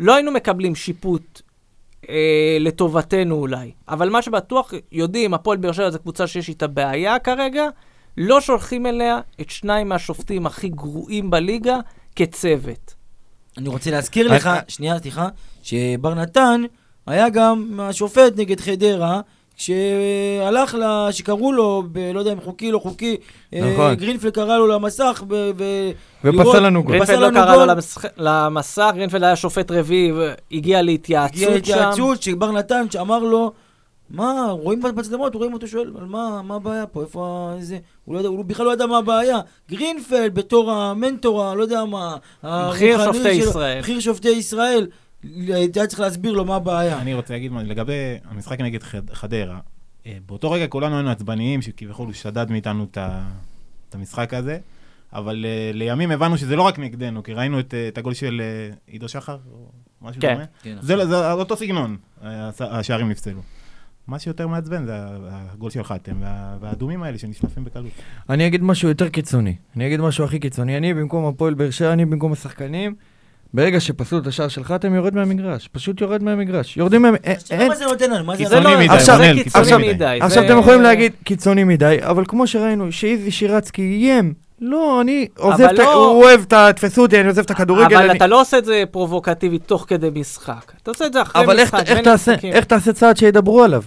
לא 0.00 0.14
היינו 0.14 0.32
מקבלים 0.32 0.74
שיפוט 0.74 1.42
אה, 2.08 2.56
לטובתנו 2.60 3.34
אולי. 3.34 3.72
אבל 3.88 4.10
מה 4.10 4.22
שבטוח 4.22 4.72
יודעים, 4.92 5.34
הפועל 5.34 5.58
באר 5.58 5.72
שבע 5.72 5.90
זו 5.90 5.98
קבוצה 5.98 6.26
שיש 6.26 6.48
איתה 6.48 6.66
בעיה 6.66 7.18
כרגע, 7.18 7.68
לא 8.16 8.40
שולחים 8.40 8.86
אליה 8.86 9.18
את 9.40 9.50
שניים 9.50 9.88
מהשופטים 9.88 10.46
הכי 10.46 10.68
גרועים 10.68 11.30
בליגה 11.30 11.78
כצוות. 12.16 12.94
אני 13.58 13.68
רוצה 13.68 13.90
להזכיר 13.90 14.32
לך, 14.32 14.50
שנייה, 14.68 14.98
סליחה, 14.98 15.28
שבר 15.62 16.14
נתן 16.14 16.62
היה 17.06 17.28
גם 17.28 17.80
השופט 17.82 18.32
נגד 18.36 18.60
חדרה, 18.60 19.20
שהלך 19.56 20.74
ל... 20.74 21.12
שקראו 21.12 21.52
לו, 21.52 21.82
ב... 21.92 21.98
לא 22.14 22.18
יודע 22.18 22.32
אם 22.32 22.40
חוקי, 22.40 22.72
לא 22.72 22.78
חוקי, 22.78 23.16
אה, 23.54 23.72
נכון. 23.72 23.94
גרינפלד 23.94 24.32
קרא 24.32 24.58
לו 24.58 24.66
למסך, 24.66 25.22
ב... 25.28 25.50
ב... 25.56 25.64
ופסל 26.24 26.60
לנו 26.60 26.82
גול. 26.82 26.92
גרינפלד 26.92 27.18
לא 27.18 27.30
קרא 27.30 27.56
לו. 27.56 27.66
למסך, 27.66 28.04
למסך, 28.16 28.90
גרינפלד 28.94 29.24
היה 29.24 29.36
שופט 29.36 29.70
רביעי, 29.70 30.12
הגיע 30.52 30.82
להתייעצות 30.82 31.34
הגיע 31.34 31.48
שם. 31.48 31.54
להתייעצות, 31.54 32.22
שבר 32.22 32.52
נתן, 32.52 32.86
שאמר 32.90 33.18
לו, 33.18 33.52
מה, 34.10 34.32
רואים 34.50 34.82
במצלמות, 34.82 35.34
רואים 35.34 35.52
אותו 35.52 35.68
שואל, 35.68 35.92
אבל 35.96 36.04
מה, 36.06 36.42
מה 36.44 36.54
הבעיה 36.54 36.86
פה, 36.86 37.02
איפה 37.02 37.54
זה, 37.60 37.78
הוא 38.04 38.14
לא 38.14 38.18
יודע, 38.18 38.28
הוא 38.28 38.44
בכלל 38.44 38.66
לא 38.66 38.72
ידע 38.72 38.86
מה 38.86 38.98
הבעיה. 38.98 39.38
גרינפלד, 39.70 40.34
בתור 40.34 40.70
המנטור, 40.72 41.54
לא 41.54 41.62
יודע 41.62 41.84
מה, 41.84 42.16
בכיר 42.44 43.04
שופטי 43.04 43.40
שלו, 43.40 43.50
ישראל. 43.50 43.80
בכיר 43.80 44.00
שופטי 44.00 44.28
ישראל, 44.28 44.86
היה 45.48 45.86
צריך 45.86 46.00
להסביר 46.00 46.32
לו 46.32 46.44
מה 46.44 46.56
הבעיה. 46.56 47.00
אני 47.00 47.14
רוצה 47.14 47.34
להגיד 47.34 47.52
מה- 47.52 47.62
לגבי 47.62 47.92
המשחק 48.30 48.60
נגד 48.60 48.82
חד- 48.82 49.10
חדרה. 49.12 49.58
אה, 50.06 50.16
באותו 50.26 50.50
רגע 50.50 50.66
כולנו 50.66 50.94
היינו 50.96 51.10
עצבניים, 51.10 51.62
שכביכול 51.62 52.06
הוא 52.06 52.14
שדד 52.14 52.50
מאיתנו 52.50 52.84
את 52.90 52.98
ה- 52.98 53.22
את 53.88 53.94
המשחק 53.94 54.34
הזה, 54.34 54.58
אבל 55.12 55.44
אה, 55.48 55.70
לימים 55.74 56.10
הבנו 56.10 56.38
שזה 56.38 56.56
לא 56.56 56.62
רק 56.62 56.78
נגדנו, 56.78 57.22
כי 57.22 57.32
ראינו 57.32 57.60
את 57.60 57.74
אה, 57.74 57.88
את 57.88 57.98
הגול 57.98 58.14
של 58.14 58.40
אה, 58.44 58.74
עידו 58.86 59.08
שחר, 59.08 59.36
או 59.52 59.66
משהו 60.02 60.22
כן. 60.22 60.32
דומה. 60.34 60.44
כן, 60.62 60.76
זה 60.80 60.96
לא- 60.96 61.04
זה 61.06 61.32
אותו 61.32 61.56
סגנון, 61.56 61.96
הש- 62.22 62.60
השערים 62.60 63.08
נפסלו. 63.08 63.40
מה 64.08 64.18
שיותר 64.18 64.46
מעצבן 64.48 64.86
זה 64.86 64.92
הגול 65.52 65.70
של 65.70 65.84
חתם, 65.84 66.12
וה- 66.20 66.56
והאדומים 66.60 67.02
האלה 67.02 67.18
שנשלפים 67.18 67.64
בקלות. 67.64 67.86
אני 68.30 68.46
אגיד 68.46 68.62
משהו 68.62 68.88
יותר 68.88 69.08
קיצוני. 69.08 69.54
אני 69.76 69.86
אגיד 69.86 70.00
משהו 70.00 70.24
הכי 70.24 70.38
קיצוני. 70.38 70.76
אני 70.76 70.94
במקום 70.94 71.26
הפועל 71.26 71.54
באר 71.54 71.70
שבע, 71.70 71.92
אני 71.92 72.04
במקום 72.04 72.32
השחקנים. 72.32 72.94
ברגע 73.54 73.80
שפסלו 73.80 74.18
את 74.18 74.26
השער 74.26 74.48
שלך, 74.48 74.72
אתם 74.72 74.94
יורד 74.94 75.14
מהמגרש. 75.14 75.68
פשוט 75.68 76.00
יורד 76.00 76.22
מהמגרש. 76.22 76.76
יורדים 76.76 77.02
מה... 77.02 77.08
אין- 77.24 77.32
עכשיו, 77.36 77.58
אין... 77.60 77.68
מה 77.68 77.74
זה 77.76 77.84
נותן 77.84 78.10
לנו? 78.10 78.24
מה 78.24 78.36
זה... 78.36 78.44
זה 78.44 78.60
לא, 78.60 78.70
קיצוני 78.70 78.84
מדי, 78.84 78.92
רונן, 79.10 79.42
קיצוני 79.42 79.44
קיצוני 79.44 79.92
מדי. 79.92 80.18
עכשיו 80.20 80.44
אתם 80.44 80.58
יכולים 80.58 80.80
להגיד 80.82 81.12
קיצוני 81.24 81.64
מדי, 81.64 81.96
אבל 82.00 82.24
כמו 82.28 82.46
שראינו, 82.46 82.92
שאיזי 82.92 83.30
שירצקי 83.30 83.82
איים. 83.82 84.34
לא, 84.60 85.00
אני 85.00 85.28
עוזב 85.38 85.64
את 85.64 85.78
ה... 85.78 85.82
לא- 85.82 85.94
הוא 85.94 86.22
אוהב 86.24 86.40
את 86.40 86.52
ה... 86.52 86.70
תפסו 86.76 87.02
אותי, 87.02 87.20
אני 87.20 87.28
עוזב 87.28 87.42
את 87.42 87.50
הכדורגל. 87.50 87.96
אבל 87.96 88.08
אני- 88.10 88.16
אתה 88.18 88.26
לא 88.26 88.40
עושה 88.40 88.58
את 88.58 88.64
זה 88.64 88.82
פרובוקטיבי 88.90 89.58
תוך 89.58 89.84
כדי 89.88 90.08
משחק. 90.14 90.72
אתה 90.82 90.90
עושה 90.90 91.06
את 91.06 91.12
זה 91.12 91.22
אחרי 91.22 91.44
אבל 91.44 91.62
משחק, 91.62 91.88
בין 91.88 92.08
המשחקים. 92.08 92.52
איך 92.52 92.64
תעשה 92.64 92.92
צעד 92.92 93.16
שידברו 93.16 93.62
עליו? 93.62 93.82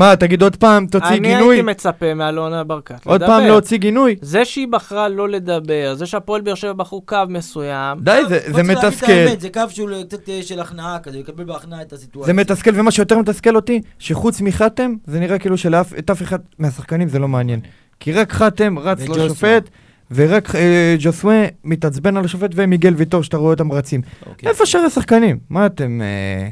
מה, 0.00 0.16
תגיד 0.16 0.42
עוד 0.42 0.56
פעם, 0.56 0.86
תוציא 0.86 1.08
אני 1.08 1.18
גינוי? 1.18 1.56
הייתי 1.56 1.70
מצפה 1.70 2.14
מאלונה 2.14 2.64
ברקת 2.64 3.06
עוד 3.06 3.22
לדבר. 3.22 3.26
פעם 3.38 3.46
להוציא 3.46 3.78
גינוי? 3.78 4.16
זה 4.22 4.44
שהיא 4.44 4.68
בחרה 4.68 5.08
לא 5.08 5.28
לדבר, 5.28 5.94
זה 5.94 6.06
שהפועל 6.06 6.40
באר 6.40 6.54
שבע 6.54 6.72
בחרו 6.72 7.00
קו 7.00 7.16
מסוים, 7.28 7.98
די, 8.00 8.20
זה- 8.28 8.40
פה 8.40 8.52
זה 8.52 8.60
את 8.60 8.66
מתסכל. 8.66 9.12
זה 9.38 9.48
קו 9.50 9.60
שהוא 9.68 9.88
קצת 10.08 10.28
אה, 10.28 10.42
של 10.42 10.60
הכנעה 10.60 10.98
כזה, 10.98 11.18
לקבל 11.18 11.44
בהכנעה 11.44 11.82
את 11.82 11.92
הסיטואציה. 11.92 12.26
זה 12.34 12.40
מתסכל, 12.40 12.70
ומה 12.74 12.90
שיותר 12.90 13.18
מתסכל 13.18 13.56
אותי, 13.56 13.80
שחוץ 13.98 14.40
מחתם, 14.40 14.94
זה 15.06 15.20
נראה 15.20 15.38
כאילו 15.38 15.56
שלאף 15.58 15.92
אף 16.12 16.22
אחד 16.22 16.38
מהשחקנים 16.58 17.08
זה 17.08 17.18
לא 17.18 17.28
מעניין. 17.28 17.60
כי 18.00 18.12
רק 18.12 18.32
חתם 18.32 18.78
רץ. 18.78 19.08
לשופט, 19.08 19.68
ורק 20.10 20.54
אה, 20.54 20.96
ג'וסווה 20.98 21.44
מתעצבן 21.64 22.16
על 22.16 22.24
השופט, 22.24 22.50
ומיגל 22.54 22.94
ויטור, 22.96 23.22
שאתה 23.22 23.36
רואה 23.36 23.52
אותם 23.52 23.72
רצים. 23.72 24.00
אוקיי. 24.26 24.48
איפה 24.48 24.66
שאר 24.66 24.80
השחקנים? 24.80 25.38
מה 25.50 25.66
אתם... 25.66 26.00
אה, 26.02 26.48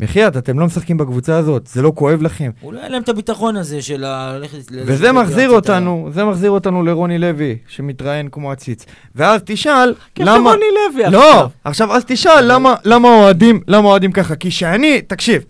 בחייאת, 0.00 0.36
אתם 0.36 0.58
לא 0.58 0.66
משחקים 0.66 0.96
בקבוצה 0.96 1.36
הזאת, 1.36 1.66
זה 1.66 1.82
לא 1.82 1.92
כואב 1.94 2.22
לכם. 2.22 2.50
אולי 2.62 2.80
אין 2.80 2.92
להם 2.92 3.02
את 3.02 3.08
הביטחון 3.08 3.56
הזה 3.56 3.82
של 3.82 4.04
ללכת... 4.06 4.58
וזה 4.72 5.12
מחזיר 5.12 5.50
אותנו, 5.50 6.08
זה 6.12 6.24
מחזיר 6.24 6.50
אותנו 6.50 6.82
לרוני 6.82 7.18
לוי, 7.18 7.58
שמתראיין 7.68 8.28
כמו 8.32 8.52
עציץ. 8.52 8.86
ואז 9.14 9.40
תשאל, 9.44 9.94
למה... 10.18 10.50
רוני 10.50 10.64
לוי 10.94 11.10
לא, 11.10 11.48
עכשיו. 11.64 11.92
אז 11.92 12.04
תשאל 12.04 12.52
למה, 12.52 12.74
למה 12.84 13.08
אוהדים, 13.08 13.60
למה 13.68 13.88
אוהדים 13.88 14.12
ככה? 14.12 14.36
כי 14.36 14.50
שאני, 14.50 15.02
תקשיב, 15.02 15.44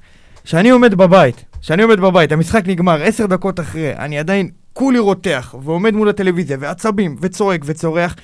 שאני 0.45 0.71
עומד 0.71 0.95
בבית, 0.95 1.45
שאני 1.61 1.83
עומד 1.83 2.01
בבית, 2.01 2.33
המשחק 2.33 2.63
נגמר 2.67 3.03
עשר 3.03 3.27
דקות 3.27 3.61
אחרי, 3.61 3.97
אני 3.97 4.19
עדיין 4.19 4.51
כולי 4.73 4.99
רותח, 4.99 5.55
ועומד 5.63 5.95
מול 5.95 6.09
הטלוויזיה, 6.09 6.57
ועצבים, 6.61 7.17
וצועק 7.21 7.61
וצורח, 7.65 8.17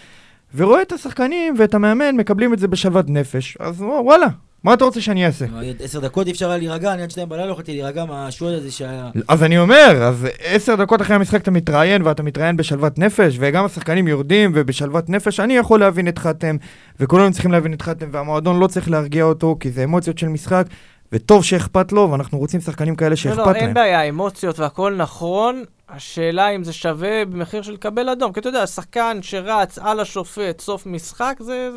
ורואה 0.56 0.82
את 0.82 0.92
השחקנים 0.92 1.54
ואת 1.58 1.74
המאמן 1.74 2.16
מקבלים 2.16 2.54
את 2.54 2.58
זה 2.58 2.68
בשלוות 2.68 3.08
נפש, 3.08 3.56
אז 3.60 3.82
וואלה, 3.82 4.26
מה 4.64 4.74
אתה 4.74 4.84
רוצה 4.84 5.00
שאני 5.00 5.26
אעשה? 5.26 5.44
עשר 5.80 6.00
דקות 6.00 6.26
אי 6.26 6.32
אפשר 6.32 6.48
היה 6.48 6.58
להירגע, 6.58 6.92
אני 6.92 7.02
עד 7.02 7.10
שתיים 7.10 7.28
בלילה 7.28 7.46
לא 7.46 7.52
יכולתי 7.52 7.72
להירגע 7.72 8.04
מהשועל 8.04 8.54
הזה 8.54 8.70
שהיה... 8.70 9.10
אז 9.28 9.42
אני 9.42 9.58
אומר, 9.58 10.02
אז 10.02 10.26
עשר 10.44 10.74
דקות 10.74 11.02
אחרי 11.02 11.16
המשחק 11.16 11.42
אתה 11.42 11.50
מתראיין 11.50 12.02
ואתה 12.02 12.22
מתראיין 12.22 12.56
בשלוות 12.56 12.98
נפש, 12.98 13.36
וגם 13.40 13.64
השחקנים 13.64 14.08
יורדים 14.08 14.52
ובשלוות 14.54 15.10
נפש, 15.10 15.40
אני 15.40 15.56
יכול 15.56 15.80
להבין 15.80 16.08
את 16.08 16.18
חתם, 16.18 16.56
וכולנו 17.00 17.32
צריכים 17.32 17.52
להבין 17.52 17.72
את 17.72 17.82
חתם, 17.82 18.06
והמועדון 18.12 18.58
לא 18.58 18.66
צריך 18.66 18.90
להרגיע 18.90 19.24
אותו, 19.24 19.56
כי 19.60 19.70
זה 19.70 19.84
אמוציות 19.84 20.18
של 20.18 20.28
משחק, 20.28 20.66
וטוב 21.12 21.44
שאכפת 21.44 21.92
לו, 21.92 22.08
ואנחנו 22.10 22.38
רוצים 22.38 22.60
שחקנים 22.60 22.96
כאלה 22.96 23.10
לא, 23.10 23.16
שאכפת 23.16 23.38
לא, 23.38 23.52
להם. 23.52 23.56
אין 23.56 23.74
בעיה, 23.74 24.02
אמוציות 24.02 24.58
והכל 24.58 24.94
נכון. 24.94 25.64
השאלה 25.96 26.48
אם 26.48 26.64
זה 26.64 26.72
שווה 26.72 27.24
במחיר 27.24 27.62
של 27.62 27.72
לקבל 27.72 28.08
אדום. 28.08 28.32
כי 28.32 28.40
אתה 28.40 28.48
יודע, 28.48 28.66
שחקן 28.66 29.18
שרץ 29.22 29.78
על 29.78 30.00
השופט 30.00 30.60
סוף 30.60 30.86
משחק, 30.86 31.36
זה 31.40 31.70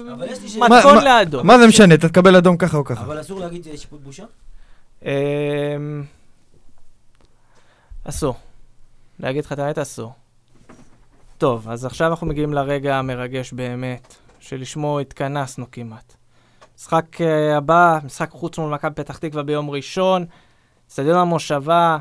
מתכון 0.57 1.03
לאדום. 1.03 1.47
מה 1.47 1.57
זה 1.59 1.67
משנה, 1.67 1.95
אתה 1.95 2.09
תקבל 2.09 2.35
אדום 2.35 2.57
ככה 2.57 2.77
או 2.77 2.83
ככה. 2.83 3.03
אבל 3.03 3.21
אסור 3.21 3.39
להגיד 3.39 3.67
אה, 3.67 3.77
שיפוט 3.77 4.01
בושה? 4.01 4.23
אמ, 5.05 5.09
אסור. 8.03 8.35
להגיד 9.19 9.45
לך 9.45 9.53
את 9.53 9.59
האמת, 9.59 9.77
אסור. 9.77 10.13
טוב, 11.37 11.69
אז 11.69 11.85
עכשיו 11.85 12.07
אנחנו 12.07 12.27
מגיעים 12.27 12.53
לרגע 12.53 12.95
המרגש 12.95 13.53
באמת, 13.53 14.15
שלשמו 14.39 14.99
התכנסנו 14.99 15.65
כמעט. 15.71 16.13
משחק 16.77 17.21
אה, 17.21 17.57
הבא, 17.57 17.99
משחק 18.03 18.29
חוץ 18.31 18.57
מול 18.57 18.73
מכבי 18.73 18.95
פתח 18.95 19.17
תקווה 19.17 19.43
ביום 19.43 19.69
ראשון, 19.69 20.25
אצטדיון 20.87 21.17
המושבה, 21.17 21.97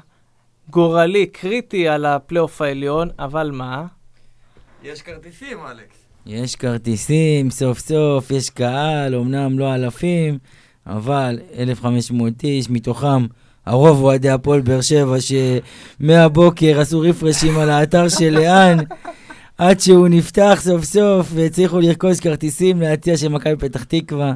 גורלי, 0.71 1.27
קריטי 1.27 1.89
על 1.89 2.05
הפלייאוף 2.05 2.63
העליון, 2.63 3.09
אבל 3.19 3.51
מה? 3.55 3.87
יש 4.85 5.03
כרטיסים, 5.03 5.59
אלכס. 5.71 5.97
יש 6.27 6.57
כרטיסים, 6.57 7.51
סוף 7.51 7.79
סוף, 7.79 8.31
יש 8.31 8.51
קהל, 8.51 9.15
אמנם 9.15 9.59
לא 9.59 9.75
אלפים, 9.75 10.39
אבל 10.87 11.39
1,500 11.59 12.45
איש, 12.45 12.71
מתוכם 12.71 13.27
הרוב 13.67 14.03
אוהדי 14.03 14.31
הפועל 14.31 14.61
באר 14.61 14.81
שבע, 14.81 15.17
שמהבוקר 16.01 16.81
עשו 16.81 17.01
רפרשים 17.01 17.59
על 17.59 17.71
האתר 17.71 18.09
של 18.09 18.31
לאן, 18.31 18.77
עד 19.59 19.81
שהוא 19.81 20.09
נפתח 20.09 20.61
סוף 20.65 20.85
סוף, 20.85 21.29
והצליחו 21.35 21.81
לרכוש 21.81 22.21
כרטיסים 22.21 22.81
להציע 22.81 23.17
של 23.17 23.29
מכבי 23.29 23.57
פתח 23.57 23.85
תקווה. 23.85 24.35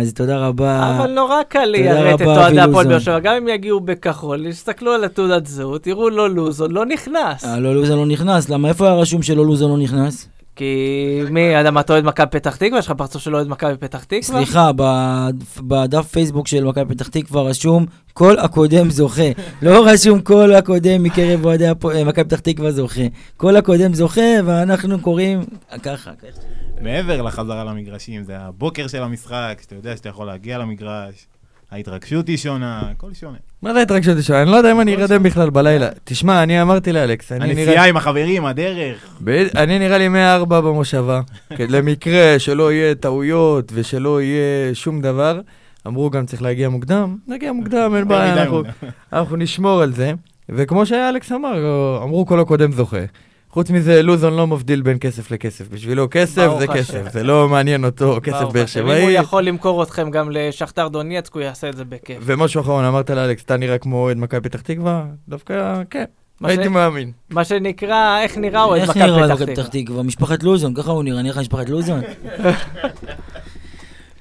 אז 0.00 0.12
תודה 0.12 0.46
רבה. 0.46 0.96
אבל 0.98 1.10
נורא 1.10 1.42
קל 1.48 1.64
ליירט 1.64 2.22
את 2.22 2.26
אוהדי 2.26 2.60
הפועל. 2.60 2.88
באר 2.88 2.98
שבע, 2.98 3.18
גם 3.18 3.34
אם 3.34 3.48
יגיעו 3.48 3.80
בכחול, 3.80 4.46
יסתכלו 4.46 4.92
על 4.92 5.04
התעודת 5.04 5.46
זהות, 5.46 5.86
יראו 5.86 6.10
לא 6.10 6.30
לוזון, 6.30 6.70
לא 6.70 6.86
נכנס. 6.86 7.44
אה, 7.44 7.60
לא, 7.60 7.74
לוזון 7.74 7.98
לא 7.98 8.06
נכנס, 8.06 8.48
למה 8.48 8.68
איפה 8.68 8.86
היה 8.86 8.94
רשום 8.94 9.22
שלא 9.22 9.46
לוזון 9.46 9.70
לא 9.70 9.78
נכנס? 9.78 10.28
כי 10.56 11.20
מי, 11.30 11.60
אדם, 11.60 11.78
אתה 11.78 11.92
אוהד 11.92 12.04
מכבי 12.04 12.26
פתח 12.30 12.56
תקווה? 12.56 12.78
יש 12.78 12.86
לך 12.86 12.92
פרצוף 12.92 13.22
של 13.22 13.34
אוהד 13.34 13.48
מכבי 13.48 13.76
פתח 13.76 14.04
תקווה? 14.04 14.22
סליחה, 14.22 14.70
בדף 15.60 16.06
פייסבוק 16.12 16.48
של 16.48 16.64
מכבי 16.64 16.94
פתח 16.94 17.08
תקווה 17.08 17.42
רשום 17.42 17.86
כל 18.12 18.38
הקודם 18.38 18.90
זוכה. 18.90 19.30
לא 19.62 19.86
רשום 19.86 20.20
כל 20.20 20.54
הקודם 20.54 21.02
מקרב 21.02 21.44
אוהדי 21.44 21.68
אה, 21.68 22.04
מכבי 22.04 22.24
פתח 22.24 22.40
תקווה 22.40 22.70
זוכה. 22.70 23.02
כל 23.36 23.56
הקודם 23.56 23.94
זוכה, 23.94 24.20
ואנחנו 24.44 25.00
קוראים 25.00 25.44
ככה. 25.82 26.10
מעבר 26.80 27.22
לחזרה 27.22 27.64
למגרשים, 27.64 28.24
זה 28.24 28.38
הבוקר 28.38 28.86
של 28.86 29.02
המשחק, 29.02 29.58
שאתה 29.62 29.74
יודע 29.74 29.96
שאתה 29.96 30.08
יכול 30.08 30.26
להגיע 30.26 30.58
למגרש, 30.58 31.26
ההתרגשות 31.70 32.28
היא 32.28 32.36
שונה, 32.36 32.82
הכל 32.90 33.14
שונה. 33.14 33.36
מה 33.62 33.72
זה 33.72 33.78
ההתרגשות 33.78 34.22
שלך? 34.22 34.36
אני 34.36 34.50
לא 34.50 34.56
יודע 34.56 34.72
אם 34.72 34.80
אני 34.80 34.96
ארדם 34.96 35.22
בכלל 35.22 35.50
בלילה. 35.50 35.88
תשמע, 36.04 36.42
אני 36.42 36.62
אמרתי 36.62 36.92
לאלכס, 36.92 37.32
אני 37.32 37.54
נראה... 37.54 37.64
הנסיעה 37.64 37.88
עם 37.88 37.96
החברים, 37.96 38.44
הדרך. 38.44 39.20
אני 39.56 39.78
נראה 39.78 39.98
לי 39.98 40.08
104 40.08 40.60
במושבה, 40.60 41.20
כי 41.56 41.66
למקרה 41.66 42.38
שלא 42.38 42.72
יהיה 42.72 42.94
טעויות 42.94 43.72
ושלא 43.74 44.22
יהיה 44.22 44.74
שום 44.74 45.00
דבר. 45.00 45.40
אמרו 45.86 46.10
גם 46.10 46.26
צריך 46.26 46.42
להגיע 46.42 46.68
מוקדם, 46.68 47.16
נגיע 47.28 47.52
מוקדם, 47.52 47.92
אין 47.96 48.08
בעיה. 48.08 48.46
אנחנו 49.12 49.36
נשמור 49.36 49.82
על 49.82 49.92
זה. 49.92 50.12
וכמו 50.48 50.86
שאלכס 50.86 51.32
אמר, 51.32 51.56
אמרו 52.02 52.26
כל 52.26 52.40
הקודם 52.40 52.72
זוכה. 52.72 53.04
חוץ 53.54 53.70
מזה, 53.70 54.02
לוזון 54.02 54.36
לא 54.36 54.46
מבדיל 54.46 54.82
בין 54.82 54.98
כסף 55.00 55.30
לכסף. 55.30 55.68
בשבילו 55.68 56.06
כסף 56.10 56.50
זה. 56.58 56.66
כסף, 56.66 57.12
זה 57.12 57.22
לא 57.22 57.48
מעניין 57.48 57.84
אותו 57.84 58.18
כסף 58.22 58.44
באר 58.52 58.64
השם. 58.64 58.80
אם 58.80 58.86
הוא 58.86 58.94
שבעי. 58.94 59.12
יכול 59.12 59.42
למכור 59.42 59.82
אתכם 59.82 60.10
גם 60.10 60.30
לשכתר 60.30 60.88
דונייצק, 60.88 61.34
הוא 61.34 61.42
יעשה 61.42 61.68
את 61.68 61.76
זה 61.76 61.84
בכיף. 61.84 62.18
ומשהו 62.22 62.60
אחרון, 62.60 62.84
אמרת 62.84 63.10
לאלכס, 63.10 63.44
אתה 63.44 63.56
נראה 63.56 63.78
כמו 63.78 63.96
אוהד 63.96 64.16
מכבי 64.16 64.40
פתח 64.40 64.60
תקווה? 64.60 65.04
דווקא, 65.28 65.82
כן, 65.90 66.04
הייתי 66.44 66.68
מאמין. 66.68 67.12
מה 67.30 67.44
שנקרא, 67.44 68.20
איך 68.22 68.38
נראה 68.38 68.64
אוהד 68.64 68.88
מכבי 68.88 69.54
פתח. 69.54 69.66
תקווה? 69.66 70.02
משפחת 70.02 70.42
לוזון, 70.42 70.74
ככה 70.74 70.90
הוא 70.90 71.04
נראה, 71.04 71.22
נראה 71.22 71.32
לך 71.34 71.38
משפחת 71.38 71.68
לוזון? 71.68 72.00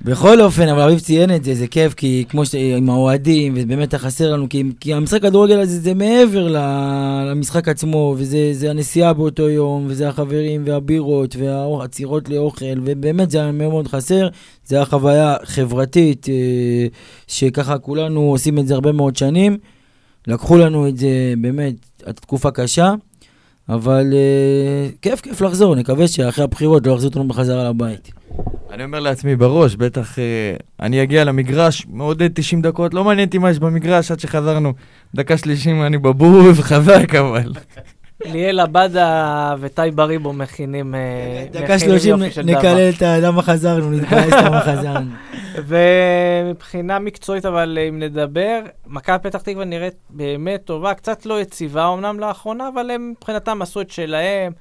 בכל 0.06 0.41
אופן, 0.41 0.68
אבל 0.68 0.82
אביב 0.82 0.99
ציין 0.99 1.36
את 1.36 1.43
זה, 1.43 1.56
זה 1.56 1.68
כיף, 1.68 1.93
כי 1.93 2.26
כמו 2.30 2.45
ש... 2.45 2.56
עם 2.56 2.89
האוהדים, 2.89 3.54
ובאמת 3.58 3.95
חסר 3.95 4.34
לנו, 4.34 4.49
כי, 4.49 4.64
כי 4.80 4.93
המשחק 4.93 5.22
כדורגל 5.22 5.60
הזה 5.60 5.80
זה 5.80 5.93
מעבר 5.93 6.47
למשחק 7.32 7.68
עצמו, 7.68 8.16
וזה 8.18 8.49
זה 8.54 8.70
הנסיעה 8.70 9.14
באותו 9.14 9.49
יום, 9.49 9.86
וזה 9.88 10.10
החברים 10.10 10.64
והבירות, 10.66 11.36
והעצירות 11.36 12.30
לאוכל, 12.30 12.80
ובאמת 12.84 13.32
זה 13.32 13.38
היה 13.41 13.51
מאוד 13.51 13.72
מאוד 13.72 13.88
חסר. 13.88 14.28
זה 14.66 14.76
היה 14.76 14.86
חוויה 14.86 15.36
חברתית, 15.43 16.30
אה, 16.30 16.88
שככה 17.28 17.78
כולנו 17.78 18.22
עושים 18.22 18.60
את 18.60 18.68
זה 18.68 18.74
הרבה 18.74 18.91
מאוד 18.91 19.16
שנים. 19.16 19.58
לקחו 20.28 20.58
לנו 20.58 20.88
את 20.88 20.97
זה 20.97 21.34
באמת, 21.38 21.74
תקופה 22.16 22.51
קשה, 22.51 22.93
אבל 23.70 24.14
אה, 24.14 24.89
כיף 25.01 25.22
כיף 25.22 25.41
לחזור, 25.41 25.76
נקווה 25.76 26.08
שאחרי 26.08 26.43
הבחירות 26.43 26.88
לא 26.88 26.91
יחזירו 26.91 27.10
אותנו 27.10 27.28
בחזרה 27.28 27.70
לבית. 27.70 28.12
אני 28.74 28.84
אומר 28.84 28.99
לעצמי 28.99 29.36
בראש, 29.36 29.76
בטח 29.76 30.19
אה, 30.19 30.55
אני 30.80 31.03
אגיע 31.03 31.24
למגרש, 31.24 31.86
מעודד 31.89 32.30
90 32.34 32.61
דקות, 32.61 32.93
לא 32.93 33.03
מעניין 33.03 33.28
אותי 33.28 33.38
מה 33.38 33.49
יש 33.49 33.59
במגרש 33.59 34.11
עד 34.11 34.19
שחזרנו. 34.19 34.74
דקה 35.15 35.38
שלישים 35.38 35.84
אני 35.84 35.97
בבוז, 35.97 36.59
חזק 36.69 37.15
אבל. 37.15 37.53
ליאל 38.26 38.59
עבדה 38.59 39.55
וטי 39.59 39.82
בריבו 39.95 40.34
מכינים 40.34 40.95
אה, 40.95 41.45
דקה 41.51 41.80
שלושים 41.80 42.09
יופי 42.09 42.32
של 42.32 42.41
דבר. 42.41 42.57
נקלל 42.57 42.89
את 42.89 43.01
למה 43.01 43.41
חזרנו, 43.41 43.91
נתבאס 43.91 44.34
למה 44.34 44.61
חזרנו. 44.61 45.11
ומבחינה 45.67 46.99
מקצועית, 46.99 47.45
אבל 47.45 47.78
אם 47.89 47.99
נדבר, 47.99 48.59
מכבי 48.88 49.17
פתח 49.21 49.41
תקווה 49.41 49.65
נראית 49.65 49.95
באמת 50.09 50.61
טובה, 50.65 50.93
קצת 50.93 51.26
לא 51.26 51.41
יציבה 51.41 51.93
אמנם 51.93 52.19
לאחרונה, 52.19 52.69
אבל 52.74 52.91
הם 52.91 53.13
מבחינתם 53.17 53.61
עשו 53.61 53.82
את 53.82 53.91
שלהם. 53.91 54.51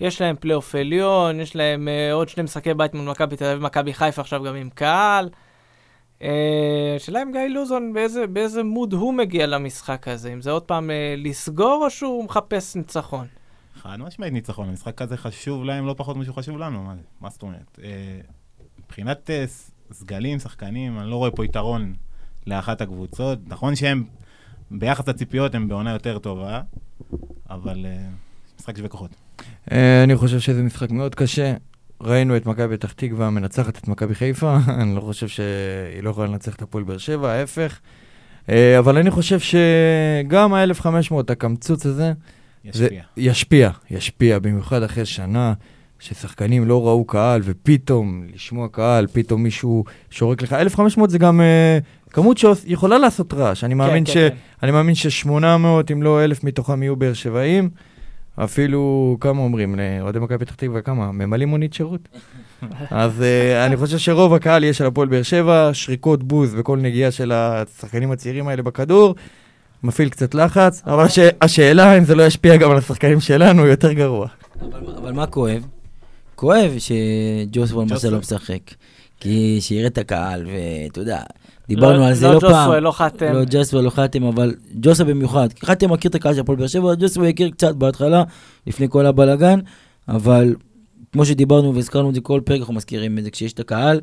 יש 0.00 0.20
להם 0.20 0.36
פלייאוף 0.40 0.74
עליון, 0.74 1.40
יש 1.40 1.56
להם 1.56 1.88
uh, 1.88 2.12
עוד 2.14 2.28
שני 2.28 2.42
משחקי 2.42 2.74
בית 2.74 2.94
מול 2.94 3.10
מכבי 3.10 3.36
תל 3.36 3.44
אביב, 3.44 3.62
מכבי 3.62 3.94
חיפה 3.94 4.20
עכשיו 4.20 4.42
גם 4.42 4.54
עם 4.54 4.70
קהל. 4.70 5.28
Uh, 6.18 6.24
השאלה 6.96 7.22
אם 7.22 7.32
גיא 7.32 7.40
לוזון, 7.40 7.92
באיזה, 7.92 8.26
באיזה 8.26 8.62
מוד 8.62 8.92
הוא 8.92 9.14
מגיע 9.14 9.46
למשחק 9.46 10.08
הזה, 10.08 10.32
אם 10.32 10.40
זה 10.40 10.50
עוד 10.50 10.62
פעם 10.62 10.90
uh, 10.90 10.92
לסגור 11.28 11.84
או 11.84 11.90
שהוא 11.90 12.24
מחפש 12.24 12.76
ניצחון. 12.76 13.26
חד 13.74 13.96
משמעית 14.00 14.32
ניצחון, 14.32 14.68
המשחק 14.68 15.02
הזה 15.02 15.16
חשוב 15.16 15.64
להם 15.64 15.86
לא 15.86 15.94
פחות 15.98 16.16
משהו 16.16 16.34
חשוב 16.34 16.58
לנו, 16.58 16.82
מה? 16.82 16.94
מה 17.20 17.30
זאת 17.30 17.42
אומרת? 17.42 17.78
אה, 17.82 18.20
מבחינת 18.84 19.30
אה, 19.30 19.46
ס- 19.46 19.70
סגלים, 19.92 20.38
שחקנים, 20.38 20.98
אני 20.98 21.10
לא 21.10 21.16
רואה 21.16 21.30
פה 21.30 21.44
יתרון 21.44 21.94
לאחת 22.46 22.80
הקבוצות. 22.80 23.38
נכון 23.46 23.76
שהם, 23.76 24.04
ביחס 24.70 25.08
לציפיות, 25.08 25.54
הם 25.54 25.68
בעונה 25.68 25.92
יותר 25.92 26.18
טובה, 26.18 26.60
אבל 27.50 27.86
אה, 27.86 28.08
משחק 28.68 28.76
שווה 28.76 28.88
כוחות. 28.88 29.10
אה, 29.72 30.02
אני 30.02 30.16
חושב 30.16 30.38
שזה 30.38 30.62
משחק 30.62 30.90
מאוד 30.90 31.14
קשה. 31.14 31.54
ראינו 32.00 32.36
את 32.36 32.46
מכבי 32.46 32.76
פתח 32.76 32.92
תקווה 32.92 33.30
מנצחת 33.30 33.78
את 33.78 33.88
מכבי 33.88 34.14
חיפה, 34.14 34.56
אני 34.80 34.94
לא 34.94 35.00
חושב 35.00 35.28
שהיא 35.28 36.02
לא 36.02 36.10
יכולה 36.10 36.26
לנצח 36.26 36.54
את 36.54 36.62
הפועל 36.62 36.84
באר 36.84 36.98
שבע, 36.98 37.32
ההפך. 37.32 37.78
אה, 38.48 38.78
אבל 38.78 38.98
אני 38.98 39.10
חושב 39.10 39.38
שגם 39.40 40.54
ה-1500, 40.54 41.14
הקמצוץ 41.28 41.86
הזה, 41.86 42.12
זה 42.72 42.84
ישפיע. 42.84 43.02
ישפיע, 43.16 43.70
ישפיע, 43.90 44.38
במיוחד 44.38 44.82
אחרי 44.82 45.06
שנה 45.06 45.52
ששחקנים 45.98 46.68
לא 46.68 46.86
ראו 46.86 47.04
קהל, 47.04 47.40
ופתאום 47.44 48.24
לשמוע 48.34 48.68
קהל, 48.68 49.06
פתאום 49.06 49.42
מישהו 49.42 49.84
שורק 50.10 50.42
לך. 50.42 50.52
1,500 50.52 51.10
זה 51.10 51.18
גם 51.18 51.40
uh, 51.40 52.10
כמות 52.10 52.38
שיכולה 52.38 52.98
לעשות 52.98 53.34
רעש. 53.34 53.64
אני 53.64 53.74
מאמין, 53.74 54.04
כן, 54.04 54.12
ש... 54.12 54.14
כן, 54.14 54.28
אני 54.62 54.70
מאמין 54.70 54.94
ש-800, 54.94 55.92
אם 55.92 56.02
לא 56.02 56.24
1,000 56.24 56.44
מתוכם 56.44 56.82
יהיו 56.82 56.96
באר 56.96 57.12
שבעים. 57.12 57.70
אפילו, 58.44 59.16
כמה 59.20 59.40
אומרים, 59.40 59.74
לאוהדי 59.78 60.18
מכבי 60.18 60.38
פתח 60.38 60.54
תקווה, 60.54 60.82
כמה? 60.82 61.12
ממלאים 61.12 61.48
מונית 61.48 61.74
שירות? 61.74 62.08
אז 62.90 63.12
uh, 63.20 63.66
אני 63.66 63.76
חושב 63.76 63.98
שרוב 63.98 64.34
הקהל 64.34 64.64
יהיה 64.64 64.72
של 64.72 64.86
הפועל 64.86 65.08
באר 65.08 65.22
שבע, 65.22 65.70
שריקות 65.72 66.22
בוז 66.22 66.54
וכל 66.58 66.78
נגיעה 66.78 67.10
של 67.10 67.32
השחקנים 67.32 68.10
הצעירים 68.10 68.48
האלה 68.48 68.62
בכדור. 68.62 69.14
מפעיל 69.82 70.08
קצת 70.08 70.34
לחץ, 70.34 70.82
אבל 70.86 71.04
הש... 71.04 71.18
השאלה 71.40 71.98
אם 71.98 72.04
זה 72.04 72.14
לא 72.14 72.22
ישפיע 72.22 72.56
גם 72.56 72.70
על 72.70 72.76
השחקנים 72.76 73.20
שלנו, 73.20 73.66
יותר 73.66 73.92
גרוע. 73.92 74.28
אבל, 74.60 74.94
אבל 74.96 75.12
מה 75.12 75.26
כואב? 75.26 75.66
כואב 76.34 76.72
שג'וסוול 76.78 77.86
למשל 77.90 78.10
לא 78.10 78.18
משחק. 78.18 78.60
כי 79.20 79.58
שיראה 79.60 79.86
את 79.86 79.98
הקהל, 79.98 80.46
ואתה 80.46 81.00
יודע, 81.00 81.20
דיברנו 81.68 81.98
לא- 81.98 82.06
על 82.06 82.14
זה 82.14 82.26
לא 82.26 82.34
לא 82.34 82.40
פעם. 82.40 82.50
ג'וסווה, 82.50 82.80
לא 82.80 82.90
חתם. 82.92 83.32
לא 83.32 83.40
ג'וסוול, 83.50 83.84
לא 83.84 83.90
חתם, 83.90 84.22
אבל 84.24 84.54
ג'וסה 84.74 85.04
במיוחד. 85.04 85.48
חתם 85.64 85.92
מכיר 85.92 86.08
את 86.08 86.14
הקהל 86.14 86.34
של 86.34 86.40
הפועל 86.40 86.58
באר 86.58 86.66
שבע, 86.66 86.94
ג'וסוול 86.94 87.26
הכיר 87.26 87.50
קצת 87.50 87.74
בהתחלה, 87.74 88.24
לפני 88.66 88.86
כל 88.90 89.06
הבלאגן, 89.06 89.60
אבל 90.08 90.54
כמו 91.12 91.24
שדיברנו 91.24 91.74
והזכרנו 91.74 92.10
את 92.10 92.14
זה 92.14 92.20
כל 92.20 92.40
פרק, 92.44 92.60
אנחנו 92.60 92.74
מזכירים 92.74 93.18
את 93.18 93.24
זה 93.24 93.30
כשיש 93.30 93.52
את 93.52 93.60
הקהל. 93.60 94.00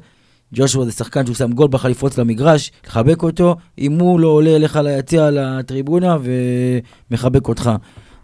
ג'ושוע 0.53 0.85
זה 0.85 0.91
שחקן 0.91 1.25
שהוא 1.25 1.35
שם 1.35 1.51
גול 1.51 1.67
בכלל 1.67 1.91
לפרוץ 1.91 2.17
למגרש, 2.17 2.71
לחבק 2.87 3.23
אותו, 3.23 3.55
אם 3.79 3.99
הוא 3.99 4.19
לא 4.19 4.27
עולה 4.27 4.55
אליך 4.55 4.75
ליציע 4.83 5.29
לטריבונה 5.31 6.17
ומחבק 7.11 7.47
אותך. 7.47 7.71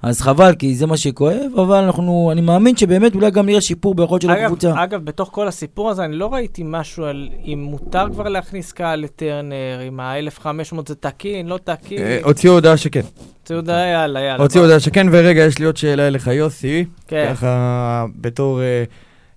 אז 0.04 0.22
חבל, 0.22 0.56
כי 0.56 0.76
זה 0.76 0.88
מה 0.88 0.98
שכואב, 0.98 1.52
אבל 1.56 1.84
אנחנו, 1.84 2.30
אני 2.32 2.42
מאמין 2.42 2.78
שבאמת 2.78 3.16
אולי 3.16 3.32
גם 3.32 3.46
נראה 3.46 3.62
שיפור 3.62 3.96
ביכולת 3.96 4.22
של 4.22 4.32
אגב, 4.32 4.44
הקבוצה. 4.44 4.84
אגב, 4.84 5.06
בתוך 5.06 5.30
כל 5.32 5.48
הסיפור 5.48 5.90
הזה, 5.90 6.06
אני 6.06 6.16
לא 6.16 6.34
ראיתי 6.34 6.64
משהו 6.66 7.06
על 7.06 7.30
אם 7.46 7.60
מותר 7.70 8.06
כבר 8.12 8.30
להכניס 8.30 8.72
קהל 8.72 9.00
לטרנר, 9.00 9.80
אם 9.88 10.00
ה-1500 10.00 10.76
זה 10.88 10.96
תקין, 10.96 11.48
לא 11.48 11.60
תקין. 11.64 11.98
אה, 12.02 12.20
הוציאו 12.24 12.54
הודעה 12.54 12.78
שכן. 12.78 13.02
ציודה, 13.44 13.86
יאללה, 13.86 14.20
יאללה. 14.20 14.44
הוציאו. 14.44 14.64
הודעה 14.64 14.80
שכן, 14.80 15.08
ורגע, 15.12 15.42
יש 15.42 15.60
לי 15.60 15.66
עוד 15.66 15.78
שאלה 15.78 16.08
אליך, 16.08 16.28
יוסי. 16.28 16.86
כן. 17.08 17.32
ככה, 17.34 18.06
בתור 18.16 18.62
אה, 18.62 18.84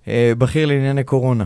אה, 0.07 0.31
בכיר 0.37 0.65
לענייני 0.65 1.03
קורונה. 1.03 1.43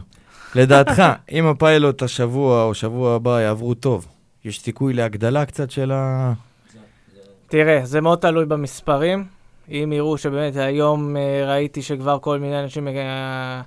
לדעתך, 0.55 1.03
אם 1.31 1.45
הפיילוט 1.45 2.03
השבוע 2.03 2.63
או 2.63 2.73
שבוע 2.73 3.15
הבא 3.15 3.41
יעברו 3.41 3.73
טוב, 3.73 4.05
יש 4.45 4.59
סיכוי 4.59 4.93
להגדלה 4.93 5.45
קצת 5.45 5.71
של 5.71 5.91
ה... 5.91 6.33
תראה, 7.49 7.81
זה 7.83 8.01
מאוד 8.01 8.19
תלוי 8.19 8.45
במספרים. 8.45 9.25
אם 9.71 9.93
יראו 9.95 10.17
שבאמת 10.17 10.55
היום 10.55 11.17
אה, 11.17 11.43
ראיתי 11.47 11.81
שכבר 11.81 12.17
כל 12.21 12.39
מיני 12.39 12.59
אנשים, 12.59 12.87
אה, 12.87 13.61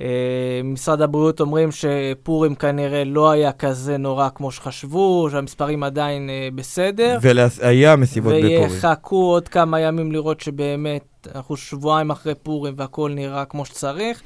אה, 0.00 0.60
משרד 0.64 1.00
הבריאות 1.00 1.40
אומרים 1.40 1.68
שפורים 1.72 2.54
כנראה 2.54 3.04
לא 3.04 3.30
היה 3.30 3.52
כזה 3.52 3.96
נורא 3.96 4.28
כמו 4.34 4.50
שחשבו, 4.50 5.28
שהמספרים 5.30 5.82
עדיין 5.82 6.30
בסדר. 6.54 7.18
והיה 7.22 7.96
מסיבות 7.96 8.32
בפורים. 8.32 8.70
ויחכו 8.70 9.16
עוד 9.16 9.48
כמה 9.48 9.80
ימים 9.80 10.12
לראות 10.12 10.40
שבאמת 10.40 11.28
אנחנו 11.34 11.56
שבועיים 11.56 12.10
אחרי 12.10 12.34
פורים 12.34 12.74
והכל 12.76 13.12
נראה 13.14 13.44
כמו 13.44 13.64
שצריך. 13.64 14.22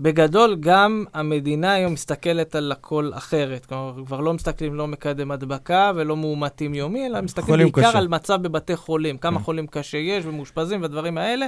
בגדול, 0.00 0.56
גם 0.60 1.04
המדינה 1.14 1.72
היום 1.72 1.92
מסתכלת 1.92 2.54
על 2.54 2.72
הכל 2.72 3.10
אחרת. 3.14 3.66
כלומר, 3.66 4.04
כבר 4.06 4.20
לא 4.20 4.34
מסתכלים 4.34 4.74
לא 4.74 4.86
מקדם 4.86 5.30
הדבקה 5.30 5.92
ולא 5.94 6.16
מאומתים 6.16 6.74
יומי, 6.74 7.06
אלא 7.06 7.20
מסתכלים 7.20 7.46
חולים 7.46 7.66
בעיקר 7.72 7.88
קשה. 7.88 7.98
על 7.98 8.08
מצב 8.08 8.42
בבתי 8.42 8.76
חולים, 8.76 9.18
כמה 9.18 9.38
כן. 9.38 9.44
חולים 9.44 9.66
קשה 9.66 9.98
יש 9.98 10.24
ומאושפזים 10.26 10.82
והדברים 10.82 11.18
האלה. 11.18 11.46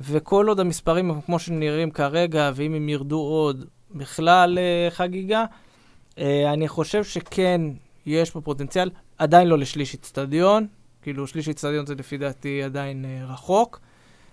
וכל 0.00 0.48
עוד 0.48 0.60
המספרים 0.60 1.10
הם 1.10 1.20
כמו 1.20 1.38
שנראים 1.38 1.90
כרגע, 1.90 2.50
ואם 2.54 2.74
הם 2.74 2.88
ירדו 2.88 3.18
עוד, 3.18 3.64
בכלל 3.94 4.58
אה, 4.58 4.90
חגיגה, 4.90 5.44
אה, 6.18 6.52
אני 6.52 6.68
חושב 6.68 7.04
שכן, 7.04 7.60
יש 8.06 8.30
פה 8.30 8.40
פוטנציאל, 8.40 8.90
עדיין 9.18 9.48
לא 9.48 9.58
לשליש 9.58 9.92
איצטדיון, 9.94 10.66
כאילו 11.02 11.26
שליש 11.26 11.48
איצטדיון 11.48 11.86
זה 11.86 11.94
לפי 11.94 12.18
דעתי 12.18 12.62
עדיין 12.62 13.04
אה, 13.04 13.24
רחוק. 13.32 13.80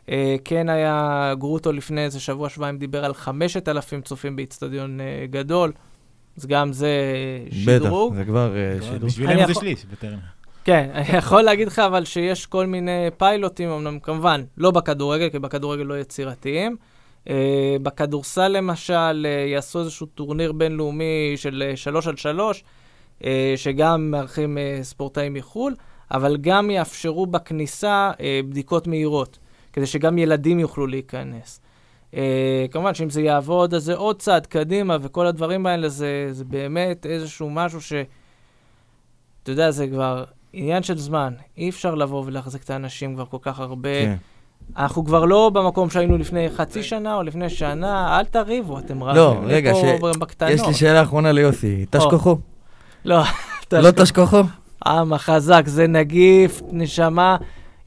אה, 0.10 0.36
כן 0.46 0.70
היה 0.70 1.34
גרוטו 1.38 1.72
לפני 1.72 2.04
איזה 2.04 2.20
שבוע, 2.20 2.50
שבועיים, 2.50 2.78
דיבר 2.78 3.06
על 3.06 3.14
5,000 3.14 4.02
צופים 4.02 4.36
באיצטדיון 4.36 5.02
אה, 5.02 5.26
גדול, 5.30 5.72
אז 6.38 6.46
גם 6.46 6.74
זה 6.74 6.88
אה, 6.88 7.46
בטח, 7.66 7.86
שדרוג. 7.86 8.16
זה 8.16 8.26
כבר 8.26 8.56
אה, 8.56 8.78
שדרוג. 8.82 9.04
בשבילנו 9.06 9.34
אני 9.34 9.46
זה 9.46 9.52
יכול- 9.52 9.64
שליש, 9.64 9.86
בטרם. 9.86 10.20
כן, 10.64 10.90
אני 10.94 11.18
יכול 11.18 11.42
להגיד 11.42 11.68
לך 11.68 11.80
אבל 11.80 12.06
שיש 12.06 12.46
כל 12.46 12.66
מיני 12.66 13.08
פיילוטים, 13.18 13.70
אמנם 13.70 14.00
כמובן 14.00 14.44
לא 14.58 14.72
בכדורגל, 14.72 15.30
כי 15.30 15.40
בכדורגל 15.40 15.84
לא 15.84 16.00
יצירתיים. 16.00 16.76
Uh, 17.28 17.32
בכדורסל 17.84 18.48
למשל, 18.48 19.26
uh, 19.26 19.50
יעשו 19.52 19.80
איזשהו 19.80 20.06
טורניר 20.06 20.52
בינלאומי 20.52 21.34
של 21.36 21.64
uh, 21.74 21.78
3 21.78 22.08
על 22.08 22.16
3, 22.18 22.64
uh, 23.20 23.24
שגם 23.56 24.12
מארחים 24.12 24.58
uh, 24.58 24.84
ספורטאים 24.84 25.34
מחו"ל, 25.34 25.76
אבל 26.12 26.38
גם 26.38 26.70
יאפשרו 26.70 27.26
בכניסה 27.26 28.12
uh, 28.14 28.20
בדיקות 28.50 28.88
מהירות, 28.88 29.38
כדי 29.74 29.86
שגם 29.86 30.18
ילדים 30.18 30.60
יוכלו 30.60 30.88
להיכנס. 30.88 31.62
Uh, 32.12 32.16
כמובן 32.72 32.94
שאם 32.94 33.10
זה 33.10 33.22
יעבוד, 33.22 33.74
אז 33.74 33.84
זה 33.84 33.96
עוד 33.96 34.22
צעד 34.22 34.46
קדימה, 34.46 34.98
וכל 35.02 35.28
הדברים 35.28 35.66
האלה 35.66 35.90
זה, 35.90 36.28
זה 36.32 36.46
באמת 36.46 37.06
איזשהו 37.06 37.50
משהו 37.50 37.82
ש... 37.82 37.94
אתה 39.44 39.52
יודע, 39.52 39.72
זה 39.72 39.88
כבר 39.88 40.24
עניין 40.54 40.84
של 40.84 40.98
זמן. 40.98 41.34
אי 41.58 41.70
אפשר 41.70 41.96
לבוא 41.96 42.24
ולהחזיק 42.26 42.64
את 42.64 42.70
האנשים 42.70 43.16
כבר 43.16 43.26
כל 43.26 43.38
כך 43.42 43.60
הרבה. 43.60 44.06
כן. 44.06 44.16
אנחנו 44.78 45.06
כבר 45.06 45.26
לא 45.26 45.52
במקום 45.54 45.90
שהיינו 45.90 46.18
לפני 46.18 46.50
חצי 46.50 46.84
שנה 46.84 47.16
או 47.16 47.24
לפני 47.24 47.50
שנה, 47.50 48.20
אל 48.20 48.26
תריבו, 48.26 48.80
אתם 48.80 49.04
רבים. 49.04 49.16
לא, 49.16 49.38
רגע, 49.46 49.74
ש-. 49.76 49.84
יש 50.50 50.62
לי 50.68 50.74
שאלה 50.74 51.02
אחרונה 51.02 51.32
ליוסי. 51.32 51.86
תש 51.90 52.04
או. 52.04 52.10
כוחו? 52.10 52.38
לא, 53.06 53.22
לא 53.72 53.92
תש 53.92 54.12
כוחו? 54.12 54.42
עם 54.86 55.14
החזק, 55.14 55.64
זה 55.66 55.88
נגיף, 55.88 56.62
נשמה, 56.72 57.38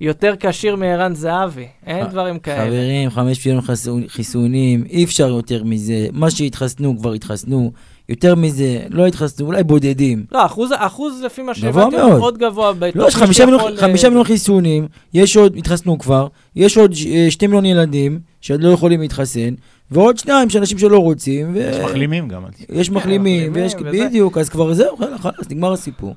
יותר 0.00 0.34
כשיר 0.40 0.76
מערן 0.76 1.14
זהבי. 1.14 1.66
אין 1.86 2.06
דברים 2.06 2.38
כאלה. 2.38 2.64
חברים, 2.64 3.10
חמש 3.10 3.46
מיליון 3.46 3.64
חיסונים, 4.08 4.84
אי 4.90 5.04
אפשר 5.04 5.28
יותר 5.28 5.64
מזה. 5.64 6.06
מה 6.12 6.30
שהתחסנו 6.30 6.98
כבר 6.98 7.12
התחסנו. 7.12 7.72
יותר 8.08 8.34
מזה, 8.34 8.80
לא 8.90 9.06
התחסנו, 9.06 9.46
אולי 9.46 9.62
בודדים. 9.64 10.24
לא, 10.32 10.46
אחוז, 10.46 10.70
אחוז 10.76 11.22
לפי 11.22 11.42
מה 11.42 11.52
גבוה 11.52 11.72
שהבנתי, 11.72 11.96
הוא 12.00 12.10
מאוד. 12.10 12.38
גבוה. 12.38 12.72
לא, 12.94 13.08
יש 13.08 13.14
מי 13.14 13.20
חמישה 13.22 13.46
מיליון, 13.46 13.76
חמישה 13.76 14.06
אה, 14.06 14.10
מיליון 14.10 14.24
חיסונים, 14.24 14.86
יש 15.14 15.36
עוד, 15.36 15.56
התחסנו 15.56 15.98
כבר, 15.98 16.26
יש 16.56 16.76
עוד 16.76 16.94
אה, 17.06 17.26
שתי 17.30 17.46
מיליון 17.46 17.66
ילדים 17.66 18.20
שעוד 18.40 18.62
לא 18.62 18.68
יכולים 18.68 19.00
להתחסן, 19.00 19.54
ועוד 19.90 20.18
שניים 20.18 20.50
שאנשים 20.50 20.78
שלא 20.78 20.98
רוצים, 20.98 21.50
ו... 21.54 21.58
יש 21.58 21.76
מחלימים 21.76 22.28
גם. 22.28 22.42
יש 22.68 22.90
מחלימים, 22.90 23.50
מחלימים, 23.50 23.52
ויש, 23.62 23.74
וזה. 23.74 24.06
בדיוק, 24.06 24.38
אז 24.38 24.48
כבר 24.48 24.74
זהו, 24.74 24.96
חלאס, 25.18 25.50
נגמר 25.50 25.72
הסיפור. 25.72 26.14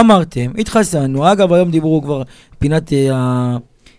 אמרתם, 0.00 0.50
התחסנו, 0.58 1.32
אגב, 1.32 1.52
היום 1.52 1.70
דיברו 1.70 2.02
כבר 2.02 2.22
פינת 2.58 2.92
אה, 2.92 3.08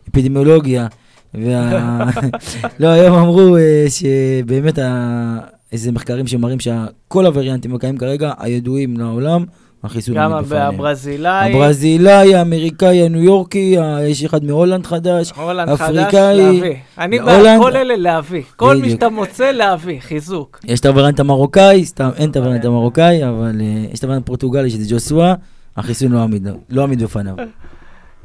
האפידמיולוגיה, 0.07 0.87
וה... 1.33 2.09
לא, 2.79 2.87
היום 2.87 3.17
אמרו 3.17 3.57
אה, 3.57 3.85
שבאמת 3.89 4.79
ה- 4.79 5.37
איזה 5.71 5.91
מחקרים 5.91 6.27
שמראים 6.27 6.57
שכל 6.59 7.25
הווריאנטים 7.25 7.75
הקיימים 7.75 7.97
כרגע, 7.99 8.31
הידועים 8.39 8.97
לעולם, 8.97 9.45
החיסון 9.83 10.15
גם 10.15 10.31
עומד 10.33 10.45
בפניהם. 10.45 10.73
הברזילאי, 10.73 11.51
הברזילאי, 11.53 12.35
האמריקאי, 12.35 13.05
הניו 13.05 13.23
יורקי, 13.23 13.75
יש 14.07 14.23
אחד 14.23 14.43
מהולנד 14.43 14.85
חדש. 14.85 15.31
הולנד 15.31 15.75
חדש, 15.75 15.81
אפריקאי, 15.97 16.37
להביא. 16.37 16.73
אני 16.97 17.19
הולנד- 17.19 17.61
כל 17.61 17.75
אלה 17.75 17.95
להביא. 17.95 18.41
כל 18.55 18.77
מי. 18.77 18.89
שאתה 18.89 19.09
מוצא, 19.09 19.51
להביא. 19.51 19.99
חיזוק. 19.99 20.59
יש 20.63 20.79
את 20.79 20.85
הווריאנט 20.85 21.19
המרוקאי, 21.19 21.85
סתם, 21.85 22.09
אין 22.17 22.29
את 22.31 22.35
הווריאנט 22.35 22.65
המרוקאי, 22.65 23.27
אבל 23.29 23.61
אה, 23.61 23.65
יש 23.93 23.99
את 23.99 24.03
הווריאנט 24.03 24.23
הפורטוגלי 24.23 24.69
שזה 24.69 24.85
ג'וסווה, 24.93 25.33
החיסון 25.77 26.11
לא 26.11 26.19
עמיד, 26.19 26.47
לא 26.69 26.83
עמיד 26.83 27.03
בפניו. 27.03 27.35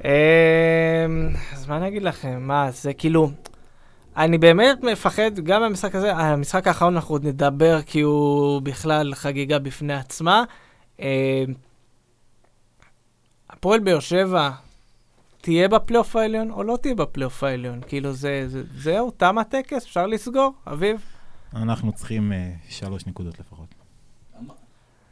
אמ, 0.05 0.09
אז 1.53 1.69
מה 1.69 1.77
אני 1.77 1.89
אגיד 1.89 2.03
לכם? 2.03 2.39
מה, 2.41 2.69
זה 2.71 2.93
כאילו... 2.93 3.31
אני 4.17 4.39
באמת 4.39 4.83
מפחד, 4.85 5.41
גם 5.45 5.61
מהמשחק 5.63 5.95
הזה, 5.95 6.13
המשחק 6.17 6.67
האחרון 6.67 6.95
אנחנו 6.95 7.15
עוד 7.15 7.27
נדבר 7.27 7.83
כי 7.87 8.01
הוא 8.01 8.63
בכלל 8.63 9.15
חגיגה 9.15 9.59
בפני 9.59 9.95
עצמה. 9.95 10.45
אמ, 11.03 11.55
הפועל 13.51 13.81
באר 13.81 14.01
שבע 14.01 14.51
תהיה 15.41 15.69
בפלייאוף 15.69 16.17
העליון 16.17 16.51
או 16.51 16.63
לא 16.63 16.79
תהיה 16.83 16.95
בפלייאוף 16.95 17.45
העליון? 17.45 17.81
כאילו 17.87 18.13
זה, 18.13 18.45
זה, 18.49 18.63
זהו, 18.77 19.11
תם 19.11 19.39
הטקס, 19.39 19.85
אפשר 19.85 20.07
לסגור? 20.07 20.53
אביב? 20.67 21.01
אנחנו 21.57 21.93
צריכים 21.93 22.33
אה, 22.33 22.53
שלוש 22.69 23.07
נקודות 23.07 23.39
לפחות. 23.41 23.75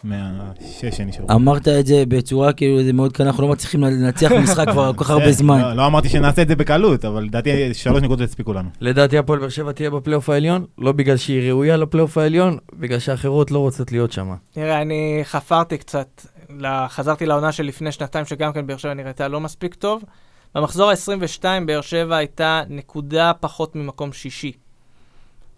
מהשש 0.05 0.97
שנשארו. 0.97 1.27
אמרת 1.31 1.69
את 1.69 1.87
זה 1.87 2.05
בצורה 2.09 2.53
כאילו 2.53 2.83
זה 2.83 2.93
מאוד 2.93 3.13
קל, 3.13 3.23
אנחנו 3.23 3.43
לא 3.43 3.49
מצליחים 3.49 3.85
לנצח 3.85 4.33
משחק 4.33 4.69
כבר 4.71 4.93
כל 4.97 5.05
כך 5.05 5.11
הרבה 5.11 5.33
זמן. 5.33 5.61
לא- 5.61 5.73
לא 5.73 5.87
אמרתי 5.87 6.09
שנעשה 6.09 6.43
את 6.43 6.49
זה 6.49 6.57
בקלות, 6.57 7.05
אבל 7.05 7.23
לדעתי 7.23 7.75
שלוש 7.75 8.03
נקודות 8.03 8.29
יספיקו 8.29 8.53
לנו. 8.53 8.69
לדעתי 8.81 9.19
הפועל 9.19 9.39
באר 9.39 9.49
שבע 9.49 9.73
תהיה 9.73 9.91
בפלייאוף 9.91 10.29
העליון, 10.31 10.65
לא 10.79 10.93
בגלל 10.93 11.17
שהיא 11.17 11.49
ראויה 11.51 11.77
לפלייאוף 11.77 12.19
העליון, 12.19 12.59
בגלל 12.75 12.99
שאחרות 12.99 13.51
לא 13.51 13.59
רוצות 13.59 13.93
להיות 13.93 14.13
שם. 14.13 14.35
תראה, 14.53 14.83
אני 14.83 15.21
חפרתי 15.25 15.79
קצת, 15.79 16.27
חזרתי 16.89 17.27
לעונה 17.27 17.53
של 17.53 17.63
לפני 17.65 17.93
שנתיים, 17.93 18.25
שגם 18.25 18.53
כן 18.53 18.67
באר 18.67 18.77
שבע 18.77 18.95
נראתה 18.95 19.29
לא 19.29 19.41
מספיק 19.41 19.75
טוב. 19.75 20.03
במחזור 20.55 20.91
ה-22 20.91 21.45
באר 21.67 21.81
שבע 21.81 22.17
הייתה 22.17 22.63
נקודה 22.69 23.33
פחות 23.41 23.77
ממקום 23.77 24.13
שישי. 24.13 24.53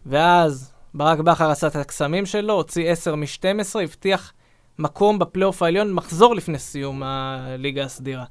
ואז 0.07 0.72
ברק 0.95 1.19
בכר 1.19 1.51
עשה 1.51 1.67
את 1.67 1.77
הקסמים 1.77 2.27
שלו, 2.27 2.55
הוציא 2.55 2.91
10 2.91 3.15
מ-12, 3.15 3.81
הבטיח 3.83 4.33
מקום 4.79 5.19
בפלייאוף 5.19 5.63
העליון, 5.63 5.93
מחזור 5.93 6.35
לפני 6.35 6.59
סיום 6.59 7.03
הליגה 7.03 7.85
הסדירה. 7.85 8.25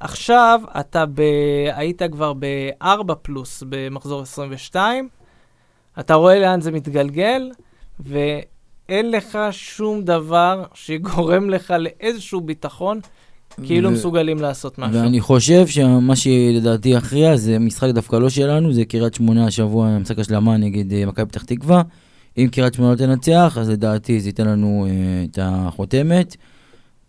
עכשיו 0.00 0.60
אתה 0.80 1.04
ב... 1.06 1.22
היית 1.74 2.02
כבר 2.12 2.32
ב-4 2.38 3.14
פלוס 3.22 3.62
במחזור 3.68 4.22
22, 4.22 5.08
אתה 6.00 6.14
רואה 6.14 6.38
לאן 6.38 6.60
זה 6.60 6.72
מתגלגל, 6.72 7.50
ואין 8.00 9.10
לך 9.10 9.38
שום 9.50 10.02
דבר 10.02 10.64
שגורם 10.74 11.50
לך 11.50 11.74
לאיזשהו 11.78 12.40
ביטחון, 12.40 13.00
כאילו 13.62 13.88
ו- 13.88 13.92
מסוגלים 13.92 14.38
לעשות 14.38 14.78
משהו. 14.78 15.02
ואני 15.02 15.20
חושב 15.20 15.66
שמה 15.66 16.16
שלדעתי 16.16 16.88
יכריע 16.88 17.36
זה 17.36 17.58
משחק 17.58 17.88
דווקא 17.88 18.16
לא 18.16 18.28
שלנו, 18.28 18.72
זה 18.72 18.84
קריית 18.84 19.14
שמונה 19.14 19.46
השבוע, 19.46 19.98
משחק 19.98 20.18
השלמה 20.18 20.56
נגד 20.56 20.92
אה, 20.92 21.06
מכבי 21.06 21.26
פתח 21.26 21.42
תקווה. 21.42 21.82
אם 22.38 22.48
קריית 22.52 22.74
שמונה 22.74 22.90
לא 22.90 22.96
תנצח, 22.96 23.56
אז 23.60 23.70
לדעתי 23.70 24.20
זה 24.20 24.28
ייתן 24.28 24.46
לנו 24.46 24.86
אה, 24.88 25.24
את 25.30 25.38
החותמת. 25.42 26.36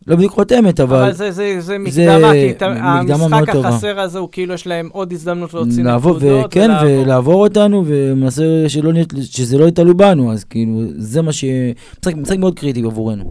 לא 0.08 0.16
בדיוק 0.16 0.34
חותמת, 0.34 0.80
אבל... 0.80 0.98
אבל 0.98 1.14
זה, 1.14 1.32
זה, 1.32 1.56
זה 1.60 1.78
מקדמה, 1.78 2.32
כי 2.34 2.66
המשחק. 3.14 3.56
החסר 3.56 4.00
הזה 4.00 4.20
הוא 4.20 4.30
כאילו 4.32 4.54
יש 4.54 4.68
להם 4.68 4.90
עוד 4.92 5.12
הזדמנות 5.14 5.54
להוציא 5.54 5.84
לעבור, 5.84 6.18
נקודות. 6.18 6.46
וכן, 6.46 6.70
ולעבור. 6.70 7.02
ולעבור 7.02 7.44
אותנו, 7.44 7.84
ומנסה 7.88 8.44
שלא 8.68 8.92
שזה 9.22 9.58
לא 9.58 9.70
תלוי 9.70 9.94
בנו, 9.94 10.32
אז 10.32 10.44
כאילו, 10.44 10.82
זה 10.98 11.22
מה 11.22 11.32
ש... 11.32 11.46
משחק, 12.00 12.16
משחק 12.16 12.38
מאוד 12.38 12.60
קריטי 12.60 12.82
עבורנו. 12.82 13.24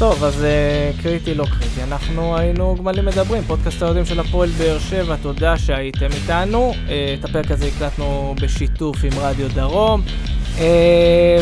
טוב, 0.00 0.24
אז 0.24 0.44
אה, 0.44 1.02
קריטי 1.02 1.34
לא 1.34 1.44
קריטי. 1.44 1.82
אנחנו 1.82 2.36
היינו 2.36 2.76
גמלים 2.78 3.04
מדברים, 3.04 3.42
פודקאסט 3.42 3.82
האוהדים 3.82 4.04
של 4.04 4.20
הפועל 4.20 4.48
באר 4.48 4.78
שבע, 4.78 5.16
תודה 5.22 5.58
שהייתם 5.58 6.06
איתנו. 6.14 6.72
אה, 6.72 6.90
את 7.18 7.24
הפרק 7.24 7.50
הזה 7.50 7.66
הקלטנו 7.66 8.34
בשיתוף 8.42 8.96
עם 9.04 9.10
רדיו 9.18 9.48
דרום. 9.48 10.02
אה, 10.56 10.60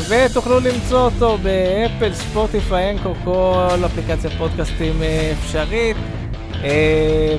ותוכלו 0.08 0.60
למצוא 0.60 1.00
אותו 1.00 1.38
באפל, 1.42 2.14
ספוטיפיי, 2.14 2.90
אנקור, 2.90 3.14
כל 3.24 3.84
אפליקציה 3.86 4.30
פודקאסטים 4.38 5.00
אה, 5.00 5.04
אפשרית. 5.38 5.96
Uh, 6.52 6.64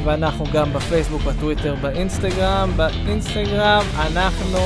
ואנחנו 0.03 0.45
גם 0.53 0.73
בפייסבוק, 0.73 1.21
בטוויטר, 1.21 1.75
באינסטגרם. 1.81 2.71
באינסטגרם 2.75 3.83
אנחנו 3.97 4.59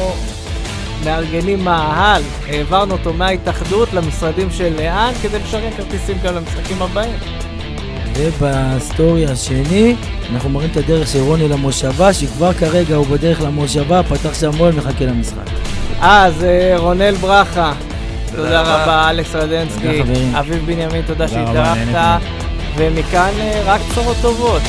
מארגנים 1.06 1.64
מאהל, 1.64 2.22
העברנו 2.48 2.92
אותו 2.92 3.14
מההתאחדות 3.14 3.94
למשרדים 3.94 4.52
של 4.52 4.74
לאן 4.78 5.14
כדי 5.22 5.40
לשריין 5.40 5.74
כרטיסים 5.78 6.18
גם 6.24 6.36
למשחקים 6.36 6.82
הבאים. 6.82 7.16
ובסטורי 8.18 9.26
השני, 9.26 9.96
אנחנו 10.34 10.50
מראים 10.50 10.70
את 10.72 10.78
הדרך 10.78 11.08
של 11.08 11.20
רוני 11.20 11.50
למושבה, 11.50 12.14
שכבר 12.14 12.54
כרגע 12.54 12.96
הוא 12.96 13.06
בדרך 13.06 13.42
למושבה, 13.42 14.04
פתח 14.04 14.40
שם 14.40 14.52
מול, 14.58 14.72
מחכה 14.72 15.06
למשחק. 15.06 15.50
אז 16.02 16.44
אה, 16.44 16.74
רונל 16.78 17.16
ברכה, 17.16 17.74
תודה 18.36 18.62
רבה. 18.62 19.10
אלכס 19.10 19.36
רדנסקי. 19.36 20.02
אביב 20.40 20.66
בנימין, 20.66 21.02
תודה 21.02 21.28
שהתארחת. 21.28 22.22
ומכאן 22.76 23.32
אה, 23.40 23.62
רק 23.66 23.82
בשורות 23.90 24.18
טובות. 24.22 24.62